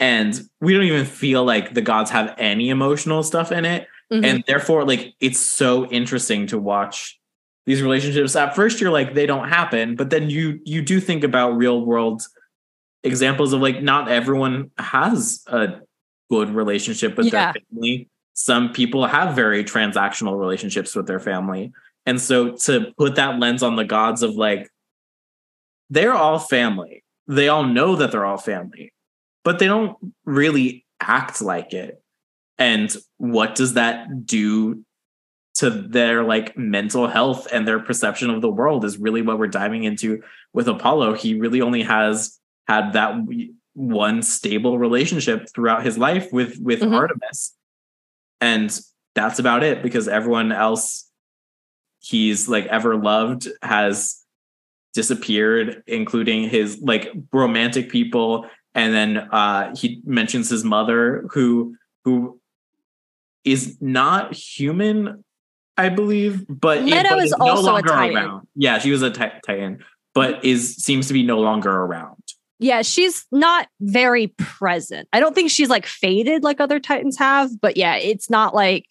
And 0.00 0.40
we 0.60 0.74
don't 0.74 0.84
even 0.84 1.06
feel 1.06 1.44
like 1.44 1.74
the 1.74 1.82
gods 1.82 2.10
have 2.10 2.34
any 2.38 2.70
emotional 2.70 3.22
stuff 3.22 3.52
in 3.52 3.64
it. 3.64 3.86
Mhm. 4.10 4.24
and 4.24 4.44
therefore 4.46 4.86
like 4.86 5.12
it's 5.20 5.38
so 5.38 5.84
interesting 5.90 6.46
to 6.46 6.58
watch 6.58 7.20
these 7.66 7.82
relationships. 7.82 8.34
At 8.34 8.56
first 8.56 8.80
you're 8.80 8.90
like 8.90 9.12
they 9.12 9.26
don't 9.26 9.50
happen. 9.50 9.96
But 9.96 10.08
then 10.08 10.30
you 10.30 10.60
you 10.64 10.80
do 10.80 10.98
think 10.98 11.22
about 11.24 11.58
real 11.58 11.84
world 11.84 12.22
examples 13.02 13.52
of 13.52 13.60
like 13.60 13.82
not 13.82 14.08
everyone 14.08 14.70
has 14.78 15.42
a 15.46 15.80
good 16.30 16.50
relationship 16.50 17.16
with 17.16 17.26
Yeah. 17.26 17.52
their 17.52 17.62
family. 17.70 18.08
Some 18.34 18.72
people 18.72 19.06
have 19.06 19.34
very 19.34 19.64
transactional 19.64 20.38
relationships 20.38 20.94
with 20.94 21.06
their 21.06 21.20
family. 21.20 21.72
And 22.06 22.20
so 22.20 22.52
to 22.56 22.92
put 22.96 23.16
that 23.16 23.38
lens 23.38 23.62
on 23.62 23.76
the 23.76 23.84
gods 23.84 24.22
of 24.22 24.34
like 24.34 24.70
they're 25.90 26.14
all 26.14 26.38
family. 26.38 27.02
They 27.26 27.48
all 27.48 27.64
know 27.64 27.96
that 27.96 28.12
they're 28.12 28.26
all 28.26 28.38
family 28.38 28.92
but 29.48 29.58
they 29.58 29.66
don't 29.66 29.96
really 30.26 30.84
act 31.00 31.40
like 31.40 31.72
it. 31.72 32.02
And 32.58 32.94
what 33.16 33.54
does 33.54 33.72
that 33.74 34.26
do 34.26 34.84
to 35.54 35.70
their 35.70 36.22
like 36.22 36.54
mental 36.58 37.06
health 37.06 37.48
and 37.50 37.66
their 37.66 37.80
perception 37.80 38.28
of 38.28 38.42
the 38.42 38.50
world 38.50 38.84
is 38.84 38.98
really 38.98 39.22
what 39.22 39.38
we're 39.38 39.46
diving 39.46 39.84
into 39.84 40.22
with 40.52 40.68
apollo. 40.68 41.14
He 41.14 41.40
really 41.40 41.62
only 41.62 41.82
has 41.82 42.37
had 42.68 42.92
that 42.92 43.16
one 43.74 44.22
stable 44.22 44.78
relationship 44.78 45.48
throughout 45.54 45.84
his 45.84 45.96
life 45.96 46.32
with 46.32 46.58
with 46.60 46.80
Mhm. 46.80 46.94
artemis 46.94 47.54
and 48.40 48.78
that's 49.14 49.38
about 49.38 49.62
it 49.64 49.82
because 49.82 50.06
everyone 50.08 50.52
else 50.52 51.10
he's 52.00 52.48
like 52.48 52.66
ever 52.66 52.96
loved 52.96 53.48
has 53.62 54.22
disappeared 54.94 55.82
including 55.86 56.48
his 56.48 56.80
like 56.82 57.12
romantic 57.32 57.88
people 57.90 58.46
and 58.74 58.92
then 58.94 59.16
uh 59.32 59.74
he 59.76 60.00
mentions 60.04 60.48
his 60.50 60.64
mother 60.64 61.24
who 61.30 61.76
who 62.04 62.40
is 63.44 63.76
not 63.80 64.34
human 64.34 65.24
i 65.76 65.88
believe 65.88 66.44
but 66.48 66.82
Leto 66.82 67.10
but 67.10 67.24
is 67.24 67.32
also 67.34 67.76
a 67.76 67.82
Titan. 67.82 68.16
around 68.16 68.48
yeah 68.56 68.78
she 68.78 68.90
was 68.90 69.02
a 69.02 69.10
titan 69.10 69.84
but 70.14 70.44
is 70.44 70.74
seems 70.76 71.06
to 71.06 71.12
be 71.12 71.22
no 71.22 71.38
longer 71.38 71.70
around 71.70 72.17
yeah, 72.58 72.82
she's 72.82 73.24
not 73.30 73.68
very 73.80 74.28
present. 74.38 75.08
I 75.12 75.20
don't 75.20 75.34
think 75.34 75.50
she's 75.50 75.68
like 75.68 75.86
faded 75.86 76.42
like 76.42 76.60
other 76.60 76.80
Titans 76.80 77.16
have, 77.18 77.60
but 77.60 77.76
yeah, 77.76 77.96
it's 77.96 78.28
not 78.30 78.54
like 78.54 78.86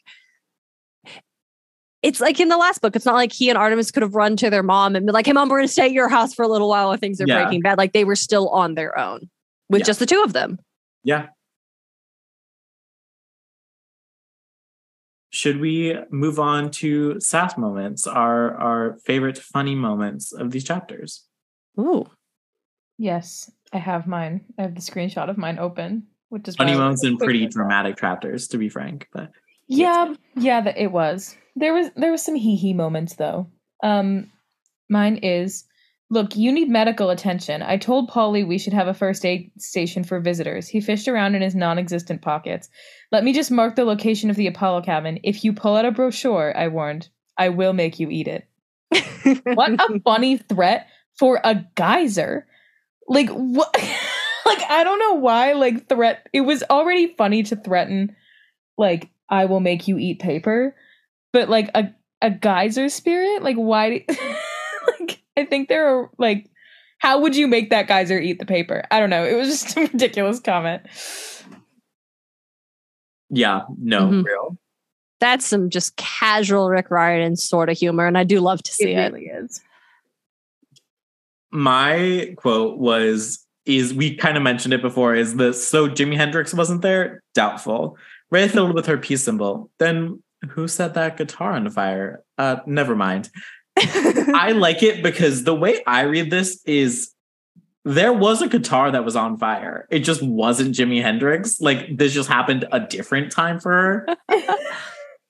it's 2.03 2.21
like 2.21 2.39
in 2.39 2.47
the 2.49 2.57
last 2.57 2.81
book. 2.81 2.95
It's 2.95 3.05
not 3.05 3.15
like 3.15 3.31
he 3.33 3.49
and 3.49 3.57
Artemis 3.57 3.91
could 3.91 4.03
have 4.03 4.15
run 4.15 4.37
to 4.37 4.49
their 4.49 4.63
mom 4.63 4.95
and 4.95 5.05
been 5.05 5.13
like, 5.13 5.25
"Hey, 5.25 5.33
mom, 5.33 5.49
we're 5.49 5.57
going 5.57 5.67
to 5.67 5.71
stay 5.73 5.85
at 5.85 5.91
your 5.91 6.07
house 6.09 6.33
for 6.33 6.43
a 6.43 6.47
little 6.47 6.69
while 6.69 6.91
if 6.91 6.99
things 6.99 7.19
are 7.19 7.25
Yeah. 7.27 7.43
breaking 7.43 7.61
bad." 7.61 7.77
Like 7.77 7.93
they 7.93 8.05
were 8.05 8.15
still 8.15 8.49
on 8.49 8.75
their 8.75 8.97
own 8.97 9.29
with 9.69 9.79
Yeah. 9.79 9.85
just 9.85 9.99
the 9.99 10.05
two 10.05 10.21
of 10.23 10.33
them. 10.33 10.59
yeah 11.03 11.27
should 15.29 15.59
we 15.59 15.95
move 16.09 16.39
on 16.39 16.71
to 16.71 17.19
sass 17.19 17.57
moments 17.57 18.07
our 18.07 18.55
our 18.55 18.97
favorite 19.05 19.37
funny 19.37 19.75
moments 19.75 20.31
of 20.33 20.51
these 20.51 20.63
chapters 20.63 21.25
Ooh, 21.79 22.07
Yes, 22.97 23.51
I 23.73 23.77
have 23.77 24.07
mine. 24.07 24.45
I 24.57 24.63
have 24.63 24.75
the 24.75 24.81
screenshot 24.81 25.29
of 25.29 25.37
mine 25.37 25.59
open, 25.59 26.07
which 26.29 26.47
is 26.47 26.55
funny 26.55 26.71
why 26.71 26.79
moments 26.79 27.03
and 27.03 27.17
pretty 27.17 27.39
quickly- 27.39 27.53
dramatic 27.53 27.97
chapters 27.97 28.47
to 28.49 28.57
be 28.57 28.69
frank 28.69 29.07
but 29.13 29.31
Yeah, 29.67 30.13
yeah, 30.35 30.61
that 30.61 30.77
it 30.77 30.91
was. 30.91 31.35
There 31.55 31.73
was 31.73 31.89
there 31.95 32.11
was 32.11 32.23
some 32.23 32.35
hee 32.35 32.55
hee 32.55 32.73
moments 32.73 33.15
though. 33.15 33.49
Um, 33.83 34.31
mine 34.89 35.17
is, 35.17 35.65
look, 36.09 36.35
you 36.35 36.51
need 36.51 36.69
medical 36.69 37.09
attention. 37.09 37.61
I 37.61 37.77
told 37.77 38.07
Polly 38.07 38.43
we 38.43 38.57
should 38.57 38.73
have 38.73 38.87
a 38.87 38.93
first 38.93 39.25
aid 39.25 39.51
station 39.57 40.03
for 40.03 40.19
visitors. 40.19 40.67
He 40.67 40.79
fished 40.79 41.07
around 41.07 41.35
in 41.35 41.41
his 41.41 41.55
non-existent 41.55 42.21
pockets. 42.21 42.69
Let 43.11 43.23
me 43.23 43.33
just 43.33 43.51
mark 43.51 43.75
the 43.75 43.85
location 43.85 44.29
of 44.29 44.35
the 44.35 44.47
Apollo 44.47 44.83
cabin. 44.83 45.19
If 45.23 45.43
you 45.43 45.51
pull 45.53 45.75
out 45.75 45.85
a 45.85 45.91
brochure, 45.91 46.55
I 46.55 46.69
warned, 46.69 47.09
I 47.37 47.49
will 47.49 47.73
make 47.73 47.99
you 47.99 48.09
eat 48.09 48.27
it. 48.27 48.47
What 49.55 49.71
a 49.73 49.99
funny 50.05 50.37
threat 50.37 50.87
for 51.19 51.41
a 51.43 51.65
geyser. 51.75 52.47
Like 53.07 53.29
what? 53.29 53.73
like 54.45 54.61
I 54.69 54.83
don't 54.83 54.99
know 54.99 55.13
why. 55.15 55.53
Like 55.53 55.87
threat. 55.87 56.27
It 56.33 56.41
was 56.41 56.63
already 56.69 57.13
funny 57.17 57.43
to 57.43 57.55
threaten. 57.55 58.15
Like 58.77 59.09
I 59.29 59.45
will 59.45 59.59
make 59.59 59.87
you 59.87 59.97
eat 59.97 60.19
paper, 60.19 60.75
but 61.33 61.49
like 61.49 61.69
a 61.75 61.93
a 62.21 62.29
geyser 62.31 62.89
spirit. 62.89 63.43
Like 63.43 63.55
why? 63.57 63.99
do- 63.99 64.15
like 64.99 65.21
I 65.37 65.45
think 65.45 65.69
there 65.69 65.87
are 65.87 66.09
like. 66.17 66.49
How 66.99 67.19
would 67.21 67.35
you 67.35 67.45
make 67.47 67.69
that 67.69 67.87
geyser 67.87 68.19
eat 68.19 68.39
the 68.39 68.45
paper? 68.47 68.83
I 68.89 68.99
don't 68.99 69.11
know. 69.11 69.23
It 69.23 69.35
was 69.35 69.49
just 69.63 69.77
a 69.77 69.81
ridiculous 69.81 70.39
comment. 70.39 70.81
yeah 73.29 73.61
no 73.77 74.07
Mhm. 74.07 74.23
real 74.25 74.57
That's 75.19 75.45
some 75.45 75.69
just 75.69 75.95
casual 75.95 76.69
Rick 76.69 76.89
Riordan 76.91 77.35
sort 77.37 77.69
of 77.69 77.77
humor, 77.77 78.05
and 78.05 78.17
I 78.17 78.23
do 78.23 78.39
love 78.39 78.61
to 78.63 78.71
see 78.71 78.91
it. 78.93 79.11
really 79.13 79.25
is. 79.27 79.61
My 81.51 82.33
quote 82.37 82.77
was 82.77 83.45
is 83.65 83.93
we 83.93 84.15
kind 84.15 84.37
of 84.37 84.43
mentioned 84.43 84.73
it 84.73 84.81
before 84.81 85.13
is 85.13 85.35
the 85.35 85.53
so 85.53 85.89
Jimi 85.89 86.15
Hendrix 86.15 86.53
wasn't 86.53 86.81
there? 86.81 87.21
Doubtful. 87.33 87.97
Rhea 88.31 88.47
filled 88.49 88.73
with 88.73 88.85
her 88.85 88.97
peace 88.97 89.23
symbol. 89.23 89.69
Then 89.79 90.21
who 90.49 90.67
set 90.67 90.93
that 90.93 91.17
guitar 91.17 91.51
on 91.53 91.69
fire? 91.69 92.21
Uh 92.37 92.57
never 92.65 92.95
mind. 92.95 93.29
I 93.77 94.53
like 94.55 94.83
it 94.83 95.03
because 95.03 95.43
the 95.43 95.53
way 95.55 95.81
I 95.85 96.01
read 96.03 96.31
this 96.31 96.61
is 96.65 97.11
there 97.85 98.11
was 98.11 98.41
a 98.41 98.47
guitar 98.49 98.91
that 98.91 99.05
was 99.05 99.15
on 99.15 99.37
fire. 99.37 99.87
It 99.89 99.99
just 99.99 100.21
wasn't 100.21 100.75
Jimi 100.75 101.01
Hendrix. 101.01 101.61
Like 101.61 101.95
this 101.97 102.13
just 102.13 102.27
happened 102.29 102.65
a 102.71 102.79
different 102.81 103.31
time 103.31 103.59
for 103.59 103.71
her. 103.71 104.07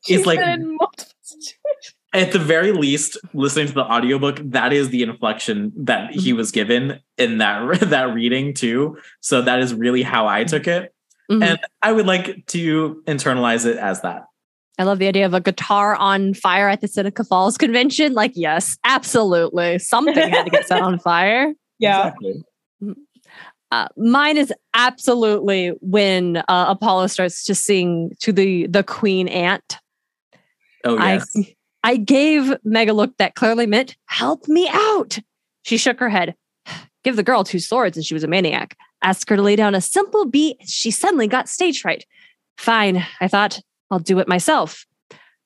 It's 0.10 0.26
like- 0.26 0.40
been 2.14 2.22
in 2.22 2.26
multiple 2.28 2.28
situations. 2.28 2.28
at 2.28 2.32
the 2.32 2.40
very 2.40 2.72
least 2.72 3.18
listening 3.34 3.68
to 3.68 3.74
the 3.74 3.84
audiobook 3.84 4.40
that 4.44 4.74
is 4.74 4.90
the 4.90 5.04
inflection 5.04 5.72
that 5.76 6.12
he 6.12 6.34
was 6.34 6.52
given 6.52 7.00
in 7.18 7.38
that 7.40 7.80
that 7.90 8.14
reading 8.14 8.54
too 8.54 8.98
so 9.22 9.42
that 9.42 9.60
is 9.60 9.74
really 9.74 10.04
how 10.04 10.28
i 10.28 10.44
took 10.44 10.68
it 10.68 10.94
Mhm. 11.30 11.44
and 11.44 11.60
i 11.82 11.92
would 11.92 12.06
like 12.06 12.46
to 12.48 13.04
internalize 13.06 13.66
it 13.66 13.78
as 13.78 14.02
that 14.02 14.26
I 14.80 14.84
love 14.84 15.00
the 15.00 15.08
idea 15.08 15.26
of 15.26 15.34
a 15.34 15.42
guitar 15.42 15.96
on 15.96 16.36
fire 16.36 16.70
at 16.70 16.82
the 16.82 16.88
Seneca 16.88 17.24
Falls 17.24 17.58
convention. 17.58 18.14
Like, 18.14 18.34
yes, 18.36 18.78
absolutely. 18.84 19.80
Something 19.80 20.30
had 20.30 20.44
to 20.44 20.52
get 20.52 20.68
set 20.68 20.84
on 20.84 21.00
fire. 21.10 21.52
Yeah. 21.80 22.10
exactly 22.10 22.44
Uh, 23.72 23.88
mine 23.98 24.38
is 24.38 24.54
absolutely 24.76 25.70
when 25.82 26.38
uh, 26.48 26.66
Apollo 26.70 27.08
starts 27.08 27.44
to 27.46 27.56
sing 27.56 28.12
to 28.20 28.32
the 28.32 28.68
the 28.68 28.84
Queen 28.84 29.28
Ant. 29.28 29.80
oh 30.86 30.96
yes 31.00 31.28
I 31.36 31.56
I 31.84 31.98
gave 31.98 32.54
Meg 32.64 32.90
a 32.90 32.94
look 32.94 33.16
that 33.18 33.36
clearly 33.36 33.66
meant 33.66 33.96
help 34.06 34.48
me 34.48 34.68
out. 34.72 35.20
She 35.64 35.78
shook 35.78 36.00
her 36.00 36.10
head. 36.10 36.36
Give 37.04 37.16
the 37.16 37.24
girl 37.24 37.44
two 37.44 37.60
swords 37.60 37.98
and 37.98 38.06
she 38.06 38.14
was 38.14 38.24
a 38.24 38.28
maniac. 38.28 38.76
Asked 39.04 39.30
her 39.30 39.36
to 39.36 39.42
lay 39.42 39.56
down 39.56 39.76
a 39.76 39.82
simple 39.82 40.26
beat. 40.26 40.58
And 40.60 40.70
she 40.70 40.92
suddenly 40.92 41.28
got 41.28 41.48
stage 41.48 41.82
fright. 41.82 42.06
Fine, 42.58 43.06
I 43.22 43.28
thought. 43.28 43.62
I'll 43.90 44.00
do 44.00 44.20
it 44.20 44.28
myself. 44.28 44.86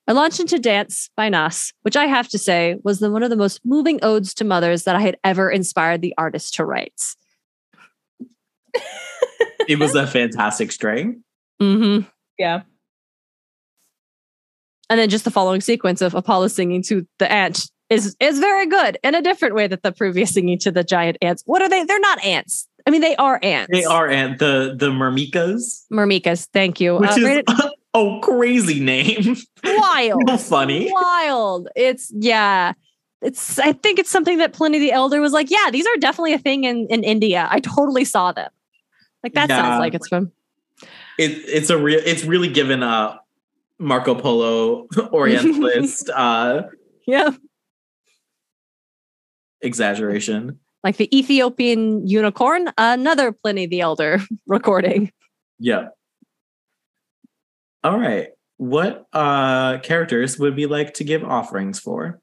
I 0.08 0.14
launched 0.14 0.40
into 0.40 0.58
Dance 0.58 1.10
by 1.16 1.30
Nas, 1.30 1.74
which 1.84 1.96
I 1.96 2.06
have 2.06 2.28
to 2.30 2.40
say 2.40 2.78
was 2.84 3.00
the, 3.00 3.12
one 3.12 3.22
of 3.22 3.30
the 3.30 3.36
most 3.36 3.62
moving 3.64 4.00
odes 4.02 4.34
to 4.36 4.44
mothers 4.44 4.84
that 4.84 4.96
I 4.96 5.02
had 5.02 5.18
ever 5.24 5.52
inspired 5.52 6.02
the 6.02 6.14
artist 6.18 6.56
to 6.56 6.66
write. 6.66 7.00
It 9.68 9.80
was 9.80 9.96
a 9.96 10.08
fantastic 10.08 10.72
string. 10.72 11.24
Mm-hmm. 11.62 12.08
Yeah. 12.38 12.64
And 14.92 15.00
then 15.00 15.08
just 15.08 15.24
the 15.24 15.32
following 15.32 15.62
sequence 15.62 16.02
of 16.02 16.14
Apollo 16.14 16.50
singing 16.50 16.84
to 16.84 17.08
the 17.18 17.32
ant 17.32 17.72
is 17.90 18.14
is 18.20 18.40
very 18.40 18.66
good 18.66 18.98
in 19.06 19.16
a 19.16 19.22
different 19.22 19.56
way 19.56 19.66
that 19.68 19.84
the 19.84 19.94
previous 19.94 20.34
singing 20.34 20.60
to 20.60 20.70
the 20.72 20.84
giant 20.84 21.18
ants. 21.22 21.44
What 21.46 21.62
are 21.62 21.70
they? 21.70 21.86
They're 21.86 21.98
not 22.02 22.22
ants. 22.26 22.68
I 22.86 22.90
mean, 22.90 23.00
they 23.00 23.16
are 23.16 23.40
ants. 23.42 23.70
They 23.72 23.86
are 23.86 24.10
and 24.10 24.38
the 24.38 24.76
the 24.78 24.88
Myrmekes, 24.90 25.86
Myrmekes. 25.94 26.50
Thank 26.52 26.82
you. 26.82 26.98
which 26.98 27.12
Uh, 27.12 27.16
is 27.20 27.44
a 27.94 28.20
crazy 28.22 28.82
name. 28.82 29.38
wild. 29.64 30.30
So 30.30 30.38
funny. 30.38 30.92
Wild. 30.92 31.70
It's 31.78 32.12
yeah. 32.14 32.74
It's 33.22 33.60
I 33.60 33.72
think 33.72 33.98
it's 33.98 34.10
something 34.12 34.40
that 34.40 34.52
Pliny 34.52 34.80
the 34.80 34.92
Elder 34.92 35.22
was 35.22 35.32
like, 35.32 35.50
yeah, 35.50 35.70
these 35.72 35.88
are 35.88 35.96
definitely 36.02 36.34
a 36.34 36.40
thing 36.40 36.66
in, 36.66 36.88
in 36.90 37.06
India. 37.06 37.48
I 37.50 37.62
totally 37.62 38.04
saw 38.04 38.34
them. 38.34 38.50
Like 39.24 39.36
that 39.36 39.48
Yeah. 39.48 39.56
sounds 39.62 39.80
like 39.80 39.94
it's 39.94 40.10
from 40.10 40.34
It, 41.18 41.32
it's 41.48 41.70
a 41.70 41.78
real. 41.78 42.02
It's 42.06 42.26
really 42.26 42.50
given 42.50 42.84
a 42.84 43.21
Marco 43.82 44.14
Polo 44.16 44.88
Orientalist 45.12 46.10
uh, 46.16 46.64
yeah. 47.08 47.32
exaggeration. 49.62 50.60
Like 50.84 50.98
the 50.98 51.16
Ethiopian 51.18 52.08
unicorn, 52.08 52.72
another 52.78 53.32
Pliny 53.32 53.66
the 53.66 53.82
Elder 53.82 54.22
recording. 54.48 55.12
Yeah. 55.60 55.90
All 57.84 58.00
right. 58.00 58.30
What 58.58 59.08
uh 59.12 59.80
characters 59.80 60.38
would 60.38 60.56
we 60.56 60.68
like 60.68 60.94
to 60.96 61.04
give 61.04 61.24
offerings 61.24 61.80
for? 61.80 62.20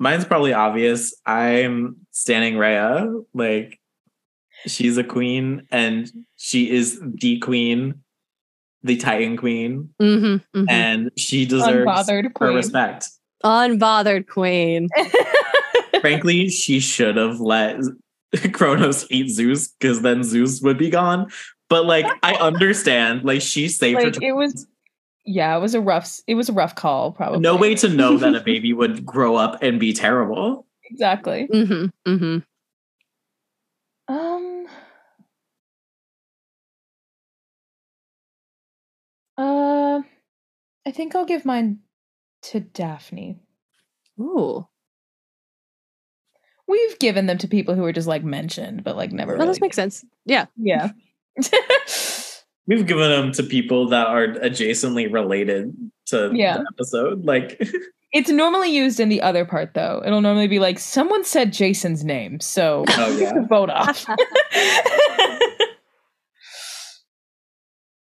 Mine's 0.00 0.24
probably 0.24 0.52
obvious. 0.52 1.14
I'm 1.26 2.06
standing 2.10 2.56
Rhea. 2.56 3.06
Like 3.34 3.80
she's 4.66 4.96
a 4.96 5.04
queen 5.04 5.66
and 5.70 6.10
she 6.36 6.70
is 6.70 7.00
the 7.02 7.38
queen, 7.38 8.02
the 8.82 8.96
Titan 8.96 9.36
queen, 9.36 9.90
Mm-hmm, 10.00 10.64
and 10.68 11.10
she 11.16 11.44
deserves 11.46 11.86
Unbothered 11.86 12.24
her 12.24 12.30
queen. 12.30 12.54
respect. 12.54 13.06
Unbothered 13.44 14.26
queen. 14.28 14.88
Frankly, 16.00 16.48
she 16.48 16.80
should 16.80 17.16
have 17.16 17.40
let 17.40 17.80
Kronos 18.52 19.06
eat 19.10 19.30
Zeus 19.30 19.68
because 19.68 20.02
then 20.02 20.22
Zeus 20.22 20.60
would 20.62 20.78
be 20.78 20.90
gone. 20.90 21.28
But 21.68 21.86
like 21.86 22.06
I 22.22 22.34
understand, 22.40 23.24
like 23.24 23.40
she 23.42 23.68
saved 23.68 24.00
her 24.00 24.12
it 24.22 24.32
was 24.32 24.66
yeah, 25.24 25.56
it 25.56 25.60
was 25.60 25.74
a 25.74 25.80
rough 25.80 26.18
it 26.26 26.34
was 26.34 26.48
a 26.48 26.52
rough 26.52 26.74
call, 26.74 27.12
probably. 27.12 27.40
no 27.40 27.56
way 27.56 27.74
to 27.76 27.88
know 27.88 28.16
that 28.18 28.34
a 28.34 28.40
baby 28.40 28.72
would 28.72 29.04
grow 29.04 29.36
up 29.36 29.62
and 29.62 29.78
be 29.80 29.92
terrible. 29.92 30.66
Exactly. 30.84 31.48
Mm-hmm, 31.52 32.10
mm-hmm. 32.10 32.38
Um 34.14 34.66
I 40.88 40.90
think 40.90 41.14
I'll 41.14 41.26
give 41.26 41.44
mine 41.44 41.80
to 42.44 42.60
Daphne. 42.60 43.38
Ooh. 44.18 44.66
We've 46.66 46.98
given 46.98 47.26
them 47.26 47.36
to 47.38 47.46
people 47.46 47.74
who 47.74 47.84
are 47.84 47.92
just 47.92 48.08
like 48.08 48.24
mentioned, 48.24 48.84
but 48.84 48.96
like 48.96 49.12
never 49.12 49.32
That 49.32 49.38
really. 49.40 49.48
does 49.48 49.60
make 49.60 49.74
sense. 49.74 50.02
Yeah. 50.24 50.46
yeah. 50.56 50.92
We've 52.66 52.86
given 52.86 53.10
them 53.10 53.32
to 53.32 53.42
people 53.42 53.86
that 53.90 54.06
are 54.06 54.28
adjacently 54.28 55.12
related 55.12 55.74
to 56.06 56.30
Yeah. 56.34 56.56
the 56.56 56.66
episode. 56.72 57.26
Like 57.26 57.60
it's 58.14 58.30
normally 58.30 58.74
used 58.74 58.98
in 58.98 59.10
the 59.10 59.20
other 59.20 59.44
part 59.44 59.74
though. 59.74 60.02
It'll 60.06 60.22
normally 60.22 60.48
be 60.48 60.58
like 60.58 60.78
someone 60.78 61.22
said 61.22 61.52
Jason's 61.52 62.02
name, 62.02 62.40
so 62.40 62.86
Oh, 62.88 63.18
yeah. 63.18 63.34
vote 63.50 63.68
off. 63.68 64.06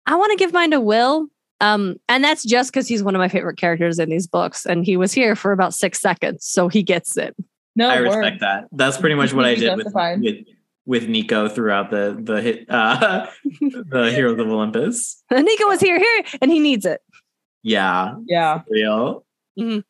I 0.06 0.16
want 0.16 0.30
to 0.30 0.36
give 0.38 0.54
mine 0.54 0.70
to 0.70 0.80
Will. 0.80 1.28
Um, 1.62 1.96
and 2.08 2.22
that's 2.24 2.42
just 2.44 2.72
because 2.72 2.88
he's 2.88 3.02
one 3.02 3.14
of 3.14 3.20
my 3.20 3.28
favorite 3.28 3.56
characters 3.56 3.98
in 3.98 4.10
these 4.10 4.26
books, 4.26 4.66
and 4.66 4.84
he 4.84 4.96
was 4.96 5.12
here 5.12 5.34
for 5.36 5.52
about 5.52 5.72
six 5.72 6.00
seconds, 6.00 6.44
so 6.44 6.68
he 6.68 6.82
gets 6.82 7.16
it. 7.16 7.34
no 7.76 7.88
I 7.88 8.00
word. 8.00 8.16
respect 8.18 8.40
that. 8.40 8.64
That's 8.72 8.96
pretty 8.98 9.14
much 9.14 9.32
what 9.34 9.44
I 9.46 9.54
did 9.54 9.76
with, 9.76 9.86
with 9.94 10.36
with 10.84 11.08
Nico 11.08 11.48
throughout 11.48 11.90
the 11.90 12.18
the 12.20 12.42
hit 12.42 12.66
uh 12.68 13.26
the 13.60 14.10
Heroes 14.12 14.38
of 14.40 14.48
Olympus. 14.48 15.22
Nico 15.30 15.66
was 15.68 15.80
here, 15.80 15.98
here, 15.98 16.24
and 16.42 16.50
he 16.50 16.58
needs 16.58 16.84
it. 16.84 17.00
Yeah, 17.62 18.16
Yeah. 18.26 18.62
real. 18.68 19.24
Mhm. 19.58 19.84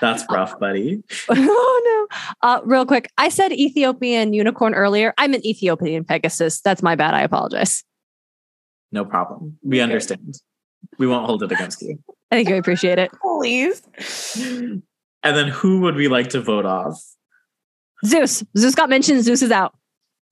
That's 0.00 0.24
rough, 0.30 0.58
buddy. 0.60 1.02
oh 1.28 2.08
no! 2.10 2.16
Uh, 2.48 2.60
real 2.64 2.84
quick, 2.86 3.10
I 3.18 3.28
said 3.28 3.52
Ethiopian 3.52 4.32
unicorn 4.32 4.74
earlier. 4.74 5.12
I'm 5.18 5.34
an 5.34 5.44
Ethiopian 5.46 6.04
Pegasus. 6.04 6.60
That's 6.60 6.82
my 6.82 6.94
bad. 6.96 7.14
I 7.14 7.22
apologize. 7.22 7.84
No 8.92 9.04
problem. 9.04 9.58
We 9.62 9.78
Okay. 9.78 9.82
understand. 9.84 10.34
We 10.98 11.06
won't 11.06 11.26
hold 11.26 11.42
it 11.42 11.52
against 11.52 11.82
you. 11.82 11.98
I 12.30 12.36
think 12.36 12.48
you 12.48 12.56
appreciate 12.56 12.98
it. 12.98 13.10
Please. 13.20 13.82
And 14.36 14.82
then 15.36 15.48
who 15.48 15.80
would 15.82 15.94
we 15.94 16.08
like 16.08 16.30
to 16.30 16.40
vote 16.40 16.66
off? 16.66 17.00
Zeus. 18.04 18.42
Zeus 18.56 18.74
got 18.74 18.88
mentioned. 18.88 19.22
Zeus 19.22 19.42
is 19.42 19.50
out. 19.50 19.74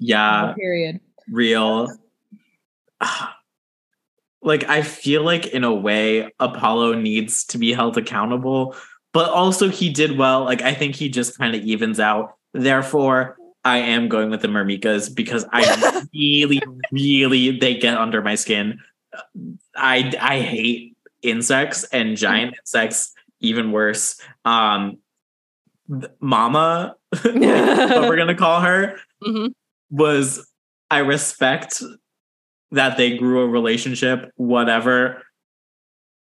Yeah, 0.00 0.54
Period. 0.56 1.00
real. 1.30 1.88
Like 4.42 4.64
I 4.70 4.80
feel 4.80 5.22
like 5.22 5.48
in 5.48 5.64
a 5.64 5.74
way 5.74 6.32
Apollo 6.40 6.94
needs 6.94 7.44
to 7.44 7.58
be 7.58 7.74
held 7.74 7.98
accountable, 7.98 8.74
but 9.12 9.28
also 9.28 9.68
he 9.68 9.90
did 9.90 10.16
well. 10.16 10.44
Like 10.44 10.62
I 10.62 10.72
think 10.72 10.94
he 10.94 11.10
just 11.10 11.36
kind 11.36 11.54
of 11.54 11.60
evens 11.60 12.00
out. 12.00 12.36
Therefore, 12.54 13.36
I 13.64 13.76
am 13.78 14.08
going 14.08 14.30
with 14.30 14.40
the 14.40 14.48
Myrmekes 14.48 15.14
because 15.14 15.44
I 15.52 16.06
really, 16.14 16.62
really 16.90 17.58
they 17.58 17.74
get 17.76 17.98
under 17.98 18.22
my 18.22 18.34
skin. 18.34 18.80
I 19.76 20.12
I 20.20 20.40
hate 20.40 20.96
insects 21.22 21.84
and 21.84 22.16
giant 22.16 22.54
insects 22.58 23.12
even 23.40 23.72
worse. 23.72 24.20
Um 24.44 24.98
Mama, 26.20 26.94
what 27.22 27.34
we're 27.34 28.16
gonna 28.16 28.36
call 28.36 28.60
her, 28.60 28.96
Mhm. 29.24 29.52
was 29.90 30.46
I 30.90 30.98
respect 30.98 31.82
that 32.72 32.96
they 32.96 33.16
grew 33.18 33.40
a 33.42 33.48
relationship, 33.48 34.30
whatever. 34.36 35.22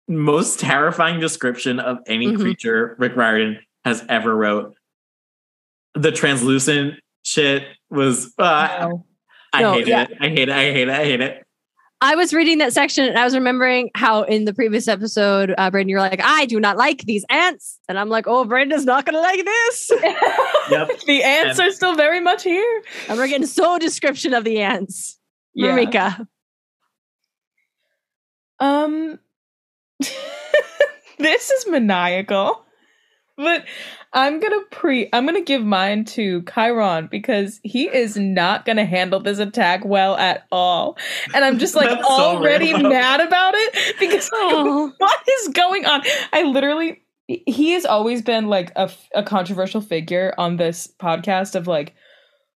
Most 0.08 0.58
terrifying 0.58 1.20
description 1.20 1.78
of 1.78 1.98
any 2.08 2.26
Mhm. 2.32 2.40
creature 2.40 2.96
Rick 2.98 3.14
Riordan 3.14 3.60
has 3.84 4.04
ever 4.08 4.34
wrote. 4.34 4.74
The 5.94 6.10
translucent 6.10 6.94
shit 7.22 7.64
was 7.90 8.34
uh. 8.38 8.88
I 9.52 9.62
No, 9.62 9.72
hate 9.74 9.86
yeah. 9.88 10.02
it. 10.02 10.16
I 10.20 10.28
hate 10.28 10.48
it. 10.48 10.50
I 10.50 10.62
hate 10.72 10.88
it. 10.88 10.90
I 10.90 11.04
hate 11.04 11.20
it. 11.20 11.44
I 12.02 12.14
was 12.14 12.32
reading 12.32 12.58
that 12.58 12.72
section 12.72 13.04
and 13.04 13.18
I 13.18 13.24
was 13.24 13.34
remembering 13.34 13.90
how 13.94 14.22
in 14.22 14.46
the 14.46 14.54
previous 14.54 14.88
episode, 14.88 15.54
uh, 15.58 15.70
Brayden, 15.70 15.90
you're 15.90 16.00
like, 16.00 16.20
I 16.24 16.46
do 16.46 16.58
not 16.58 16.78
like 16.78 17.02
these 17.02 17.26
ants. 17.28 17.78
And 17.88 17.98
I'm 17.98 18.08
like, 18.08 18.26
oh, 18.26 18.46
Brayden's 18.46 18.86
not 18.86 19.04
going 19.04 19.14
to 19.14 19.20
like 19.20 19.44
this. 19.44 19.90
Yep. 20.70 21.00
the 21.06 21.22
ants 21.24 21.58
And- 21.58 21.68
are 21.68 21.72
still 21.72 21.96
very 21.96 22.20
much 22.20 22.44
here. 22.44 22.82
and 23.08 23.18
we're 23.18 23.26
getting 23.26 23.46
so 23.46 23.76
description 23.78 24.32
of 24.34 24.44
the 24.44 24.60
ants. 24.60 25.18
Yeah. 25.52 25.76
Marika. 25.76 26.26
Um, 28.60 29.18
this 31.18 31.50
is 31.50 31.66
maniacal, 31.68 32.64
but 33.42 33.64
I'm 34.12 34.40
gonna 34.40 34.60
pre. 34.70 35.08
I'm 35.12 35.24
gonna 35.26 35.40
give 35.40 35.62
mine 35.64 36.04
to 36.06 36.42
Chiron 36.42 37.08
because 37.10 37.60
he 37.62 37.86
is 37.88 38.16
not 38.16 38.64
gonna 38.64 38.84
handle 38.84 39.20
this 39.20 39.38
attack 39.38 39.84
well 39.84 40.16
at 40.16 40.46
all, 40.50 40.96
and 41.34 41.44
I'm 41.44 41.58
just 41.58 41.74
like 41.74 41.88
That's 41.90 42.06
so 42.06 42.12
already 42.12 42.72
mad 42.72 43.20
about 43.20 43.54
it 43.56 43.96
because 43.98 44.28
Oh. 44.34 44.92
what 44.98 45.18
is 45.40 45.48
going 45.48 45.86
on? 45.86 46.02
I 46.32 46.42
literally. 46.44 47.02
He 47.28 47.70
has 47.74 47.84
always 47.86 48.22
been 48.22 48.48
like 48.48 48.72
a, 48.74 48.90
a 49.14 49.22
controversial 49.22 49.80
figure 49.80 50.34
on 50.36 50.56
this 50.56 50.92
podcast 51.00 51.54
of 51.54 51.68
like 51.68 51.94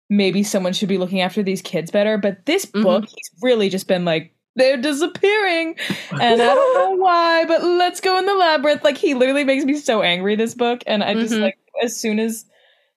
maybe 0.10 0.42
someone 0.44 0.74
should 0.74 0.90
be 0.90 0.98
looking 0.98 1.22
after 1.22 1.44
these 1.44 1.62
kids 1.62 1.92
better. 1.92 2.18
But 2.18 2.46
this 2.48 2.66
Mhm. 2.66 2.82
book, 2.82 3.04
he's 3.06 3.32
really 3.44 3.70
just 3.70 3.88
been 3.88 4.04
like, 4.04 4.33
they're 4.56 4.78
disappearing. 4.78 5.76
And 6.12 6.42
I 6.42 6.46
don't 6.54 6.74
know 6.76 6.92
why, 7.04 7.46
but 7.46 7.64
let's 7.64 8.00
go 8.02 8.18
in 8.20 8.26
the 8.26 8.36
labyrinth. 8.36 8.84
Like, 8.84 8.98
he 8.98 9.14
literally 9.14 9.44
makes 9.44 9.66
me 9.66 9.76
so 9.78 10.02
angry, 10.02 10.36
this 10.36 10.54
book. 10.54 10.84
And 10.88 11.04
I 11.04 11.14
just 11.14 11.34
Mhm. 11.34 11.42
like, 11.42 11.58
as 11.84 11.96
soon 12.00 12.20
as 12.20 12.46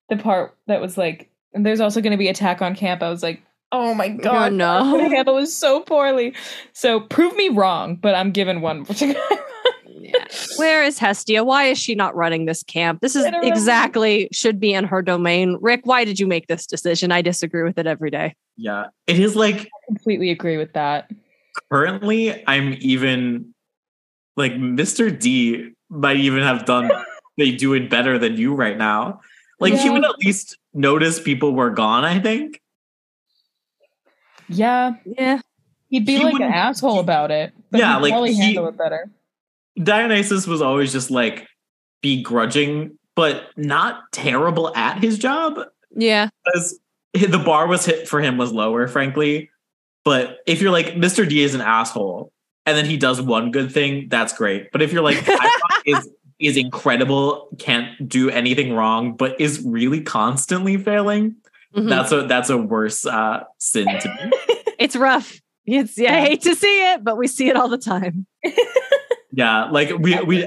the 0.09 0.17
part 0.17 0.57
that 0.67 0.81
was 0.81 0.97
like, 0.99 1.31
and 1.55 1.65
there's 1.65 1.81
also 1.81 2.01
going 2.01 2.11
to 2.13 2.19
be 2.19 2.29
attack 2.29 2.61
on 2.63 2.75
camp, 2.75 3.03
I 3.03 3.09
was 3.11 3.23
like, 3.23 3.43
oh 3.73 3.95
my 3.95 4.09
God. 4.09 4.53
no. 4.53 4.69
I'm 4.79 4.91
gonna 4.93 5.09
handle 5.17 5.37
this 5.37 5.55
so 5.57 5.81
poorly. 5.81 6.35
So 6.73 7.01
prove 7.01 7.35
me 7.37 7.49
wrong, 7.49 7.97
but 7.97 8.15
I'm 8.15 8.31
given 8.31 8.61
one. 8.61 8.85
to 8.97 9.15
Where 10.57 10.85
is 10.85 10.99
Hestia? 10.99 11.43
Why 11.45 11.65
is 11.65 11.79
she 11.79 11.95
not 11.95 12.15
running 12.15 12.45
this 12.47 12.63
camp? 12.63 13.01
This 13.01 13.17
is 13.17 13.25
I 13.25 13.31
don't 13.31 13.43
know. 13.43 13.49
exactly 13.49 14.29
should 14.33 14.61
be 14.61 14.73
in 14.73 14.85
her 14.85 15.03
domain. 15.03 15.59
Rick, 15.61 15.81
why 15.85 16.05
did 16.05 16.21
you 16.21 16.27
make 16.27 16.47
this 16.47 16.67
decision? 16.67 17.11
I 17.13 17.23
disagree 17.23 17.63
with 17.63 17.79
it 17.79 17.87
every 17.87 18.11
day. 18.11 18.35
Yeah. 18.57 18.87
It 19.07 19.19
is 19.19 19.35
like 19.37 19.57
I 19.57 19.69
completely 19.87 20.31
agree 20.31 20.57
with 20.59 20.73
that. 20.75 21.11
Currently 21.71 22.45
I'm 22.47 22.77
even 22.81 23.55
like 24.37 24.53
Mr. 24.53 25.17
D 25.17 25.71
might 25.89 26.17
even 26.19 26.43
have 26.43 26.65
done 26.65 26.91
they 27.39 27.51
do 27.53 27.75
it 27.75 27.89
better 27.91 28.19
than 28.19 28.37
you 28.37 28.55
right 28.55 28.77
now. 28.77 29.21
Like 29.61 29.75
he 29.75 29.89
would 29.91 30.05
at 30.05 30.19
least 30.19 30.59
notice 30.75 31.21
people 31.21 31.53
were 31.55 31.71
gone, 31.71 32.05
I 32.05 32.19
think. 32.21 32.61
Yeah, 34.49 34.95
Yeah. 35.05 35.41
he'd 35.89 36.07
be 36.07 36.19
He 36.19 36.25
like 36.25 36.35
an 36.37 36.43
asshole 36.43 37.01
about 37.01 37.31
it. 37.31 37.53
But 37.71 37.79
Yeah, 37.81 37.95
he'd 37.97 38.03
like, 38.03 38.13
probably 38.13 38.35
he- 38.35 38.41
handle 38.43 38.69
it 38.69 38.77
better. 38.79 39.11
Dionysus 39.83 40.47
was 40.47 40.63
always 40.63 40.93
just 40.93 41.11
like 41.11 41.47
begrudging, 42.01 42.99
but 43.15 43.45
not 43.57 44.01
terrible 44.13 44.75
at 44.77 45.03
his 45.03 45.19
job. 45.19 45.59
Yeah. 45.95 46.29
Because 46.45 46.79
the 47.13 47.39
bar 47.45 47.67
was 47.67 47.85
hit 47.85 48.09
for 48.09 48.21
him 48.21 48.39
was 48.39 48.53
lower, 48.53 48.89
frankly. 48.89 49.51
But 50.07 50.39
if 50.47 50.63
you're 50.63 50.71
like 50.71 50.95
Mr. 50.95 51.29
D 51.29 51.43
is 51.43 51.57
an 51.57 51.61
asshole, 51.61 52.33
and 52.65 52.77
then 52.79 52.85
he 52.87 52.97
does 52.97 53.21
one 53.21 53.51
good 53.51 53.73
thing, 53.73 54.07
that's 54.09 54.33
great. 54.33 54.71
But 54.71 54.81
if 54.81 54.93
you're 54.93 55.03
like 55.03 55.19
is 55.85 56.09
is 56.39 56.57
incredible, 56.57 57.49
can't 57.59 58.09
do 58.09 58.31
anything 58.31 58.73
wrong, 58.73 59.17
but 59.17 59.41
is 59.41 59.63
really 59.67 60.01
constantly 60.03 60.77
failing, 60.77 61.35
Mhm. 61.75 61.89
that's 61.89 62.13
a 62.13 62.23
that's 62.23 62.51
a 62.51 62.57
worse 62.57 63.05
uh, 63.05 63.43
sin 63.59 63.87
to 64.01 64.09
me. 64.09 64.31
it's 64.79 64.95
rough. 64.95 65.41
It's 65.67 65.99
yeah, 65.99 66.15
I 66.17 66.21
hate 66.21 66.43
to 66.43 66.55
see 66.55 66.93
it, 66.93 67.03
but 67.03 67.19
we 67.19 67.27
see 67.27 67.49
it 67.49 67.57
all 67.57 67.69
the 67.69 67.77
time. 67.79 68.27
Yeah, 69.33 69.65
like 69.71 69.91
we 69.99 70.19
we 70.23 70.45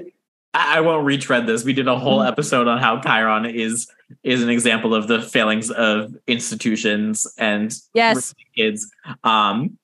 I 0.54 0.78
I 0.78 0.82
won't 0.82 1.06
retread 1.06 1.46
this. 1.46 1.64
We 1.64 1.74
did 1.74 1.88
a 1.88 2.00
whole 2.00 2.24
episode 2.24 2.68
on 2.68 2.80
how 2.80 3.00
Chiron 3.02 3.46
is 3.46 3.88
is 4.24 4.42
an 4.44 4.50
example 4.50 4.94
of 4.96 5.08
the 5.08 5.22
failings 5.22 5.70
of 5.72 6.16
institutions 6.28 7.28
and 7.38 7.74
Yes. 7.94 8.34
kids. 8.56 8.90
Um 9.24 9.78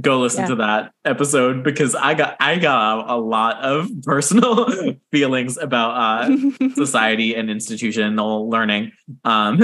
go 0.00 0.18
listen 0.18 0.42
Yeah. 0.42 0.48
to 0.48 0.54
that 0.56 0.92
episode 1.04 1.62
because 1.62 1.94
I 1.94 2.14
got 2.14 2.36
I 2.40 2.58
got 2.58 3.08
a, 3.08 3.16
lot 3.16 3.62
of 3.62 3.88
personal 4.02 4.66
feelings 5.12 5.56
about 5.56 5.90
uh 6.28 6.36
society 6.74 7.34
and 7.34 7.48
institutional 7.50 8.48
learning 8.50 8.92
um 9.24 9.60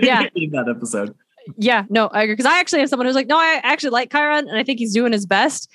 Yeah. 0.00 0.26
in 0.34 0.50
that 0.52 0.68
episode. 0.74 1.14
Yeah, 1.58 1.84
no, 1.90 2.06
I 2.06 2.22
agree. 2.22 2.32
Because 2.36 2.50
I 2.50 2.58
actually 2.58 2.80
have 2.80 2.88
someone 2.88 3.04
who's 3.04 3.14
like, 3.14 3.26
no, 3.26 3.36
I 3.36 3.60
actually 3.62 3.90
like 3.90 4.10
Chiron 4.10 4.48
and 4.48 4.56
I 4.56 4.62
think 4.64 4.78
he's 4.78 4.94
doing 4.94 5.12
his 5.12 5.26
best. 5.26 5.68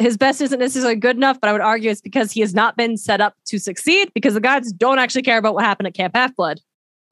His 0.00 0.16
best 0.16 0.40
isn't 0.40 0.58
necessarily 0.58 0.96
good 0.96 1.16
enough, 1.16 1.38
but 1.40 1.50
I 1.50 1.52
would 1.52 1.60
argue 1.60 1.90
it's 1.90 2.00
because 2.00 2.32
he 2.32 2.40
has 2.40 2.54
not 2.54 2.74
been 2.74 2.96
set 2.96 3.20
up 3.20 3.34
to 3.46 3.58
succeed 3.58 4.10
because 4.14 4.32
the 4.32 4.40
gods 4.40 4.72
don't 4.72 4.98
actually 4.98 5.22
care 5.22 5.36
about 5.36 5.54
what 5.54 5.64
happened 5.64 5.88
at 5.88 5.94
Camp 5.94 6.16
Half 6.16 6.34
Blood. 6.36 6.60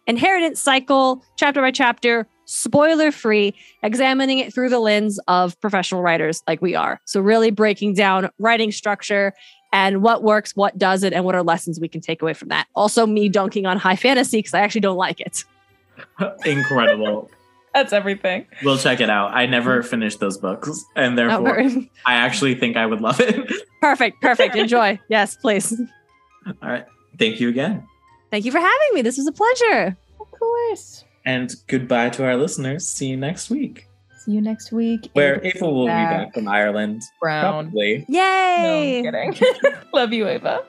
Inheritance 0.06 0.60
Cycle, 0.60 1.24
chapter 1.36 1.62
by 1.62 1.70
chapter, 1.70 2.26
spoiler 2.46 3.10
free, 3.10 3.54
examining 3.82 4.38
it 4.38 4.52
through 4.54 4.68
the 4.68 4.78
lens 4.78 5.18
of 5.28 5.58
professional 5.60 6.02
writers 6.02 6.42
like 6.46 6.60
we 6.62 6.74
are. 6.74 7.00
So 7.04 7.20
really 7.20 7.50
breaking 7.50 7.94
down 7.94 8.30
writing 8.38 8.72
structure 8.72 9.32
and 9.72 10.02
what 10.02 10.22
works, 10.22 10.54
what 10.54 10.78
doesn't, 10.78 11.12
and 11.12 11.24
what 11.24 11.34
are 11.34 11.42
lessons 11.42 11.80
we 11.80 11.88
can 11.88 12.00
take 12.00 12.22
away 12.22 12.34
from 12.34 12.48
that. 12.48 12.66
Also, 12.76 13.06
me 13.06 13.28
dunking 13.28 13.66
on 13.66 13.76
high 13.78 13.96
fantasy 13.96 14.38
because 14.38 14.54
I 14.54 14.60
actually 14.60 14.82
don't 14.82 14.96
like 14.96 15.20
it. 15.20 15.44
Incredible. 16.44 17.30
That's 17.74 17.92
everything. 17.92 18.46
we'll 18.62 18.78
check 18.78 19.00
it 19.00 19.10
out. 19.10 19.34
I 19.34 19.46
never 19.46 19.82
finished 19.82 20.20
those 20.20 20.38
books, 20.38 20.84
and 20.94 21.18
therefore 21.18 21.42
very- 21.44 21.90
I 22.06 22.14
actually 22.14 22.54
think 22.54 22.76
I 22.76 22.86
would 22.86 23.00
love 23.00 23.18
it. 23.18 23.52
perfect, 23.80 24.22
perfect. 24.22 24.54
Enjoy. 24.54 25.00
yes, 25.08 25.36
please. 25.36 25.72
All 26.46 26.54
right. 26.70 26.84
Thank 27.18 27.40
you 27.40 27.48
again. 27.48 27.84
Thank 28.30 28.44
you 28.44 28.52
for 28.52 28.58
having 28.60 28.88
me. 28.92 29.02
This 29.02 29.16
was 29.16 29.26
a 29.26 29.32
pleasure. 29.32 29.96
Of 30.20 30.30
course. 30.30 31.03
And 31.26 31.54
goodbye 31.68 32.10
to 32.10 32.24
our 32.24 32.36
listeners. 32.36 32.86
See 32.86 33.06
you 33.08 33.16
next 33.16 33.50
week. 33.50 33.88
See 34.18 34.32
you 34.32 34.40
next 34.40 34.72
week. 34.72 35.10
Where 35.12 35.36
Ava 35.44 35.56
Ava 35.56 35.70
will 35.70 35.84
be 35.86 35.88
back. 35.88 36.26
back 36.26 36.34
from 36.34 36.48
Ireland. 36.48 37.02
Brown. 37.20 37.64
Probably. 37.64 38.04
No, 38.08 38.18
Yay. 38.18 39.06
I'm 39.08 39.32
kidding. 39.32 39.54
Love 39.92 40.12
you, 40.12 40.26
Ava. 40.28 40.64